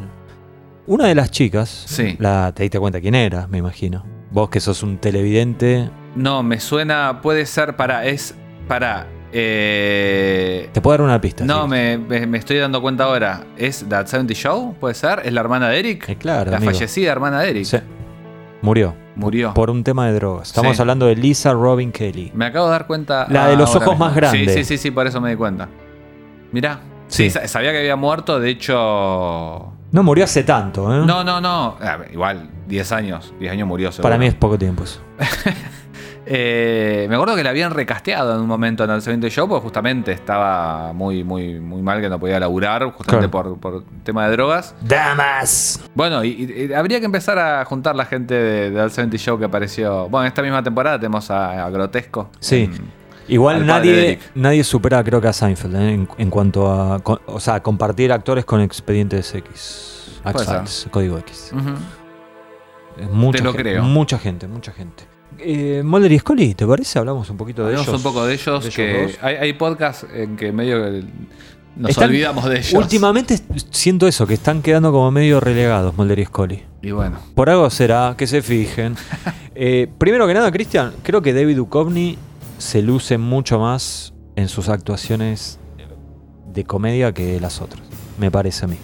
[0.86, 2.16] Una de las chicas, Sí.
[2.20, 4.04] la, te diste cuenta quién era, me imagino.
[4.30, 7.20] Vos que sos un televidente, No, me suena.
[7.22, 8.04] Puede ser para.
[8.06, 8.34] Es
[8.68, 9.06] para.
[9.34, 11.44] Eh, te puedo dar una pista.
[11.44, 11.68] no, sí.
[11.70, 13.44] me, me- estoy dando cuenta ahora.
[13.56, 14.74] ¿Es That 70 Show?
[14.78, 15.22] ¿Puede ser?
[15.24, 16.08] ¿Es la hermana de Eric?
[16.08, 16.72] Eh, claro, la amigo.
[16.72, 17.64] fallecida hermana de Eric.
[17.64, 17.78] Sí.
[18.60, 19.54] Murió Murió.
[19.54, 20.48] por un tema de drogas.
[20.48, 20.82] Estamos Sí.
[20.82, 22.30] hablando de Lisa Robin Kelly.
[22.34, 23.26] Me acabo de dar cuenta.
[23.30, 24.52] La de los ahora ojos más grandes.
[24.54, 25.68] Sí, sí, sí, sí, por eso me di cuenta.
[26.52, 26.80] Mirá.
[27.08, 27.30] Sí, Sí.
[27.30, 29.72] sa- sabía que había muerto, de hecho.
[29.90, 31.04] No murió hace tanto, ¿eh?
[31.06, 31.76] No, no, no.
[31.80, 33.34] A ver, igual, 10 años.
[33.38, 33.90] 10 años murió.
[33.92, 34.04] seguro.
[34.04, 35.00] Para mí es poco tiempo eso.
[36.34, 39.64] Eh, me acuerdo que la habían recasteado en un momento en el siguiente show, porque
[39.64, 44.32] justamente estaba muy, muy, muy mal que no podía laburar, justamente por, por tema de
[44.32, 44.74] drogas.
[44.80, 45.78] ¡Damas!
[45.94, 49.44] Bueno, y, habría que empezar a juntar la gente de, de Al 70 Show que
[49.44, 50.08] apareció.
[50.08, 52.30] Bueno, en esta misma temporada tenemos a, a Grotesco.
[52.40, 52.62] Sí.
[52.72, 55.92] en- Igual nadie, nadie supera, creo que a Seinfeld, ¿eh?
[55.94, 57.00] en, en cuanto a.
[57.26, 60.20] o sea, compartir actores con expedientes X.
[60.24, 61.52] X-Files, código X.
[63.10, 63.82] Mucha Te lo creo.
[63.84, 65.04] Mucha gente, mucha gente.
[65.44, 66.98] Eh, Mulder y Scully, ¿te parece?
[66.98, 67.96] Hablamos un poquito de Hablamos ellos.
[67.98, 71.04] un poco de ellos, de que hay, hay podcasts en que medio que
[71.76, 72.74] nos Están- olvidamos de ellos.
[72.74, 73.38] Últimamente
[73.70, 76.62] siento eso, que están quedando como medio relegados Mulder y Scully.
[76.82, 78.96] Y bueno, Por algo será, que se fijen.
[79.54, 82.16] Eh, primero que nada, Cristian, creo que David Duchovny
[82.56, 85.58] se luce mucho más en sus actuaciones
[86.54, 87.82] de comedia que las otras,
[88.18, 88.76] me parece a mí.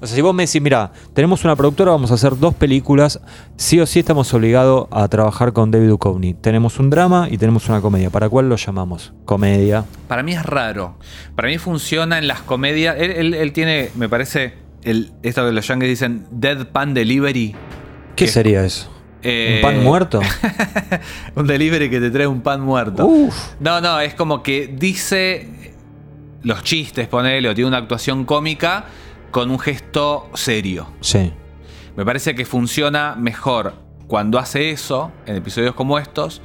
[0.00, 3.20] O sea, si vos me decís, mira, tenemos una productora, vamos a hacer dos películas,
[3.56, 6.34] sí o sí estamos obligados a trabajar con David Duchovny.
[6.34, 8.08] Tenemos un drama y tenemos una comedia.
[8.10, 9.12] ¿Para cuál lo llamamos?
[9.24, 9.84] Comedia.
[10.06, 10.96] Para mí es raro.
[11.34, 12.94] Para mí funciona en las comedias.
[12.98, 14.54] Él, él- él tiene, me parece,
[14.84, 17.56] el, esto que los yankees dicen Deadpan Delivery.
[18.14, 18.88] ¿Qué sería eso?
[19.24, 20.20] Eh, ¿Un pan muerto?
[21.34, 23.04] un delivery que te trae un pan muerto.
[23.04, 23.34] Uf.
[23.58, 25.72] No, no, es como que dice
[26.42, 28.84] los chistes, ponele, o tiene una actuación cómica
[29.30, 30.88] con un gesto serio.
[31.00, 31.32] Sí.
[31.96, 33.74] Me parece que funciona mejor
[34.06, 36.40] cuando hace eso, en episodios como estos,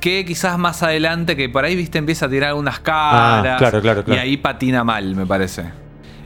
[0.00, 3.54] que quizás más adelante, que por ahí, viste, empieza a tirar unas caras.
[3.54, 4.20] Ah, claro, claro, claro.
[4.20, 5.64] Y ahí patina mal, me parece.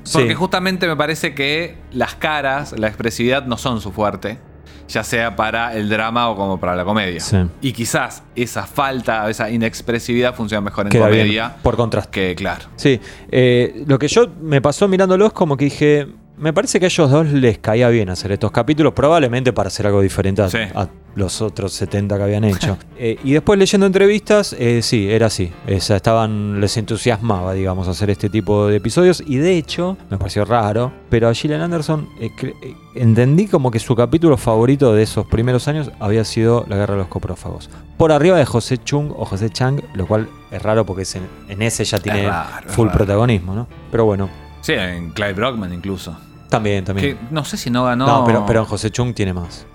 [0.02, 0.18] Sí.
[0.18, 4.38] Porque justamente me parece que las caras, la expresividad no son su fuerte,
[4.88, 7.20] ya sea para el drama o como para la comedia.
[7.20, 7.36] Sí.
[7.60, 12.10] Y quizás esa falta, esa inexpresividad funciona mejor en Queda bien, comedia por contraste.
[12.10, 12.66] que, claro.
[12.76, 13.00] Sí,
[13.30, 16.08] eh, lo que yo me pasó mirándolos como que dije,
[16.42, 19.86] me parece que a ellos dos les caía bien hacer estos capítulos, probablemente para hacer
[19.86, 20.58] algo diferente a, Sí.
[20.74, 22.76] a los otros 70 que habían hecho.
[23.04, 25.50] Eh, y después leyendo entrevistas, eh, sí, era así.
[25.66, 29.22] Esa, estaban, les entusiasmaba, digamos, hacer este tipo de episodios.
[29.26, 33.80] Y de hecho, me pareció raro, pero a Gillian Anderson eh, eh, entendí como que
[33.80, 37.70] su capítulo favorito de esos primeros años había sido La Guerra de los Coprófagos.
[37.96, 41.26] Por arriba de José Chung o José Chang, lo cual es raro porque es en,
[41.48, 43.66] en ese ya tiene raro, full protagonismo, ¿no?
[43.90, 44.28] Pero bueno,
[44.60, 46.16] Sí, en Clive Brockman incluso.
[46.52, 47.16] También, también.
[47.18, 48.06] Que no sé si no ganó.
[48.06, 49.66] No, pero, pero en José Chung tiene más.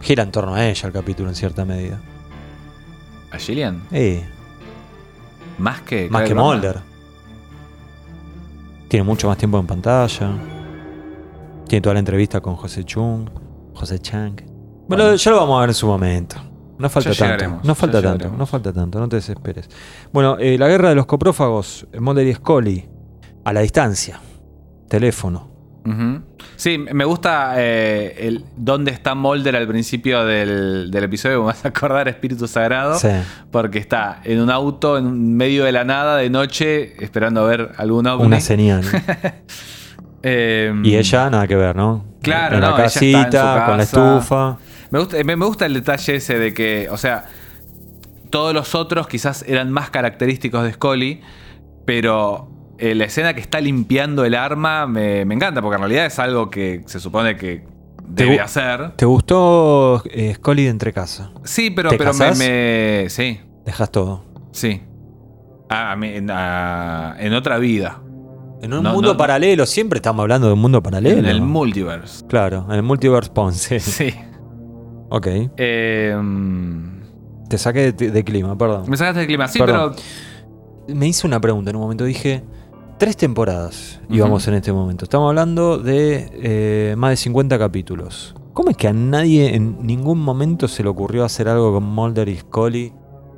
[0.00, 1.98] Gira en torno a ella el capítulo en cierta medida.
[3.32, 3.82] ¿A Gillian?
[3.90, 4.24] Eh,
[5.58, 6.08] Más que.
[6.08, 6.34] más que.
[6.34, 6.78] Mulder.
[8.88, 10.30] Tiene mucho más tiempo en pantalla.
[11.66, 13.28] Tiene toda la entrevista con José Chung,
[13.74, 14.36] José Chang.
[14.88, 15.14] Bueno, Bueno.
[15.16, 16.36] ya lo vamos a ver en su momento.
[16.78, 17.60] No falta Ya tanto.
[17.66, 18.12] No falta tanto.
[18.18, 18.38] llegaremos.
[18.38, 19.00] No falta tanto.
[19.00, 19.68] No te desesperes.
[20.12, 22.88] Bueno, eh, la guerra de los coprófagos, Mulder y Scully,
[23.44, 24.20] a la distancia.
[24.88, 25.50] Teléfono.
[26.56, 31.38] Sí, me gusta eh, el dónde está Mulder al principio del, del episodio.
[31.40, 32.98] Me vas a acordar Espíritu Sagrado.
[32.98, 33.08] Sí.
[33.50, 37.72] Porque está en un auto en medio de la nada de noche esperando a ver
[37.78, 38.26] algún ovni.
[38.26, 38.82] Una señal.
[40.22, 42.04] Eh, Y ella, nada que ver, ¿no?
[42.22, 44.16] Claro, en la no, en casita, su con la casa.
[44.16, 44.58] estufa.
[44.90, 47.26] Me gusta, me, me gusta el detalle ese de que, o sea,
[48.28, 51.20] todos los otros quizás eran más característicos de Scully,
[51.84, 56.06] pero eh, la escena que está limpiando el arma me, me encanta, porque en realidad
[56.06, 57.64] es algo que se supone que
[58.06, 58.92] debe hacer.
[58.96, 61.30] ¿Te gustó eh, Scully de entre casa?
[61.44, 62.38] Sí, pero, ¿Te pero me, casás?
[62.38, 64.24] me- Sí, Dejas todo.
[64.52, 64.82] sí.
[65.70, 68.00] Ah, en, en otra vida.
[68.62, 71.18] En un No, mundo no, paralelo, siempre estamos hablando de un mundo paralelo.
[71.18, 72.26] En el multiverse.
[72.26, 73.78] Claro, en el multiverse Ponce.
[73.80, 74.14] Sí.
[75.10, 75.26] ok.
[75.58, 76.16] Eh,
[77.50, 78.84] Te saqué de, de clima, perdón.
[78.88, 79.46] me sacaste del clima.
[79.46, 79.94] Sí, Perdón.
[80.86, 82.04] pero Me hice una pregunta en un momento.
[82.04, 82.42] Dije,
[82.98, 85.04] tres temporadas íbamos en este momento.
[85.04, 88.34] Estamos hablando de eh, más de 50 capítulos.
[88.52, 92.28] ¿Cómo es que a nadie en ningún momento se le ocurrió hacer algo con Mulder
[92.28, 92.92] y Scully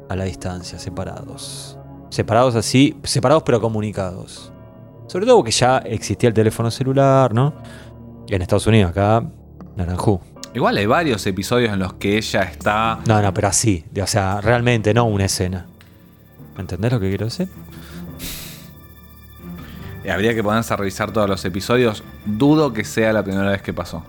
[0.08, 1.78] a la distancia, separados?
[2.08, 4.50] Separados así, separados pero comunicados.
[5.06, 7.52] Sobre todo porque ya existía el teléfono celular, ¿no?
[8.26, 9.24] Y en Estados Unidos, acá,
[9.76, 10.20] Naranjú.
[10.54, 13.84] igual hay varios episodios en los que ella está No, no, pero así.
[14.02, 15.66] O sea, realmente no una escena.
[16.56, 17.48] ¿Entendés lo que quiero decir?
[20.04, 22.02] Eh, Habría que ponerse a revisar todos los episodios.
[22.24, 24.02] Dudo que sea la primera vez que pasó.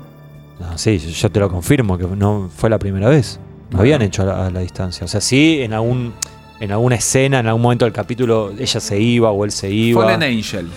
[0.59, 3.39] No, sí, yo- te lo confirmo que no fue la primera vez.
[3.72, 4.05] No, habían no.
[4.05, 5.05] hecho a la, a la distancia.
[5.05, 6.13] O sea, sí, en algún
[6.59, 10.03] en alguna escena, en algún momento del capítulo, ella se iba o él se iba.
[10.03, 10.69] Fallen Angel.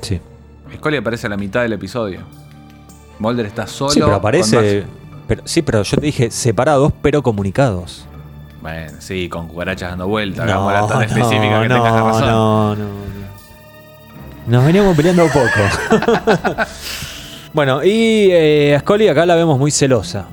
[0.00, 0.18] Sí,
[0.76, 2.20] Scully aparece a la mitad del episodio.
[3.18, 3.90] Mulder está solo.
[3.90, 4.84] sí, pero aparece.
[5.26, 8.06] Pero, sí, pero yo te dije separados, pero comunicados.
[8.62, 10.44] Bueno, sí, con cucarachas dando vueltas.
[10.46, 12.28] hagámosla tan específica que no, tengas razón.
[12.28, 13.17] no, no, no.
[14.48, 15.46] Nos veníamos peleando un poco.
[17.52, 20.26] bueno, y eh, a Scully acá la vemos muy celosa.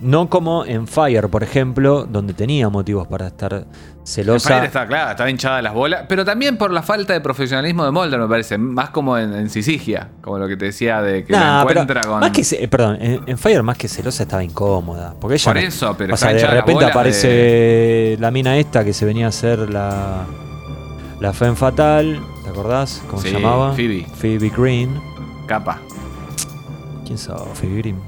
[0.00, 3.66] No como en Fire, por ejemplo, donde tenía motivos para estar En
[4.04, 4.48] celosa.
[4.48, 6.06] Fire está clara, estaba hinchada de las bolas.
[6.08, 8.56] Pero también por la falta de profesionalismo de Mulder, me parece.
[8.56, 10.08] Más como en, en Sisigia.
[10.22, 12.20] Como lo que te decía de que Nah, la pero encuentra con.
[12.20, 15.14] más que eh, perdón, en, en Fire más que celosa estaba incómoda.
[15.20, 19.04] Porque ella Por eso, pero o sea, de repente aparece la mina esta que se
[19.04, 20.24] venía a hacer la
[21.20, 23.02] la Femme Fatal, ¿te acordás?
[23.08, 23.72] ¿Cómo Sí, se llamaba?
[23.74, 24.06] Phoebe.
[24.14, 25.00] Phoebe Green.
[25.46, 25.78] Capa.
[27.06, 28.00] ¿Quién sos, Phoebe Green?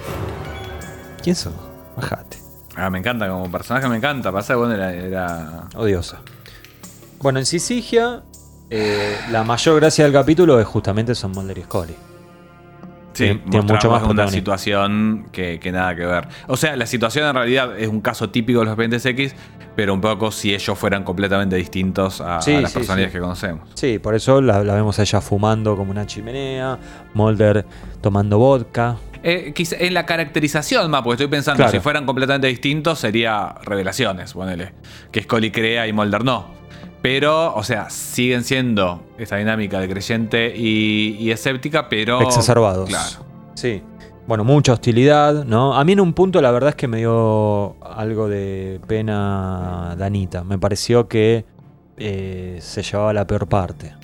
[1.23, 1.53] ¿Quién sos?
[1.97, 2.39] Bajate.
[2.77, 4.31] Ah, me encanta, como personaje me encanta.
[4.33, 6.21] Pasa que bueno, era, era- Odiosa.
[7.21, 8.23] Bueno, en Sisigia,
[8.71, 11.95] eh, la mayor gracia del capítulo es justamente son Mulder y Scully.
[13.13, 16.29] Sí, tiene, tiene mucho más una situación que, que nada que ver.
[16.47, 19.35] O sea, la situación en realidad es un caso típico de los expedientes X,
[19.75, 23.69] pero un poco si ellos fueran completamente distintos a, las sí, personalidades que conocemos.
[23.75, 26.79] Sí, por eso la, la vemos a ella fumando como una chimenea,
[27.15, 27.65] Mulder
[28.01, 28.97] tomando vodka.
[29.23, 31.73] Eh, quizá en la caracterización más, porque estoy pensando, Claro.
[31.73, 34.73] si fueran completamente distintos, sería revelaciones, ponele.
[35.13, 36.60] Que Scully crea y Mulder no.
[37.03, 42.21] Pero, o sea, siguen siendo esta dinámica de creyente y, y escéptica, pero.
[42.21, 42.89] exacerbados.
[42.89, 43.25] Claro.
[43.55, 43.83] Sí.
[44.27, 45.75] Bueno, mucha hostilidad, ¿no?
[45.75, 50.45] A mí en un punto la verdad es que me dio algo de pena Danita.
[50.45, 51.45] Me pareció que
[51.97, 53.95] eh, se llevaba la peor parte.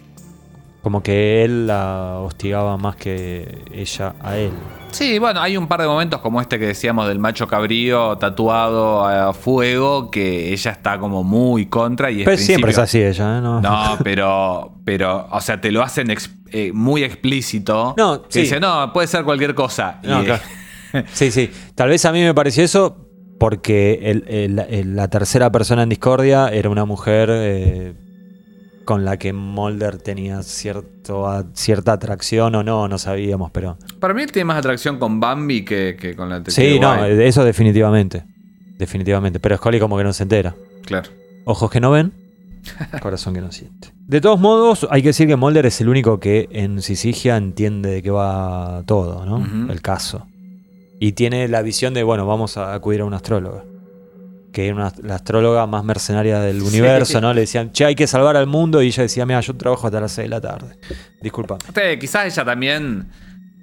[0.87, 4.53] Como que él la hostigaba más que ella a él.
[4.93, 9.05] Sí, bueno, hay un par de momentos como este que decíamos del macho cabrío tatuado
[9.05, 13.39] a fuego, que ella está como muy contra y es Pero siempre es así ella,
[13.39, 13.41] ¿eh?
[13.41, 16.07] No, No, pero, pero, o sea, te lo hacen
[16.53, 17.95] eh, muy explícito.
[17.99, 18.43] No, sí.
[18.43, 19.99] dice, no, puede ser cualquier cosa.
[20.05, 20.43] No, Y, claro.
[21.15, 21.51] Sí, sí.
[21.75, 23.09] Tal vez a mí me pareció eso
[23.41, 27.95] porque el- el- el- la tercera persona en Discordia era una mujer eh,
[28.87, 33.77] con la que Mulder tenía cierto, a- cierta atracción o no, no sabíamos, pero...
[34.01, 37.27] Para mí él tiene más atracción con Bambi que, que con la Sí, no, White.
[37.27, 38.25] eso definitivamente.
[38.79, 39.41] Definitivamente.
[39.41, 40.55] Pero Scully como que no se entera.
[40.85, 41.11] Claro.
[41.45, 42.13] Ojos que no ven,
[43.03, 43.89] corazón que no siente.
[44.07, 47.91] De todos modos, hay que decir que Mulder es el único que en Sisigia entiende
[47.91, 49.71] de qué va todo, ¿no?
[49.71, 50.27] El caso.
[51.01, 53.65] Y tiene la visión de, bueno, vamos a acudir a una astróloga.
[54.53, 57.35] Que era una- la astróloga más mercenaria del universo, ¿no?
[57.35, 58.83] Le decían, che, hay que salvar al mundo.
[58.83, 60.77] Y ella decía, mira, yo trabajo hasta las 6 de la tarde.
[61.21, 61.59] Disculpa.
[62.01, 63.09] Quizás ella también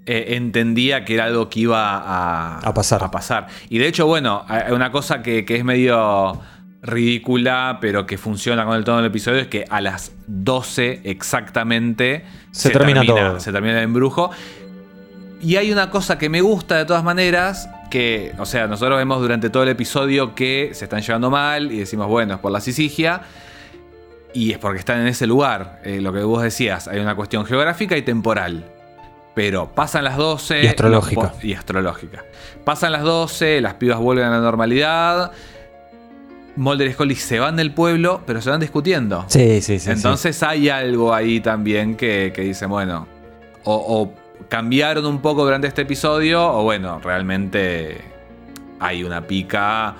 [0.05, 3.03] eh, entendía que era algo que iba a, A pasar.
[3.03, 3.47] a pasar.
[3.69, 6.39] Y de hecho, bueno, una cosa que, que es medio
[6.81, 12.25] ridícula, pero que funciona con el tono del episodio, es que a las 12 exactamente
[12.51, 13.39] Se termina todo.
[13.39, 14.29] Se termina el embrujo.
[15.41, 19.21] Y hay una cosa que me gusta de todas maneras, que, o sea, nosotros vemos
[19.21, 22.59] durante todo el episodio que se están llevando mal y decimos, bueno, es por la
[22.59, 23.21] sisigia.
[24.33, 25.79] Y es porque están en ese lugar.
[25.83, 28.65] Eh, lo que vos decías, hay una cuestión geográfica y temporal.
[29.35, 30.63] Pero pasan las 12.
[30.63, 31.33] Y astrológica.
[31.43, 32.25] y astrológica.
[32.63, 35.31] Pasan las 12, las pibas vuelven a la normalidad.
[36.55, 39.23] Mulder y Scully se van del pueblo, pero se van discutiendo.
[39.27, 39.91] Sí, sí, sí.
[39.91, 43.07] Entonces hay algo ahí también que, que dice, bueno,
[43.65, 48.01] o, o cambiaron un poco durante este episodio, o bueno, realmente
[48.79, 49.95] hay una pica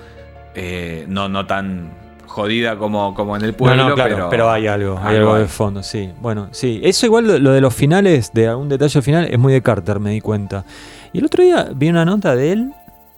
[0.56, 1.92] eh, no, no tan
[2.26, 5.32] jodida como, como en el No, pueblo, no, claro, pero, pero, hay algo, hay algo
[5.34, 6.10] algo de fondo, sí.
[6.20, 6.82] Bueno, sí.
[6.84, 10.00] Eso igual lo, lo de los finales, de algún detalle final, es muy de Carter,
[10.00, 10.66] me di cuenta.
[11.12, 12.74] Y el otro día vi una nota de él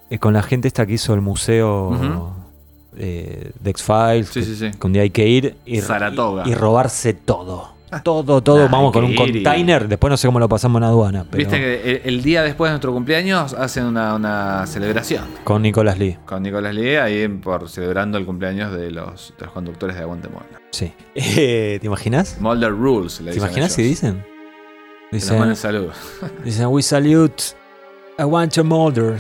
[0.10, 2.34] eh, con la gente esta que hizo el museo
[2.98, 4.72] eh, de X-Files, Sí, sí, sí.
[4.78, 7.75] que un día hay que ir y, y robarse todo.
[8.04, 8.60] Todo, todo.
[8.66, 9.88] Nah, Vamos con un ir container.
[9.88, 12.70] Después no sé cómo lo pasamos en aduana, pero Viste que el, el día después
[12.70, 16.18] de nuestro cumpleaños hacen una, una celebración con Nicolás Lee.
[16.26, 20.28] con Nicolás Lee ahí por celebrando el cumpleaños de los, de los conductores de Aguante
[20.30, 20.62] Mulder.
[20.72, 20.92] Sí.
[21.16, 22.38] Eh, ¿Te imaginas?
[22.40, 23.90] Mulder Rules, le ¿Te dicen imaginas si ellos.
[24.02, 24.24] dicen?
[25.12, 25.90] Que nos Dicen, salud.
[26.44, 27.44] Dicen, we salute
[28.18, 29.18] a want Mulder.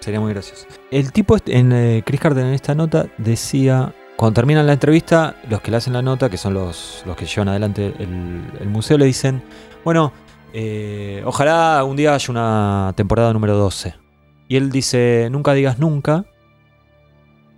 [0.00, 0.66] Sería muy gracioso.
[0.90, 5.60] El tipo en eh, Chris Carter en esta nota decía, cuando terminan la entrevista, los
[5.62, 9.04] que le hacen la nota, que son los, los que llevan adelante el, museo, le
[9.04, 9.42] dicen,
[9.84, 10.12] bueno,
[10.52, 13.96] eh, ojalá un día haya una temporada número 12.
[14.46, 16.24] Y él dice, nunca digas nunca.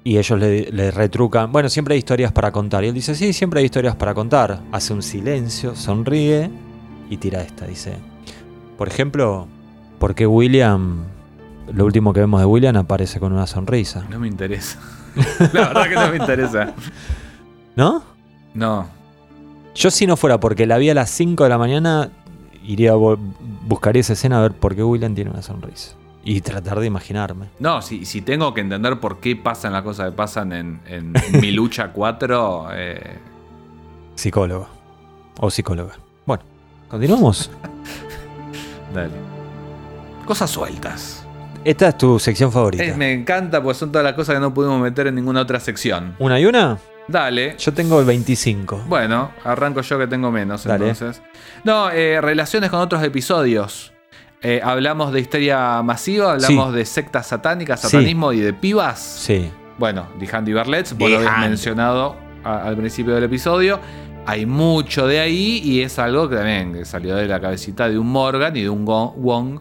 [0.05, 2.83] Y ellos le, le retrucan, bueno, siempre hay historias para contar.
[2.83, 4.63] Y él dice, sí, siempre hay historias para contar.
[4.73, 6.51] Hace un silencio, sonríe
[7.11, 7.67] y tira esta.
[7.67, 7.99] Dice,
[8.79, 9.49] por ejemplo,
[9.99, 11.05] ¿por qué William,
[11.75, 14.07] lo último que vemos de William aparece con una sonrisa?
[14.09, 14.81] No me interesa.
[15.53, 16.75] La verdad que no me interesa.
[17.77, 18.03] ¿No?
[18.55, 18.89] No.
[19.75, 22.11] Yo si no fuera porque la vi a las 5 de la mañana,
[22.65, 23.17] iría a
[23.63, 25.95] buscaría esa escena a ver por qué William tiene una sonrisa.
[26.27, 27.49] Y tratar de imaginarme.
[27.59, 31.13] No, si, si tengo que entender por qué pasan las cosas que pasan en, en
[31.41, 33.19] Mi Lucha 4, eh,
[34.15, 34.69] Psicólogo.
[35.41, 35.95] O psicóloga.
[36.25, 36.45] Bueno,
[36.89, 37.51] continuamos.
[38.95, 39.13] dale.
[40.25, 41.24] Cosas sueltas.
[41.65, 42.85] Esta es tu sección favorita.
[42.85, 45.59] Eh, me encanta porque son todas las cosas que no pudimos meter en ninguna otra
[45.61, 46.15] sección.
[46.19, 46.79] ¿Una y una?
[47.09, 47.57] Dale.
[47.59, 48.85] Yo tengo el 25.
[48.87, 50.89] Bueno, arranco yo que tengo menos Dale.
[50.91, 51.23] entonces.
[51.65, 53.93] No, eh, relaciones con otros episodios.
[54.43, 56.77] Eh, hablamos de histeria masiva, hablamos Sí.
[56.77, 57.89] de sectas satánicas, Sí.
[57.89, 58.99] satanismo y de pibas.
[59.01, 59.51] Sí.
[59.79, 61.49] Bueno, The Handy Berlets, vos lo Handy.
[61.49, 63.81] mencionado a- al principio del episodio.
[64.27, 68.07] Hay mucho de ahí y es algo que también salió de la cabecita de un
[68.07, 69.61] Morgan y de un Wong.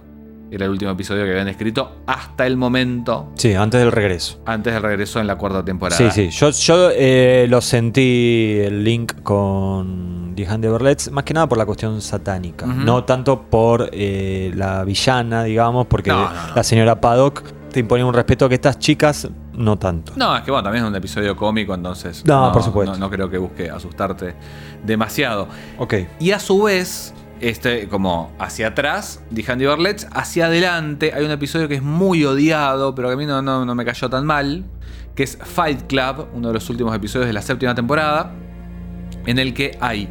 [0.54, 4.40] Era el último episodio que habían escrito hasta el momento, Sí, antes del regreso.
[4.46, 5.98] antes del regreso en la cuarta temporada.
[5.98, 6.30] Sí, sí.
[6.30, 11.58] Yo, yo eh, lo sentí el link con The Hand Everlets, más que nada por
[11.58, 12.66] la cuestión satánica.
[12.68, 16.56] No tanto por eh, la villana, digamos, porque No, no, no.
[16.56, 20.14] la señora Paddock te imponía un respeto que estas chicas no tanto.
[20.16, 22.24] No, es que bueno, también es un episodio cómico, entonces.
[22.26, 22.94] No, por supuesto.
[22.94, 24.36] No, no creo que busque asustarte
[24.84, 25.48] demasiado.
[25.80, 25.96] Ok.
[26.20, 27.14] Y a su vez,
[27.50, 32.24] este, como hacia atrás, The Handy Barlets, hacia adelante hay un episodio que es muy
[32.26, 34.64] odiado, pero que a mí no, no- no me cayó tan mal,
[35.16, 38.32] que es Fight Club, uno de los últimos episodios de la séptima temporada,
[39.26, 40.10] en el que hay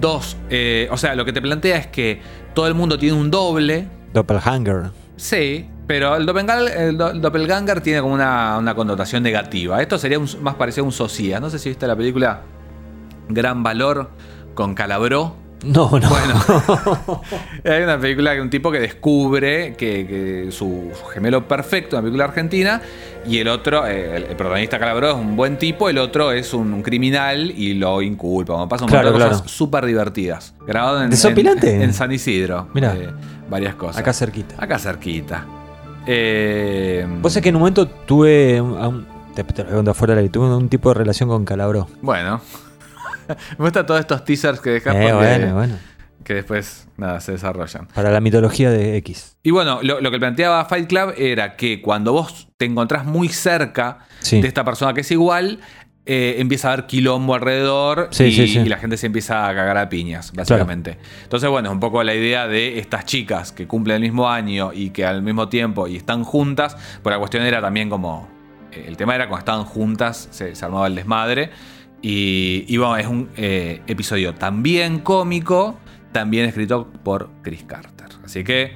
[0.00, 2.20] dos, eh, o sea, lo que te plantea es que
[2.54, 4.90] todo el mundo tiene un doble, Doppelhanger.
[5.16, 9.80] Sí, pero el doppelganger, el do- el doppelganger tiene como una, una connotación negativa.
[9.80, 11.40] Esto sería un- más parecido a un socias.
[11.40, 12.42] No sé si viste la película
[13.28, 14.10] Gran Valor
[14.54, 15.36] con Calabró.
[15.64, 16.08] No, no.
[16.08, 17.20] Bueno,
[17.64, 22.02] hay una película de un tipo que descubre que, que su, su gemelo perfecto, una
[22.02, 22.80] película argentina,
[23.26, 26.52] y el otro, eh, el, el protagonista Calabró es un buen tipo, el otro es
[26.54, 28.54] un, un criminal y lo inculpa.
[28.54, 30.54] Como pasa un Claro, montón de cosas súper divertidas.
[30.66, 32.68] Grabado en, en, en San Isidro.
[32.74, 32.94] Mirá.
[32.96, 33.10] Eh,
[33.48, 33.98] varias cosas.
[33.98, 34.56] Acá cerquita.
[34.58, 35.46] Acá cerquita.
[36.06, 39.94] Eh, Vos sabés que en un momento tuve un, te, te lo voy a contar
[39.94, 41.86] fuera del aire, tuve un tipo de relación con Calabró.
[42.00, 42.40] Bueno.
[43.58, 45.78] Me gustan todos estos teasers que dejas Eh, bueno, bueno.
[46.24, 47.88] que después nada, se desarrollan.
[47.88, 49.36] Para la mitología de X.
[49.42, 53.28] Y bueno, lo, lo que planteaba Fight Club era que cuando vos te encontrás muy
[53.28, 54.40] cerca Sí.
[54.40, 55.58] de esta persona que es igual,
[56.06, 58.58] eh, empieza a haber quilombo alrededor Sí, y, sí, sí.
[58.60, 60.98] y la gente se empieza a cagar a piñas, básicamente.
[61.24, 64.72] Entonces, bueno, es un poco la idea de estas chicas que cumplen el mismo año
[64.72, 68.28] y que al mismo tiempo y están juntas, pero la cuestión era también como...
[68.72, 71.50] eh, El tema era cuando estaban juntas, se, se armaba el desmadre.
[72.02, 75.78] Y, y bueno, es un eh, episodio también cómico,
[76.10, 78.08] también escrito por Chris Carter.
[78.24, 78.72] Así que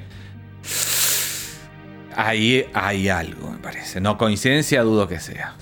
[2.15, 4.01] ahí hay algo, me parece.
[4.01, 5.55] No coincidencia, dudo que sea.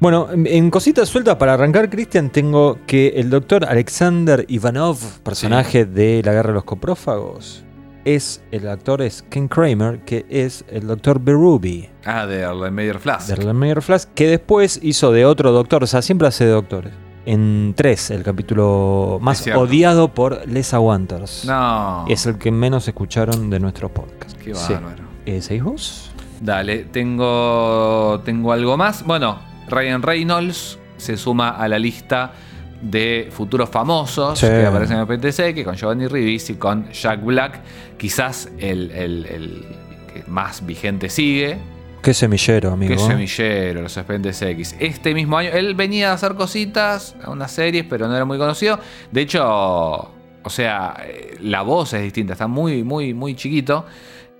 [0.00, 6.22] Bueno, en- cositas sueltas para arrancar, Cristian, tengo que el doctor Alexander Ivanov, personaje de
[6.24, 7.64] La Guerra de los Coprófagos,
[8.04, 12.98] es el actor es Ken Kramer, que es el doctor Berube Ah, de Erlen Meyer
[13.00, 13.26] Flash.
[13.26, 16.92] de Erlenmeyer Flash, que después hizo de otro doctor, o sea, siempre hace de doctores.
[17.26, 21.44] En 3, el capítulo más odiado por Lesa Wanters.
[21.44, 22.06] No.
[22.08, 24.36] Es el que menos escucharon de nuestro podcast.
[24.38, 24.72] Qué Sí.
[24.72, 25.04] bárbaro.
[25.26, 26.10] Eh, ¿Seguís vos?
[26.40, 29.04] Dale, tengo, tengo algo más.
[29.04, 29.38] Bueno,
[29.68, 32.32] Ryan Reynolds se suma a la lista
[32.80, 34.46] de futuros famosos Sí.
[34.46, 37.60] que aparecen en el PTC, que con Giovanni Ribisi y con Jack Black,
[37.98, 39.66] quizás el, el- el
[40.14, 41.58] que más vigente sigue,
[42.02, 42.94] Qué semillero, amigo.
[42.94, 44.76] que es semillero, los Expedientes X.
[44.78, 48.78] Este mismo año, él venía a hacer cositas, unas series, pero no era muy conocido.
[49.10, 53.84] De hecho, o sea, eh, la voz es distinta, está muy, muy, muy chiquito.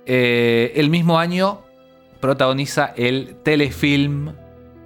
[0.05, 1.61] Eh, el mismo año
[2.19, 4.33] protagoniza el telefilm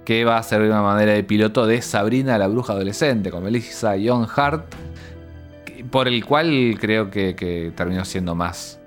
[0.04, 3.42] que va a servir de una manera de piloto de Sabrina la bruja adolescente con
[3.42, 4.66] Melissa Young Hart,
[5.90, 8.80] por el cual creo que, que terminó siendo más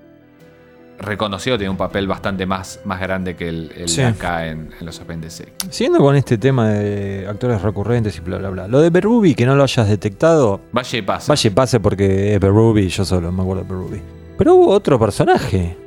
[1.00, 4.02] reconocido, tiene un papel bastante más, más grande que el, el Sí.
[4.02, 5.48] acá en, en los apéndices.
[5.70, 8.68] Siguiendo con este tema de actores recurrentes y bla, bla, bla.
[8.68, 11.32] Lo de Berube, que no lo hayas detectado, Vaya y pasa.
[11.32, 14.02] vaya y pase porque es yo solo me acuerdo de Berube.
[14.38, 15.78] Pero hubo otro personaje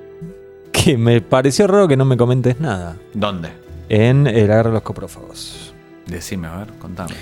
[0.72, 2.96] que me pareció raro que no me comentes nada.
[3.14, 3.50] ¿Dónde?
[3.88, 5.74] En El Guerra de los Coprófagos.
[6.06, 7.14] Decime, a ver, contame.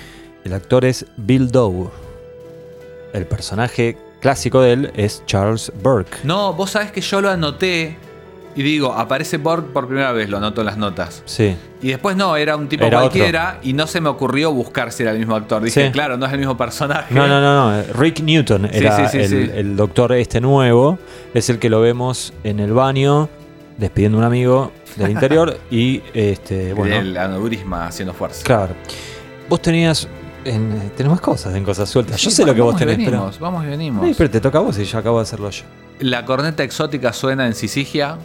[0.44, 1.88] El actor es Bill Doe.
[3.12, 6.18] El personaje clásico de él es Charles Burke.
[6.24, 7.96] No, vos sabés que yo lo anoté
[8.56, 11.22] y digo, aparece Borg por primera vez, lo anoto en las notas.
[11.26, 11.54] Sí.
[11.80, 15.04] Y después no, era un tipo Era cualquiera y no se me ocurrió buscar si
[15.04, 15.62] era el mismo actor.
[15.62, 15.92] Dije, Sí.
[15.92, 17.14] claro, no es el mismo personaje.
[17.14, 17.82] No, no, no, no.
[17.94, 19.50] Rick Newton era sí, sí, el, sí.
[19.54, 20.98] el doctor este nuevo.
[21.34, 23.28] Es el que lo vemos en el baño
[23.76, 28.42] despidiendo a un amigo del interior y este, bueno, El aneurisma haciendo fuerza.
[28.44, 28.74] claro.
[29.48, 30.08] Vos tenías
[30.48, 32.20] en, tenés más cosas en cosas sueltas.
[32.20, 34.04] Yo Sí, sé lo que vos vamos y tenés, pero venimos, Vamos y venimos.
[34.04, 35.64] Ay, pero te toca a vos y yo acabo de hacerlo yo.
[36.00, 38.18] La corneta exótica suena en Sisigia.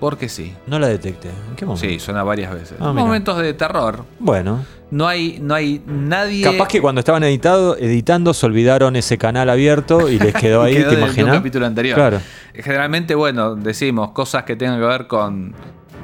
[0.00, 0.54] Porque sí.
[0.68, 1.28] No la detecté.
[1.28, 1.88] ¿En qué momento?
[1.88, 2.74] Sí, suena varias veces.
[2.78, 3.04] Ah, mira.
[3.04, 4.04] Momentos de terror.
[4.20, 6.44] Bueno, No hay, no hay nadie.
[6.44, 10.76] capaz que cuando estaban editado, editando se olvidaron ese canal abierto y les quedó ahí,
[10.76, 11.36] Quedó ¿te imaginas?
[11.38, 11.96] capítulo anterior.
[11.96, 12.20] Claro.
[12.54, 15.52] Generalmente, bueno, decimos cosas que tengan que ver con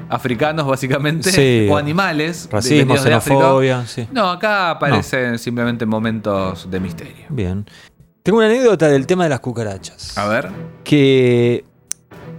[0.08, 1.68] africanos, básicamente, Sí.
[1.70, 2.48] o animales.
[2.50, 4.06] Racismo, xenofobia, sí.
[4.12, 7.26] No, acá aparecen simplemente momentos de misterio.
[7.28, 7.66] Bien.
[8.22, 10.16] Tengo una anécdota del tema de las cucarachas.
[10.16, 10.48] A ver.
[10.82, 11.64] que,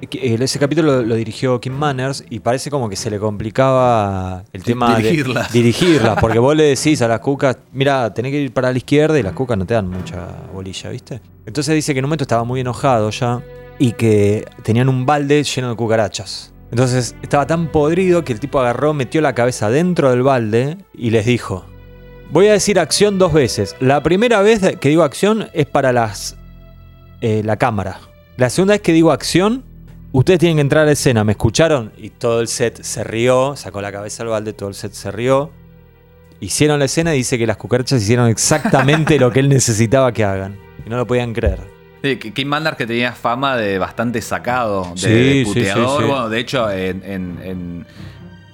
[0.09, 4.43] que ese capítulo lo, lo dirigió Kim Manners y parece como que se le complicaba
[4.53, 5.51] el tema Dirigirlas.
[5.51, 8.77] de dirigirlas, porque vos le decís a las cucas, mira, tenés que ir para la
[8.77, 11.21] izquierda y las cucas no te dan mucha bolilla, ¿viste?
[11.45, 13.41] Entonces dice que en un momento estaba muy enojado ya
[13.77, 16.51] y que tenían un balde lleno de cucarachas.
[16.75, 21.09] Entonces estaba tan podrido que el tipo agarró, metió la cabeza dentro del balde y
[21.11, 21.63] les dijo,
[22.31, 23.77] Voy a decir acción dos veces.
[23.79, 26.35] La primera vez que digo acción es para las
[27.21, 28.01] eh, la cámara.
[28.35, 29.63] La segunda vez que digo acción,
[30.11, 31.23] ustedes tienen que entrar a escena.
[31.23, 31.93] ¿Me escucharon?
[31.95, 35.11] Y todo el set se rió, sacó la cabeza al balde, todo el set se
[35.11, 35.51] rió.
[36.41, 40.25] Hicieron la escena y dice que las cucarachas hicieron exactamente lo que él necesitaba que
[40.25, 40.59] hagan.
[40.85, 41.74] Y no lo podían creer.
[42.05, 45.89] Sí, Kim Mandar que tenía fama de bastante sacado, de, Sí, de puteador.
[45.89, 46.09] sí, sí.
[46.09, 47.87] Bueno, de hecho, en, en- en,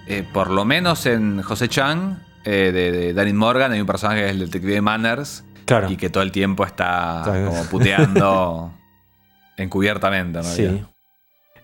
[0.07, 4.21] eh, por lo menos en José Chang, eh, de, de Danny Morgan, hay un personaje
[4.21, 5.43] que es el detective Manners.
[5.65, 5.89] Claro.
[5.91, 8.73] Y que todo el tiempo está como puteando
[9.57, 10.39] encubiertamente.
[10.39, 10.43] ¿no?
[10.43, 10.83] Sí.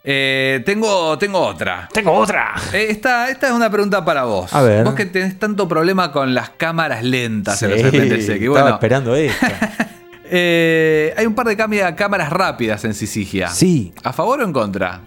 [0.03, 1.89] Eh, tengo, tengo otra.
[1.91, 2.53] Tengo otra.
[2.73, 4.53] Eh, Esta, esta es una pregunta para vos.
[4.53, 4.85] A ver.
[4.85, 9.15] Vos que tenés tanto problema con las cámaras lentas en los que estaba bueno, esperando
[9.15, 9.45] esto.
[10.30, 13.49] eh, hay un par de cámaras rápidas en Sisigia.
[13.49, 15.02] Sí, ¿A favor o en contra?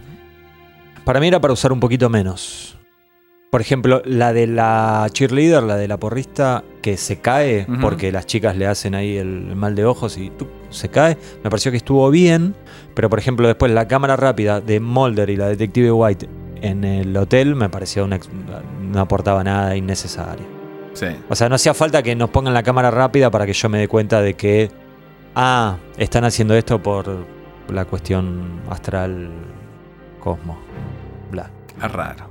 [1.03, 2.77] para mí era para usar un poquito menos.
[3.49, 8.25] Por ejemplo, la de la cheerleader, la de la porrista, que se cae porque las
[8.25, 10.31] chicas le hacen ahí el, mal de ojos y
[10.69, 11.17] se cae.
[11.43, 12.55] Me pareció que estuvo bien,
[12.95, 16.29] pero por ejemplo, después la cámara rápida de Mulder y la detective White
[16.61, 18.19] en el hotel me pareció una
[18.81, 20.45] no aportaba nada innecesario.
[20.93, 21.07] Sí.
[21.27, 23.79] O sea, no hacía falta que nos pongan la cámara rápida para que yo me
[23.79, 24.71] dé cuenta de que,
[25.35, 27.25] ah, están haciendo esto por
[27.69, 29.29] la cuestión astral
[30.19, 30.59] cosmo.
[31.31, 31.49] Bla.
[31.83, 32.25] Es raro.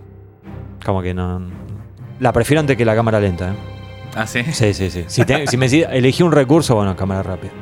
[0.85, 1.41] Como que no.
[2.21, 3.55] La prefiero antes que la cámara lenta, ¿eh?
[4.15, 4.43] ¿Ah, sí?
[4.53, 5.05] Sí, sí, sí.
[5.07, 7.53] Si, te- si me elegí un recurso, bueno, cámara rápida.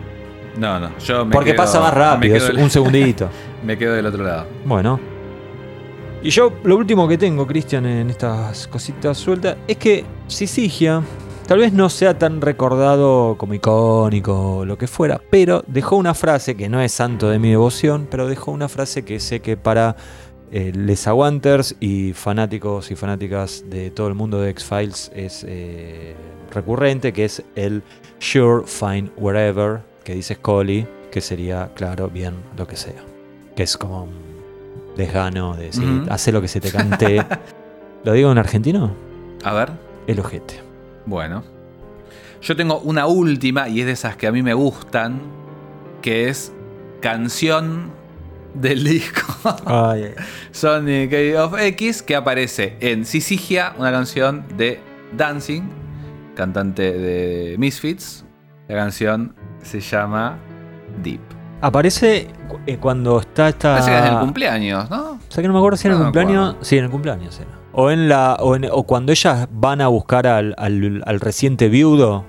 [0.58, 0.96] No, no.
[0.98, 3.28] Yo me Porque quedo- pasa más rápido, es un segundito.
[3.64, 4.46] me quedo del otro lado.
[4.64, 4.98] Bueno.
[6.22, 11.00] Y yo, lo último que tengo, Cristian, en estas cositas sueltas, es que Sisigia
[11.48, 16.12] tal vez no sea tan recordado como icónico o lo que fuera, pero dejó una
[16.12, 19.56] frase que no es santo de mi devoción, pero dejó una frase que sé que
[19.56, 19.96] para
[20.52, 26.14] eh, les aguanters y fanáticos y fanáticas de todo el mundo de X-Files es eh,
[26.52, 27.82] recurrente, que es el
[28.18, 33.02] sure, fine, wherever, que dice Scully, que sería, claro, bien, lo que sea.
[33.56, 34.12] Que es como un
[34.98, 37.24] desgano de decir, hace lo que se te cante.
[38.04, 38.92] ¿Lo digo en argentino?
[39.44, 39.70] A ver.
[40.06, 40.67] El ojete.
[41.08, 41.42] Bueno.
[42.42, 45.20] Yo tengo una última y es de esas que a mí me gustan,
[46.02, 46.52] que es
[47.00, 47.90] canción
[48.54, 49.22] del disco
[49.66, 50.14] Ay,
[50.52, 54.80] Sonic of X, que aparece en Sisigia, una canción de
[55.16, 55.62] Dancing,
[56.36, 58.24] cantante de Misfits.
[58.68, 60.38] La canción se llama
[61.02, 61.20] Deep.
[61.62, 62.28] Aparece
[62.66, 63.72] eh, cuando está esta.
[63.72, 65.12] Parece que es en el cumpleaños, ¿no?
[65.12, 66.56] O sea que no me acuerdo si en el No me cumpleaños.
[66.60, 67.57] Sí, en el cumpleaños era.
[67.80, 68.36] O en la.
[68.40, 72.24] O, en- o cuando ellas van a buscar al, al- al reciente viudo,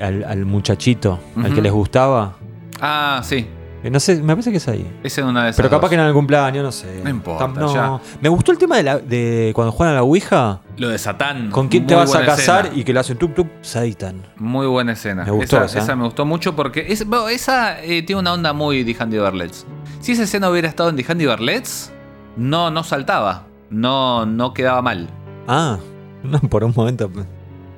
[0.00, 2.36] al, al muchachito, al que les gustaba.
[2.80, 3.46] Ah, sí.
[3.82, 4.90] Eh, No sé, me parece que es ahí.
[5.02, 5.58] Es en una de esas.
[5.58, 5.90] Pero capaz dos.
[5.90, 7.02] que en el cumpleaños, no sé.
[7.04, 8.00] No importa, ya.
[8.22, 10.60] Me gustó el tema de, la- de cuando juegan a la Ouija.
[10.78, 11.50] Lo de Satán.
[11.50, 12.64] ¿Con quién te vas a casar?
[12.64, 12.80] escena.
[12.80, 14.22] Y que le hacen tup tup, Satan.
[14.38, 15.24] Muy buena escena.
[15.26, 15.78] Me gustó esa, esa.
[15.80, 19.18] esa me gustó mucho porque es, bueno, esa eh, tiene una onda muy The Handy
[19.18, 19.66] Barlets.
[20.00, 21.92] Si esa escena hubiera estado en The Handy Barlets,
[22.38, 23.44] no, no saltaba.
[23.70, 25.08] No, no quedaba mal.
[25.46, 25.78] Ah,
[26.22, 27.24] no, por un momento pe-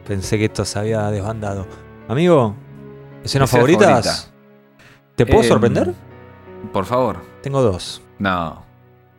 [0.06, 1.66] pensé que esto se había desbandado.
[2.08, 2.54] Amigo,
[3.24, 4.32] ¿escenas Escena favoritas?
[5.14, 5.94] ¿Te puedo Eh, sorprender?
[6.72, 7.18] Por favor.
[7.42, 8.02] Tengo dos.
[8.18, 8.64] No.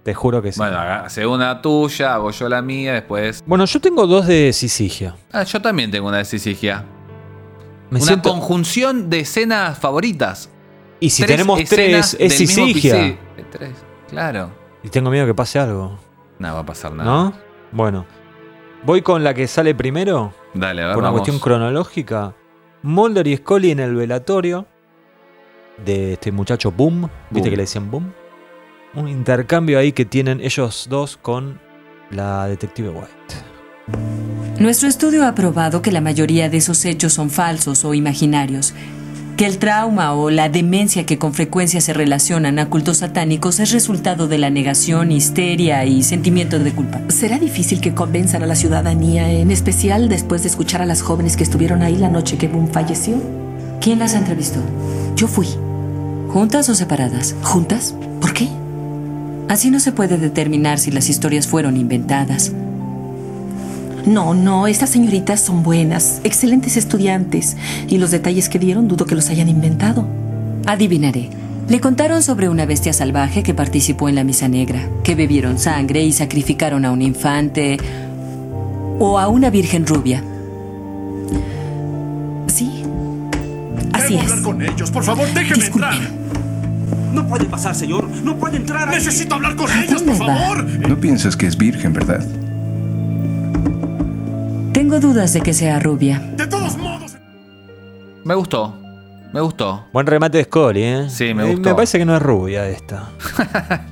[0.03, 0.59] Te juro que sí.
[0.59, 3.43] Bueno, hace una tuya, hago yo la mía, después.
[3.45, 5.15] Bueno, yo tengo dos de Sisigia.
[5.33, 6.85] Ah, yo también tengo una de Sisigia.
[7.89, 10.49] Me una siento- conjunción de escenas favoritas.
[10.99, 13.17] Y si Tres tenemos tres, es Sisigia.
[13.51, 13.71] Tres,
[14.09, 14.49] claro.
[14.83, 15.97] Y tengo miedo que pase algo.
[16.39, 17.09] No va a pasar nada.
[17.09, 17.33] ¿No?
[17.71, 18.05] Bueno.
[18.83, 21.21] Voy con la que sale primero, Dale, a ver, por una vamos.
[21.21, 22.35] cuestión cronológica.
[22.83, 24.67] Mulder y Scully en el velatorio
[25.83, 27.01] de este muchacho Boom.
[27.31, 27.43] ¿Viste Boom.
[27.43, 28.13] que le decían Boom?
[28.93, 31.59] Un intercambio ahí que tienen ellos dos con
[32.11, 34.61] la detective White.
[34.61, 38.73] Nuestro estudio ha probado que la mayoría de esos hechos son falsos o imaginarios,
[39.37, 43.71] que el trauma o la demencia que con frecuencia se relacionan a cultos satánicos es
[43.71, 46.99] resultado de la negación, histeria y sentimiento de culpa.
[47.09, 51.37] Será difícil que convenzan a la ciudadanía, en especial después de escuchar a las jóvenes
[51.37, 53.21] que estuvieron ahí la noche que Boom falleció.
[53.79, 54.59] ¿Quién las entrevistó?
[55.15, 55.47] Yo fui.
[56.29, 57.35] ¿Juntas o separadas?
[57.43, 57.93] ¿Juntas?
[58.19, 58.49] ¿Por qué?
[59.49, 62.53] Así no se puede determinar si las historias fueron inventadas.
[64.07, 67.57] No, no, estas señoritas son buenas, excelentes estudiantes,
[67.89, 70.07] y los detalles que dieron dudo que los hayan inventado.
[70.65, 71.29] Adivinaré.
[71.67, 76.03] Le contaron sobre una bestia salvaje que participó en la misa negra, que bebieron sangre
[76.03, 77.77] y sacrificaron a un infante
[78.97, 80.23] o a una virgen rubia.
[82.47, 82.83] Sí.
[83.91, 84.31] Así es.
[84.41, 86.27] con ellos, por favor, déjenme Disculpen.
[87.13, 88.07] No puede pasar, señor.
[88.23, 88.89] No puede entrar.
[88.89, 90.63] Necesito hablar con ¿A ellos, por favor.
[90.63, 92.25] No piensas que es virgen, ¿verdad?
[94.99, 96.17] Tengo dudas de que sea rubia.
[96.35, 97.15] De todos modos.
[98.23, 98.75] Me gustó.
[99.31, 99.85] Me gustó.
[99.93, 101.05] Buen remate de Scully, ¿eh?
[101.07, 101.69] Sí, me Eh, gustó.
[101.69, 103.09] Me parece que no es rubia esta.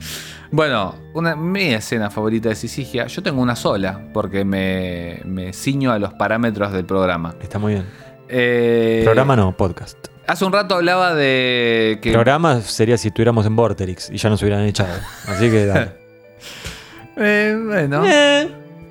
[0.52, 5.91] Bueno, una, mi escena favorita de Sisigia, yo tengo una sola, porque me, me ciño
[5.91, 7.36] a los parámetros del programa.
[7.41, 7.86] Está muy bien.
[8.30, 9.98] Eh, Programa no, podcast.
[10.27, 12.11] Hace un rato hablaba de que.
[12.14, 14.94] Programa sería si estuviéramos en Vorterix y ya nos hubieran echado.
[15.27, 15.91] Así que dale.
[17.18, 18.03] Eh, bueno.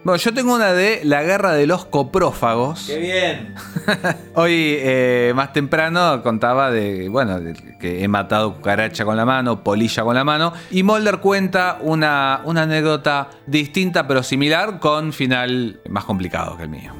[0.04, 2.88] Bueno, yo tengo una de la guerra de los coprófagos.
[2.88, 3.54] bien!
[4.34, 9.64] Hoy, eh, más temprano, contaba de, bueno, de que he matado cucaracha con la mano,
[9.64, 10.52] polilla con la mano.
[10.70, 16.68] Y Mulder cuenta una, una anécdota distinta pero similar con final más complicado que el
[16.68, 16.92] mío.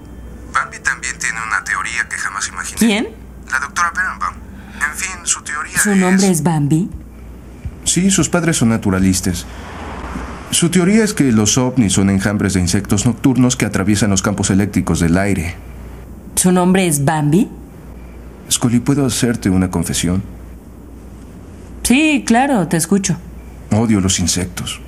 [0.55, 2.79] Bambi también tiene una teoría que jamás imaginé.
[2.79, 3.09] ¿Quién?
[3.51, 4.35] La doctora Berenbaum.
[4.77, 6.89] En fin, su teoría ¿Su nombre es Bambi?
[7.85, 9.45] Sí, sus padres son naturalistas.
[10.55, 14.51] Su teoría es que los ovnis son enjambres de insectos nocturnos que atraviesan los campos
[14.51, 15.57] eléctricos del aire.
[16.37, 17.49] ¿Su nombre es Bambi?
[18.49, 20.23] Scully, ¿puedo hacerte una confesión?
[21.83, 23.17] Sí, claro, te escucho.
[23.73, 24.81] Odio los insectos.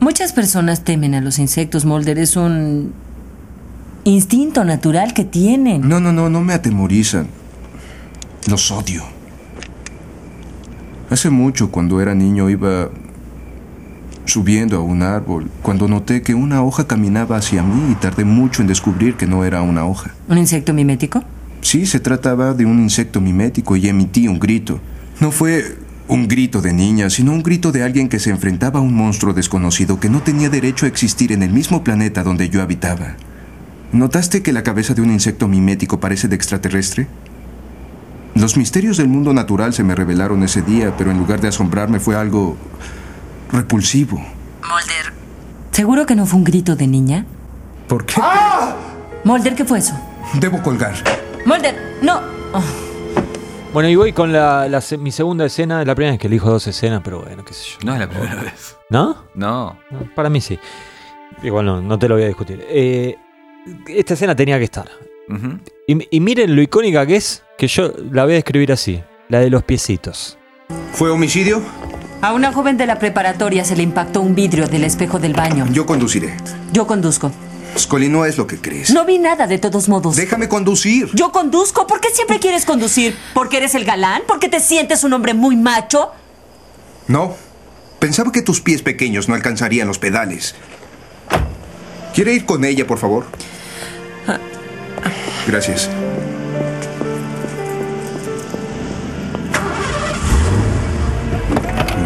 [0.00, 2.18] Muchas personas temen a los insectos, Mulder.
[2.18, 2.92] Es un
[4.04, 5.88] instinto natural que tienen.
[5.88, 7.26] No, no, no, no me atemorizan.
[8.50, 9.02] Los odio.
[11.08, 12.90] Hace mucho, cuando era niño, iba
[14.24, 18.62] subiendo a un árbol, cuando noté que una hoja caminaba hacia mí y tardé mucho
[18.62, 20.12] en descubrir que no era una hoja.
[20.28, 21.22] ¿Un insecto mimético?
[21.60, 24.80] Sí, se trataba de un insecto mimético y emití un grito.
[25.20, 25.76] No fue
[26.08, 29.32] un grito de niña, sino un grito de alguien que se enfrentaba a un monstruo
[29.32, 33.16] desconocido que no tenía derecho a existir en el mismo planeta donde yo habitaba.
[33.92, 37.06] ¿Notaste que la cabeza de un insecto mimético parece de extraterrestre?
[38.34, 42.00] Los misterios del mundo natural se me revelaron ese día, pero en lugar de asombrarme
[42.00, 42.56] fue algo
[43.52, 44.16] repulsivo.
[44.18, 45.12] Mulder.
[45.70, 47.26] ¿Seguro que no fue un grito de niña?
[47.88, 48.20] ¿Por qué?
[49.24, 49.94] Mulder, ¿qué fue eso?
[50.34, 50.94] Debo colgar.
[51.44, 52.20] Mulder, no.
[52.52, 52.62] Oh,
[53.72, 54.68] Bueno, y voy con la,
[54.98, 55.80] mi segunda escena.
[55.82, 57.76] Es la primera vez que elijo dos escenas, pero bueno, qué sé yo.
[57.84, 58.76] No es la primera vez.
[58.90, 59.24] ¿No?
[59.34, 59.78] No.
[59.90, 60.58] No, Para mí sí.
[61.42, 62.64] Igual no, no te lo voy a discutir.
[62.68, 63.16] Eh,
[63.88, 64.88] esta escena tenía que estar.
[65.86, 69.02] Y, y miren lo icónica que es, que yo la voy a describir así.
[69.28, 70.36] La de los piecitos.
[70.92, 71.62] ¿Fue homicidio?
[72.22, 75.66] A una joven de la preparatoria se le impactó un vidrio del espejo del baño.
[75.72, 76.36] Yo conduciré.
[76.72, 77.32] Yo conduzco.
[77.76, 78.90] Scully, no es lo que crees.
[78.90, 80.14] No vi nada de todos modos.
[80.14, 81.10] Déjame conducir.
[81.14, 81.88] Yo conduzco.
[81.88, 83.18] ¿Por qué siempre quieres conducir?
[83.34, 84.22] ¿Porque eres el galán?
[84.28, 86.12] ¿Porque te sientes un hombre muy macho?
[87.08, 87.34] No.
[87.98, 90.54] Pensaba que tus pies pequeños no alcanzarían los pedales.
[92.14, 93.26] ¿Quiere ir con ella, por favor?
[95.48, 95.90] Gracias.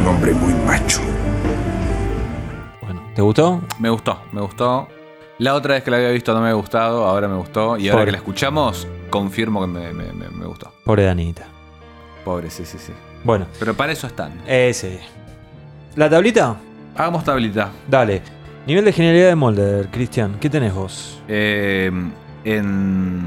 [0.06, 1.00] Un hombre muy macho.
[2.80, 3.60] Bueno, ¿te gustó?
[3.80, 4.86] Me gustó, me gustó.
[5.38, 7.76] La otra vez que la había visto no me había gustado, ahora me gustó.
[7.76, 8.04] Y ahora Pobre.
[8.06, 10.72] que la escuchamos, confirmo que me, me- me- me gustó.
[10.84, 11.46] Pobre Danita.
[12.24, 12.92] Pobre, sí, sí, sí.
[13.24, 14.32] Bueno, Pero para eso están.
[14.46, 15.00] ese.
[15.96, 16.56] ¿La tablita?
[16.96, 17.70] Hagamos tablita.
[17.88, 18.22] Dale.
[18.66, 20.36] Nivel de genialidad de Molder, Cristian.
[20.40, 21.20] ¿Qué tenés vos?
[21.26, 21.90] Eh,
[22.44, 23.22] en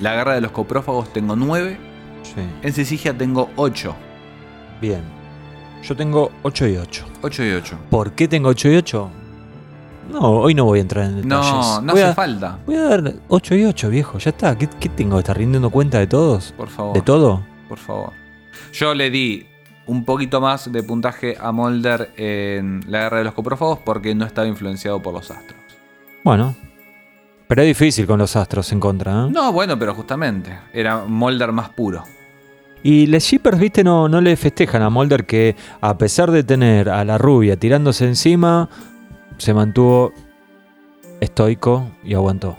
[0.00, 1.78] la guerra de los coprófagos tengo 9.
[2.22, 2.40] Sí.
[2.62, 3.94] En Sisigia tengo 8.
[4.80, 5.17] Bien.
[5.82, 7.06] Yo tengo 8 y 8.
[7.22, 7.78] 8 y 8.
[7.90, 9.10] ¿Por qué tengo 8 y 8?
[10.10, 11.50] No, hoy no voy a entrar en detalles.
[11.52, 12.58] No, no voy hace a, falta.
[12.66, 14.18] Voy a dar 8 y 8, viejo.
[14.18, 14.56] Ya está.
[14.56, 16.52] ¿Qué, qué tengo estar rindiendo cuenta de todos?
[16.52, 16.94] Por favor.
[16.94, 17.42] ¿De todo?
[17.68, 18.12] Por favor.
[18.72, 19.46] Yo le di
[19.86, 24.24] un poquito más de puntaje a Mulder en la guerra de los coprófagos porque no
[24.24, 25.60] estaba influenciado por los astros.
[26.24, 26.54] Bueno.
[27.46, 29.30] Pero es difícil con los astros en contra, ¿eh?
[29.30, 30.58] No, bueno, pero justamente.
[30.72, 32.04] Era Mulder más puro.
[32.82, 36.88] Y les Shippers, viste, no, no le festejan a Mulder que a pesar de tener
[36.88, 38.68] a la rubia tirándose encima,
[39.36, 40.12] se mantuvo
[41.20, 42.56] estoico y aguantó.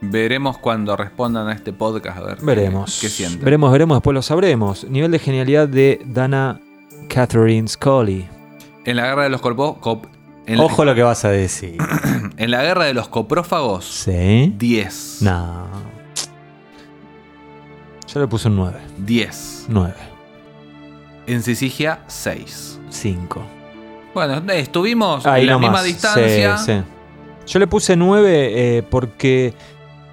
[0.00, 2.98] Veremos cuando respondan a este podcast a ver qué- Veremos.
[3.00, 3.42] qué, sienten.
[3.42, 4.84] Veremos, veremos, después lo sabremos.
[4.84, 6.60] Nivel de genialidad de Dana
[7.08, 8.28] Catherine Scully.
[8.84, 9.76] En la guerra de los corpos.
[9.80, 10.08] cop-
[10.46, 11.78] en, la- Ojo lo que vas a decir.
[12.36, 14.52] en la guerra de los coprófagos, ¿Sí?
[14.58, 15.18] 10.
[15.22, 15.93] No.
[18.14, 18.78] Yo le puse un 9.
[18.98, 19.66] 10.
[19.68, 19.94] 9.
[21.26, 22.80] En Sisigia, 6.
[22.88, 23.42] 5.
[24.14, 25.70] Bueno, eh, estuvimos Ahí en la nomás.
[25.70, 26.56] misma distancia.
[26.58, 26.82] Sí, sí.
[27.46, 29.52] Yo le puse 9 eh, porque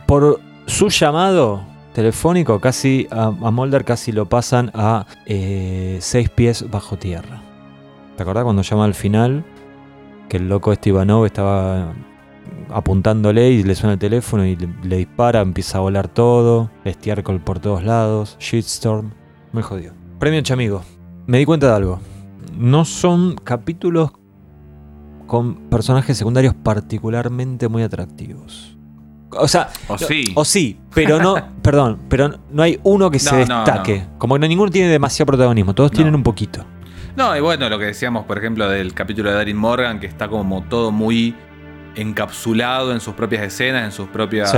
[0.08, 1.64] por su llamado
[1.94, 7.42] telefónico casi a, a Mulder casi lo pasan a 6 pies bajo tierra.
[8.18, 9.44] ¿Te acordás cuando llama al final?
[10.28, 11.94] Que el loco este Ivanov estaba
[12.72, 17.40] apuntándole y le suena el teléfono y le, le dispara, empieza a volar todo, estiércol
[17.40, 19.12] por todos lados, shitstorm.
[19.54, 19.94] Me jodió.
[20.20, 20.84] Premio Chamigo.
[21.28, 22.00] Me di cuenta de algo.
[22.58, 24.12] No son capítulos
[25.28, 28.78] con personajes secundarios particularmente muy atractivos.
[29.32, 30.26] O sea, O sí.
[30.36, 34.06] O sí, pero no, perdón, pero no hay uno que se No, no, destaque.
[34.18, 36.66] Como que ninguno tiene demasiado protagonismo, todos tienen un poquito.
[37.16, 40.28] No, y bueno, lo que decíamos, por ejemplo, del capítulo de Darin Morgan, que está
[40.28, 41.36] como todo muy
[41.96, 44.52] encapsulado en sus propias escenas, en sus propias.
[44.52, 44.58] Sí.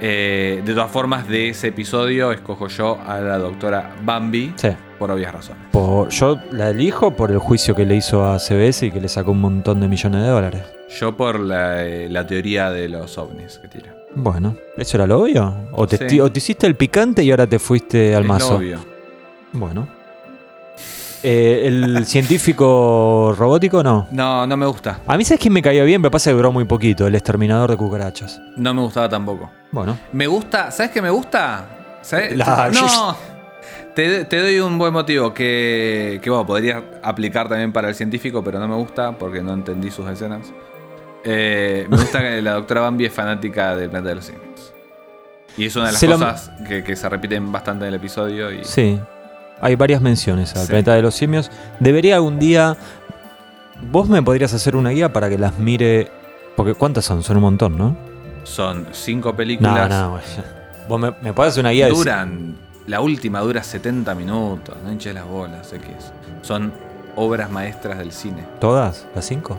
[0.00, 4.68] Eh, de todas formas, de ese episodio escojo yo a la doctora Bambi Sí.
[4.98, 5.62] por obvias razones.
[5.72, 9.08] Por- yo la elijo por el juicio que le hizo a CBS y que le
[9.08, 10.62] sacó un montón de millones de dólares.
[11.00, 13.94] Yo por la, eh, la teoría de los ovnis que tira.
[14.14, 15.68] Bueno, ¿eso era lo obvio?
[15.72, 16.20] ¿O te, Sí.
[16.20, 18.56] o te hiciste el picante y ahora te fuiste al Es lo mazo?
[18.56, 18.78] obvio.
[19.52, 19.88] Bueno.
[21.28, 24.06] Eh, ¿El científico robótico no?
[24.12, 25.00] No, no me gusta.
[25.06, 27.70] A mí sabes quién me caía bien, pero pasa que duró muy poquito, el exterminador
[27.70, 28.40] de cucarachas.
[28.56, 29.50] No me gustaba tampoco.
[29.72, 29.98] Bueno.
[30.12, 31.98] Me gusta, ¿sabes qué me gusta?
[32.02, 32.36] ¿Sabes?
[32.36, 33.16] La- No.
[33.96, 38.44] Te, te doy un buen motivo que, que bueno, podría aplicar también para el científico,
[38.44, 40.52] pero no me gusta porque no entendí sus escenas.
[41.24, 44.72] Eh, me gusta que la doctora Bambi es fanática del planeta de los simios.
[45.56, 47.94] Y es una de las Se lo- cosas que, que se repiten bastante en el
[47.94, 48.52] episodio.
[48.52, 49.00] Y Sí.
[49.60, 50.68] Hay varias menciones al Sí.
[50.68, 51.50] planeta de los simios.
[51.80, 52.76] Debería algún día.
[53.90, 56.10] Vos me podrías hacer una guía para que las mire.
[56.56, 57.22] Porque ¿cuántas son?
[57.22, 57.96] Son un montón, ¿no?
[58.44, 59.88] Son cinco No, películas.
[59.90, 60.22] no, güey.
[60.88, 61.92] Vos me, me podés hacer una guía de.
[61.92, 62.56] Duran.
[62.86, 64.76] La última dura 70 minutos.
[64.84, 65.82] No hinches las bolas, es.
[66.42, 66.72] Son
[67.16, 68.44] obras maestras del cine.
[68.60, 69.06] ¿Todas?
[69.14, 69.58] ¿Las cinco?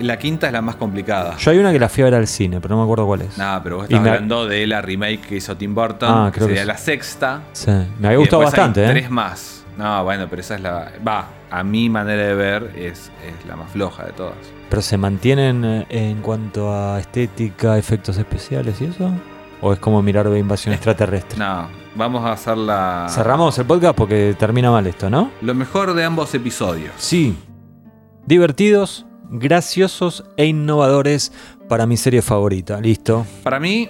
[0.00, 1.36] La quinta es la más complicada.
[1.38, 3.22] Yo hay una que la fui a ver al cine, pero no me acuerdo cuál
[3.22, 3.36] es.
[3.38, 6.08] Nada, pero vos estás me- hablando de la remake que hizo Tim Burton.
[6.10, 7.42] Ah, creo que sería la sexta.
[7.52, 8.88] Sí, me había gustado hay bastante, ¿eh?
[8.88, 9.64] Tres más.
[9.78, 10.92] No, bueno, pero esa es la.
[11.06, 14.34] Va, a mi manera de ver, es, es la más floja de todas.
[14.68, 19.10] ¿Pero se mantienen eh, en cuanto a estética, efectos especiales y eso?
[19.62, 21.38] ¿O es como mirar de invasión extraterrestre?
[21.38, 23.06] No, vamos a hacer la.
[23.08, 25.30] Cerramos el podcast porque termina mal esto, ¿no?
[25.40, 26.92] Lo mejor de ambos episodios.
[26.96, 27.36] Sí.
[28.26, 31.32] Divertidos, graciosos e innovadores
[31.68, 32.80] para mi serie favorita.
[32.80, 33.26] Listo.
[33.42, 33.88] Para mí,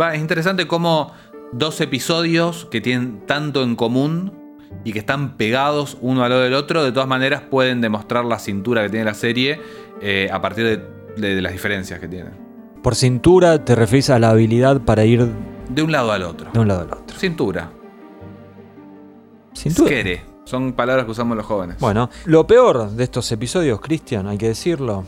[0.00, 1.12] va, es interesante cómo
[1.52, 4.32] dos episodios que tienen tanto en común
[4.84, 8.38] y que están pegados uno al lado del otro, de todas maneras pueden demostrar la
[8.38, 9.60] cintura que tiene la serie
[10.00, 10.76] eh, a partir de,
[11.20, 12.32] de- de las diferencias que tienen.
[12.82, 15.26] Por cintura te referís a la habilidad para ir
[15.68, 16.50] De un lado al otro.
[16.52, 17.16] de un lado al otro.
[17.18, 17.70] Cintura.
[19.54, 19.88] Cintura.
[19.90, 20.22] Skere.
[20.50, 21.76] Son palabras que usamos los jóvenes.
[21.78, 25.04] Bueno, lo peor de estos episodios, Cristian, hay que decirlo.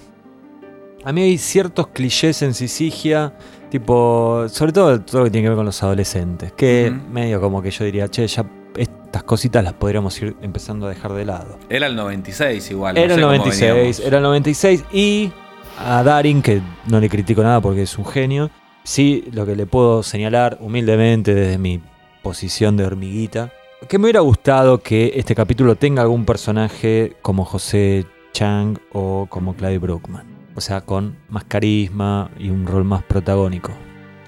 [1.05, 3.37] A mí hay ciertos clichés en Sisigia,
[3.69, 7.61] tipo, sobre todo todo lo que tiene que ver con los adolescentes, que medio como
[7.61, 8.47] que yo diría, che, ya
[8.77, 11.59] estas cositas las podríamos ir empezando a dejar de lado.
[11.69, 12.95] Era el 96 igual.
[12.95, 14.01] no Era el sé cómo 96, veníamos.
[14.01, 15.33] era el 96 y
[15.77, 18.49] a Darin, que no le critico nada porque es un genio,
[18.85, 21.83] sí lo que le puedo señalar humildemente desde mi
[22.23, 23.51] posición de hormiguita,
[23.89, 29.55] que me hubiera gustado que este capítulo tenga algún personaje como José Chang o como
[29.55, 30.25] Clive Brookman.
[30.55, 33.73] O sea, con más carisma y un rol más protagónico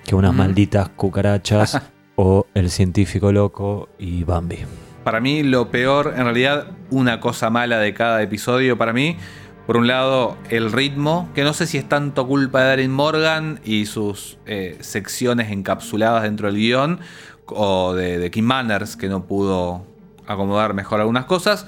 [0.04, 0.36] que unas Mm.
[0.36, 1.80] malditas cucarachas
[2.16, 4.58] o el científico loco y Bambi.
[5.04, 9.16] Para mí lo peor, en realidad, una cosa mala de cada episodio para mí.
[9.66, 13.60] Por un lado, el ritmo, que no sé si es tanto culpa de Darren Morgan
[13.64, 17.00] y sus eh, secciones encapsuladas dentro del guion,
[17.46, 19.84] o de, de Kim Manners, que no pudo
[20.26, 21.66] acomodar mejor algunas cosas.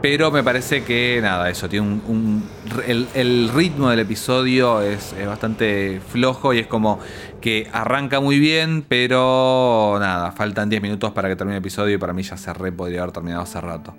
[0.00, 2.02] Pero me parece que, nada, eso, tiene un.
[2.06, 2.48] un-
[2.86, 7.00] el, el ritmo del episodio es, es bastante flojo y es como
[7.40, 11.98] que arranca muy bien, pero nada, faltan 10 minutos para que termine el episodio y
[11.98, 13.96] para mí ya se re podría haber terminado hace rato.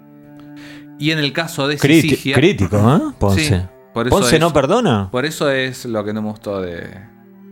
[0.97, 2.35] Y en el caso de Criti- Sisigia.
[2.35, 3.13] crítico, ¿eh?
[3.19, 3.43] Ponce.
[3.43, 3.55] Sí,
[3.93, 5.09] por eso Ponce es- no perdona.
[5.11, 6.89] Por eso es lo que no me gustó de-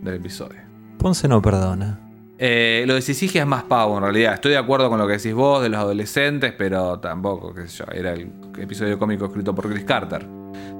[0.02, 0.60] del episodio.
[0.98, 2.00] Ponce no perdona.
[2.40, 4.34] Eh, lo de Sisigia es más pavo en realidad.
[4.34, 7.78] Estoy de acuerdo con lo que decís vos de los adolescentes, pero tampoco, qué sé
[7.78, 10.24] yo, era el episodio cómico escrito por Chris Carter.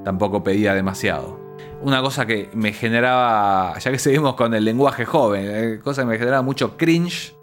[0.05, 1.57] Tampoco pedía demasiado.
[1.81, 6.07] Una cosa que me generaba, ya que seguimos con el lenguaje joven, eh, cosa que
[6.07, 7.35] me generaba mucho cringe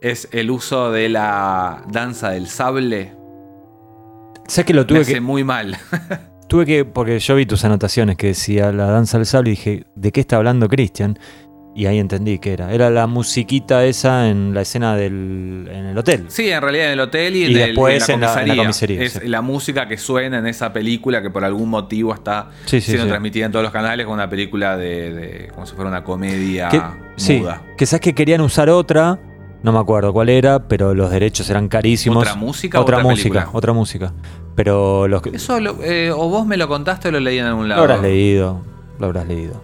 [0.00, 3.12] es el uso de la danza del sable.
[4.46, 5.76] ¿Sabes que lo Me tuve hace que, muy mal.
[6.48, 6.84] tuve que.
[6.86, 10.20] Porque yo vi tus anotaciones que decía la danza del sable y dije, ¿de qué
[10.20, 11.18] está hablando Christian?
[11.74, 12.72] Y ahí entendí que era.
[12.72, 15.68] Era la musiquita esa en la escena del.
[15.70, 16.24] en el hotel.
[16.28, 18.42] Sí, en realidad en el hotel y, Y en, el- después en la en la-
[18.42, 18.96] en la comisaría.
[18.96, 19.28] comisaría, es sí.
[19.28, 23.04] la música que suena en esa película que por algún motivo está Sí, sí, siendo
[23.04, 23.08] sí.
[23.10, 26.68] transmitida en todos los canales como una película de, de- como si fuera una comedia
[26.68, 26.80] Que,
[27.16, 27.62] sí, muda.
[27.76, 29.20] que sabes que querían usar otra.
[29.62, 32.22] No me acuerdo cuál era, pero los derechos eran carísimos.
[32.22, 33.50] ¿Otra música o Otra otra música, película?
[33.56, 34.12] otra música.
[34.56, 35.30] Pero los que.
[35.30, 37.82] Eso lo- eh, o vos me lo contaste o lo leí en algún Lo lado.
[37.82, 38.62] habrás leído.
[38.98, 39.62] Lo habrás leído.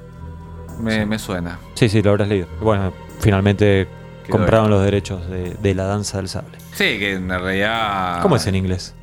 [0.80, 1.58] Me, me suena.
[1.74, 2.46] Sí, sí, lo habrás leído.
[2.60, 3.86] Bueno, finalmente
[4.24, 6.58] Quedó compraron los derechos de, de la danza del sable.
[6.72, 8.20] Sí, que en realidad.
[8.22, 8.94] ¿Cómo es en inglés?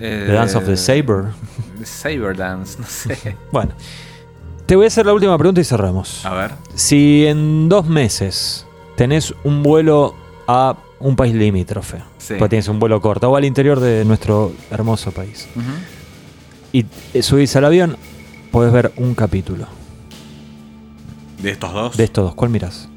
[0.00, 1.24] Eh, The Dance of the Saber.
[1.84, 3.36] Saber Dance, no sé.
[3.52, 3.72] Bueno.
[4.66, 6.26] Te voy a hacer la última pregunta y cerramos.
[6.26, 6.50] A ver.
[6.74, 8.66] Si en dos meses
[8.96, 10.14] tenés un vuelo
[10.46, 12.34] a un país limítrofe, Sí.
[12.38, 15.48] pues tienes un vuelo corto, o al interior de nuestro hermoso país,
[16.72, 16.84] y
[17.14, 17.96] eh, subís al avión,
[18.50, 19.66] podés ver un capítulo
[21.38, 21.96] De estos dos.
[21.96, 22.34] de estos dos.
[22.34, 22.88] ¿Cuál mirás?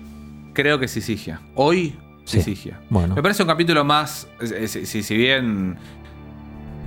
[0.54, 1.42] Creo que Sisigia.
[1.56, 1.96] Hoy,
[2.26, 2.38] Sí.
[2.38, 2.80] Sisigia.
[2.90, 3.16] Bueno.
[3.16, 4.28] Me parece un capítulo más.
[4.42, 5.76] eh, Si, si- si bien.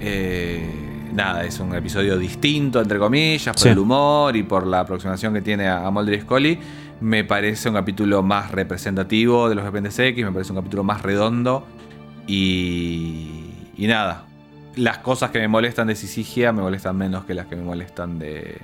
[0.01, 0.69] eh,
[1.13, 3.69] nada, es un episodio distinto, entre comillas, por Sí.
[3.69, 6.59] el humor y por la aproximación que tiene a, a Mulder y Scully.
[7.01, 11.03] Me parece un capítulo más representativo de los Dependes X, me parece un capítulo más
[11.03, 11.67] redondo.
[12.27, 13.51] Y.
[13.77, 14.27] Y nada.
[14.77, 18.19] Las cosas que me molestan de Sisigia me molestan menos que las que me molestan
[18.19, 18.59] de.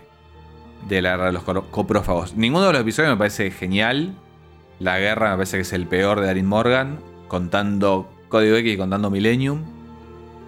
[0.88, 2.34] De la guerra de los coprófagos.
[2.36, 4.14] Ninguno de los episodios me parece genial.
[4.78, 6.98] La guerra me parece que es el peor de Darin Morgan,
[7.28, 9.62] contando Código X y contando Millennium.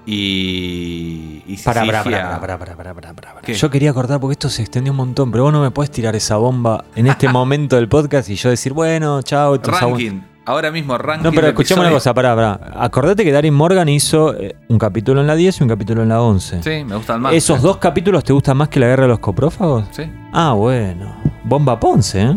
[0.04, 1.42] Y.
[1.46, 3.40] y pará, pará, pará, pará.
[3.42, 3.54] ¿Qué?
[3.54, 6.16] Yo quería cortar porque esto se extendió un montón, pero vos no me puedes tirar
[6.16, 10.31] esa bomba en este momento del podcast y yo decir, bueno, chao, esto Ranking.
[10.44, 11.24] Ahora mismo ranking.
[11.24, 12.60] No, pero de escuchame una cosa, pará, pará.
[12.76, 16.08] Acordate que Darin Morgan hizo eh, un capítulo en la 10 y un capítulo en
[16.08, 16.62] la 11.
[16.62, 17.32] Sí, me gustan más.
[17.34, 19.84] ¿Esos dos capítulos te gustan más que la guerra de los coprófagos?
[19.92, 20.02] Sí.
[20.32, 21.14] Ah, bueno.
[21.44, 22.36] Bomba Ponce, ¿eh?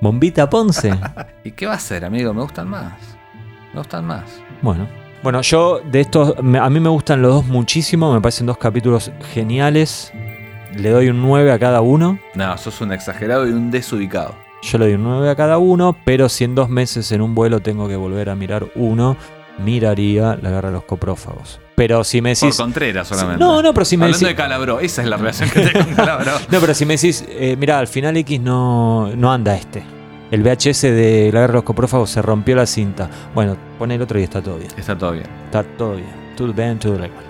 [0.00, 0.98] Bombita Ponce.
[1.44, 2.34] ¿Y qué va a hacer, amigo?
[2.34, 2.92] Me gustan más.
[3.72, 4.24] Me gustan más.
[4.62, 4.86] bueno.
[5.20, 9.10] Bueno, yo de estos, a mí me gustan los dos muchísimo, me parecen dos capítulos
[9.34, 10.12] geniales.
[10.76, 12.20] Le doy un 9 a cada uno.
[12.36, 14.36] No, sos un exagerado y un desubicado.
[14.62, 17.34] Yo le doy un 9 a cada uno, pero si en dos meses en un
[17.34, 19.16] vuelo tengo que volver a mirar uno,
[19.58, 21.60] miraría la guerra de los coprófagos.
[21.76, 22.56] Pero si me Por decís...
[22.56, 23.38] Contreras solamente.
[23.38, 24.36] No, no, pero si me Hablando decís...
[24.36, 26.32] de Calabró, esa es la relación que tengo con Calabró.
[26.50, 29.84] No, pero si me decís, eh, mira, al final X no, no anda este.
[30.30, 33.08] El VHS de la guerra de los coprófagos se rompió la cinta.
[33.34, 34.70] Bueno, pon el otro y está todo bien.
[34.76, 35.26] Está todo bien.
[35.44, 36.08] Está todo bien.
[36.36, 37.27] Todo bien, todo legal.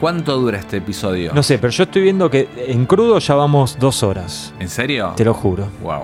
[0.00, 1.32] ¿Cuánto dura este episodio?
[1.34, 4.52] No sé, pero yo estoy viendo que en crudo ya vamos dos horas.
[4.60, 5.12] ¿En serio?
[5.16, 5.68] Te lo juro.
[5.82, 6.02] Wow.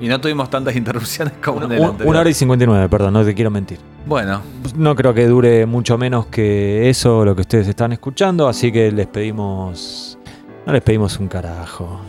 [0.00, 2.08] Y no tuvimos tantas interrupciones como en el Un- anterior.
[2.10, 3.78] una hora y 59, perdón, no te quiero mentir.
[4.06, 4.40] Bueno,
[4.76, 8.92] No creo que dure mucho menos que eso lo que ustedes están escuchando, así que
[8.92, 10.16] les pedimos.
[10.64, 12.00] No les pedimos un carajo.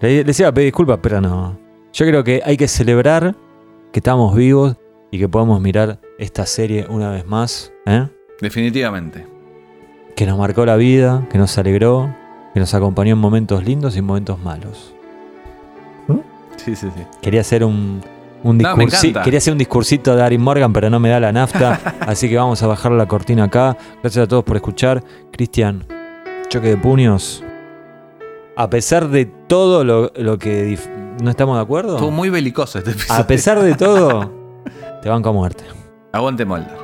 [0.00, 1.56] Le- Les iba a pedir disculpas, pero no.
[1.94, 3.34] Yo creo que hay que celebrar
[3.92, 4.76] que estamos vivos
[5.10, 7.72] y que podamos mirar esta serie una vez más.
[7.86, 8.06] ¿eh?
[8.40, 9.26] definitivamente.
[10.16, 12.14] Que nos marcó la vida, que nos alegró,
[12.54, 14.94] que nos acompañó en momentos lindos y en momentos malos.
[16.56, 17.02] Sí, sí, sí.
[17.20, 18.02] Quería hacer un,
[18.44, 21.80] un discursi- quería hacer un discursito de Arin Morgan, pero no me da la nafta.
[22.00, 23.76] así que vamos a bajar la cortina acá.
[24.02, 25.02] Gracias a todos por escuchar.
[25.32, 25.84] Cristian,
[26.48, 27.42] choque de puños.
[28.54, 30.88] A pesar de todo lo, lo que dif-
[31.22, 33.20] no estamos de acuerdo, Estuvo muy belicoso este episodio.
[33.22, 34.30] a pesar de todo,
[35.02, 35.64] te banco a muerte.
[36.12, 36.81] Aguante Mulder.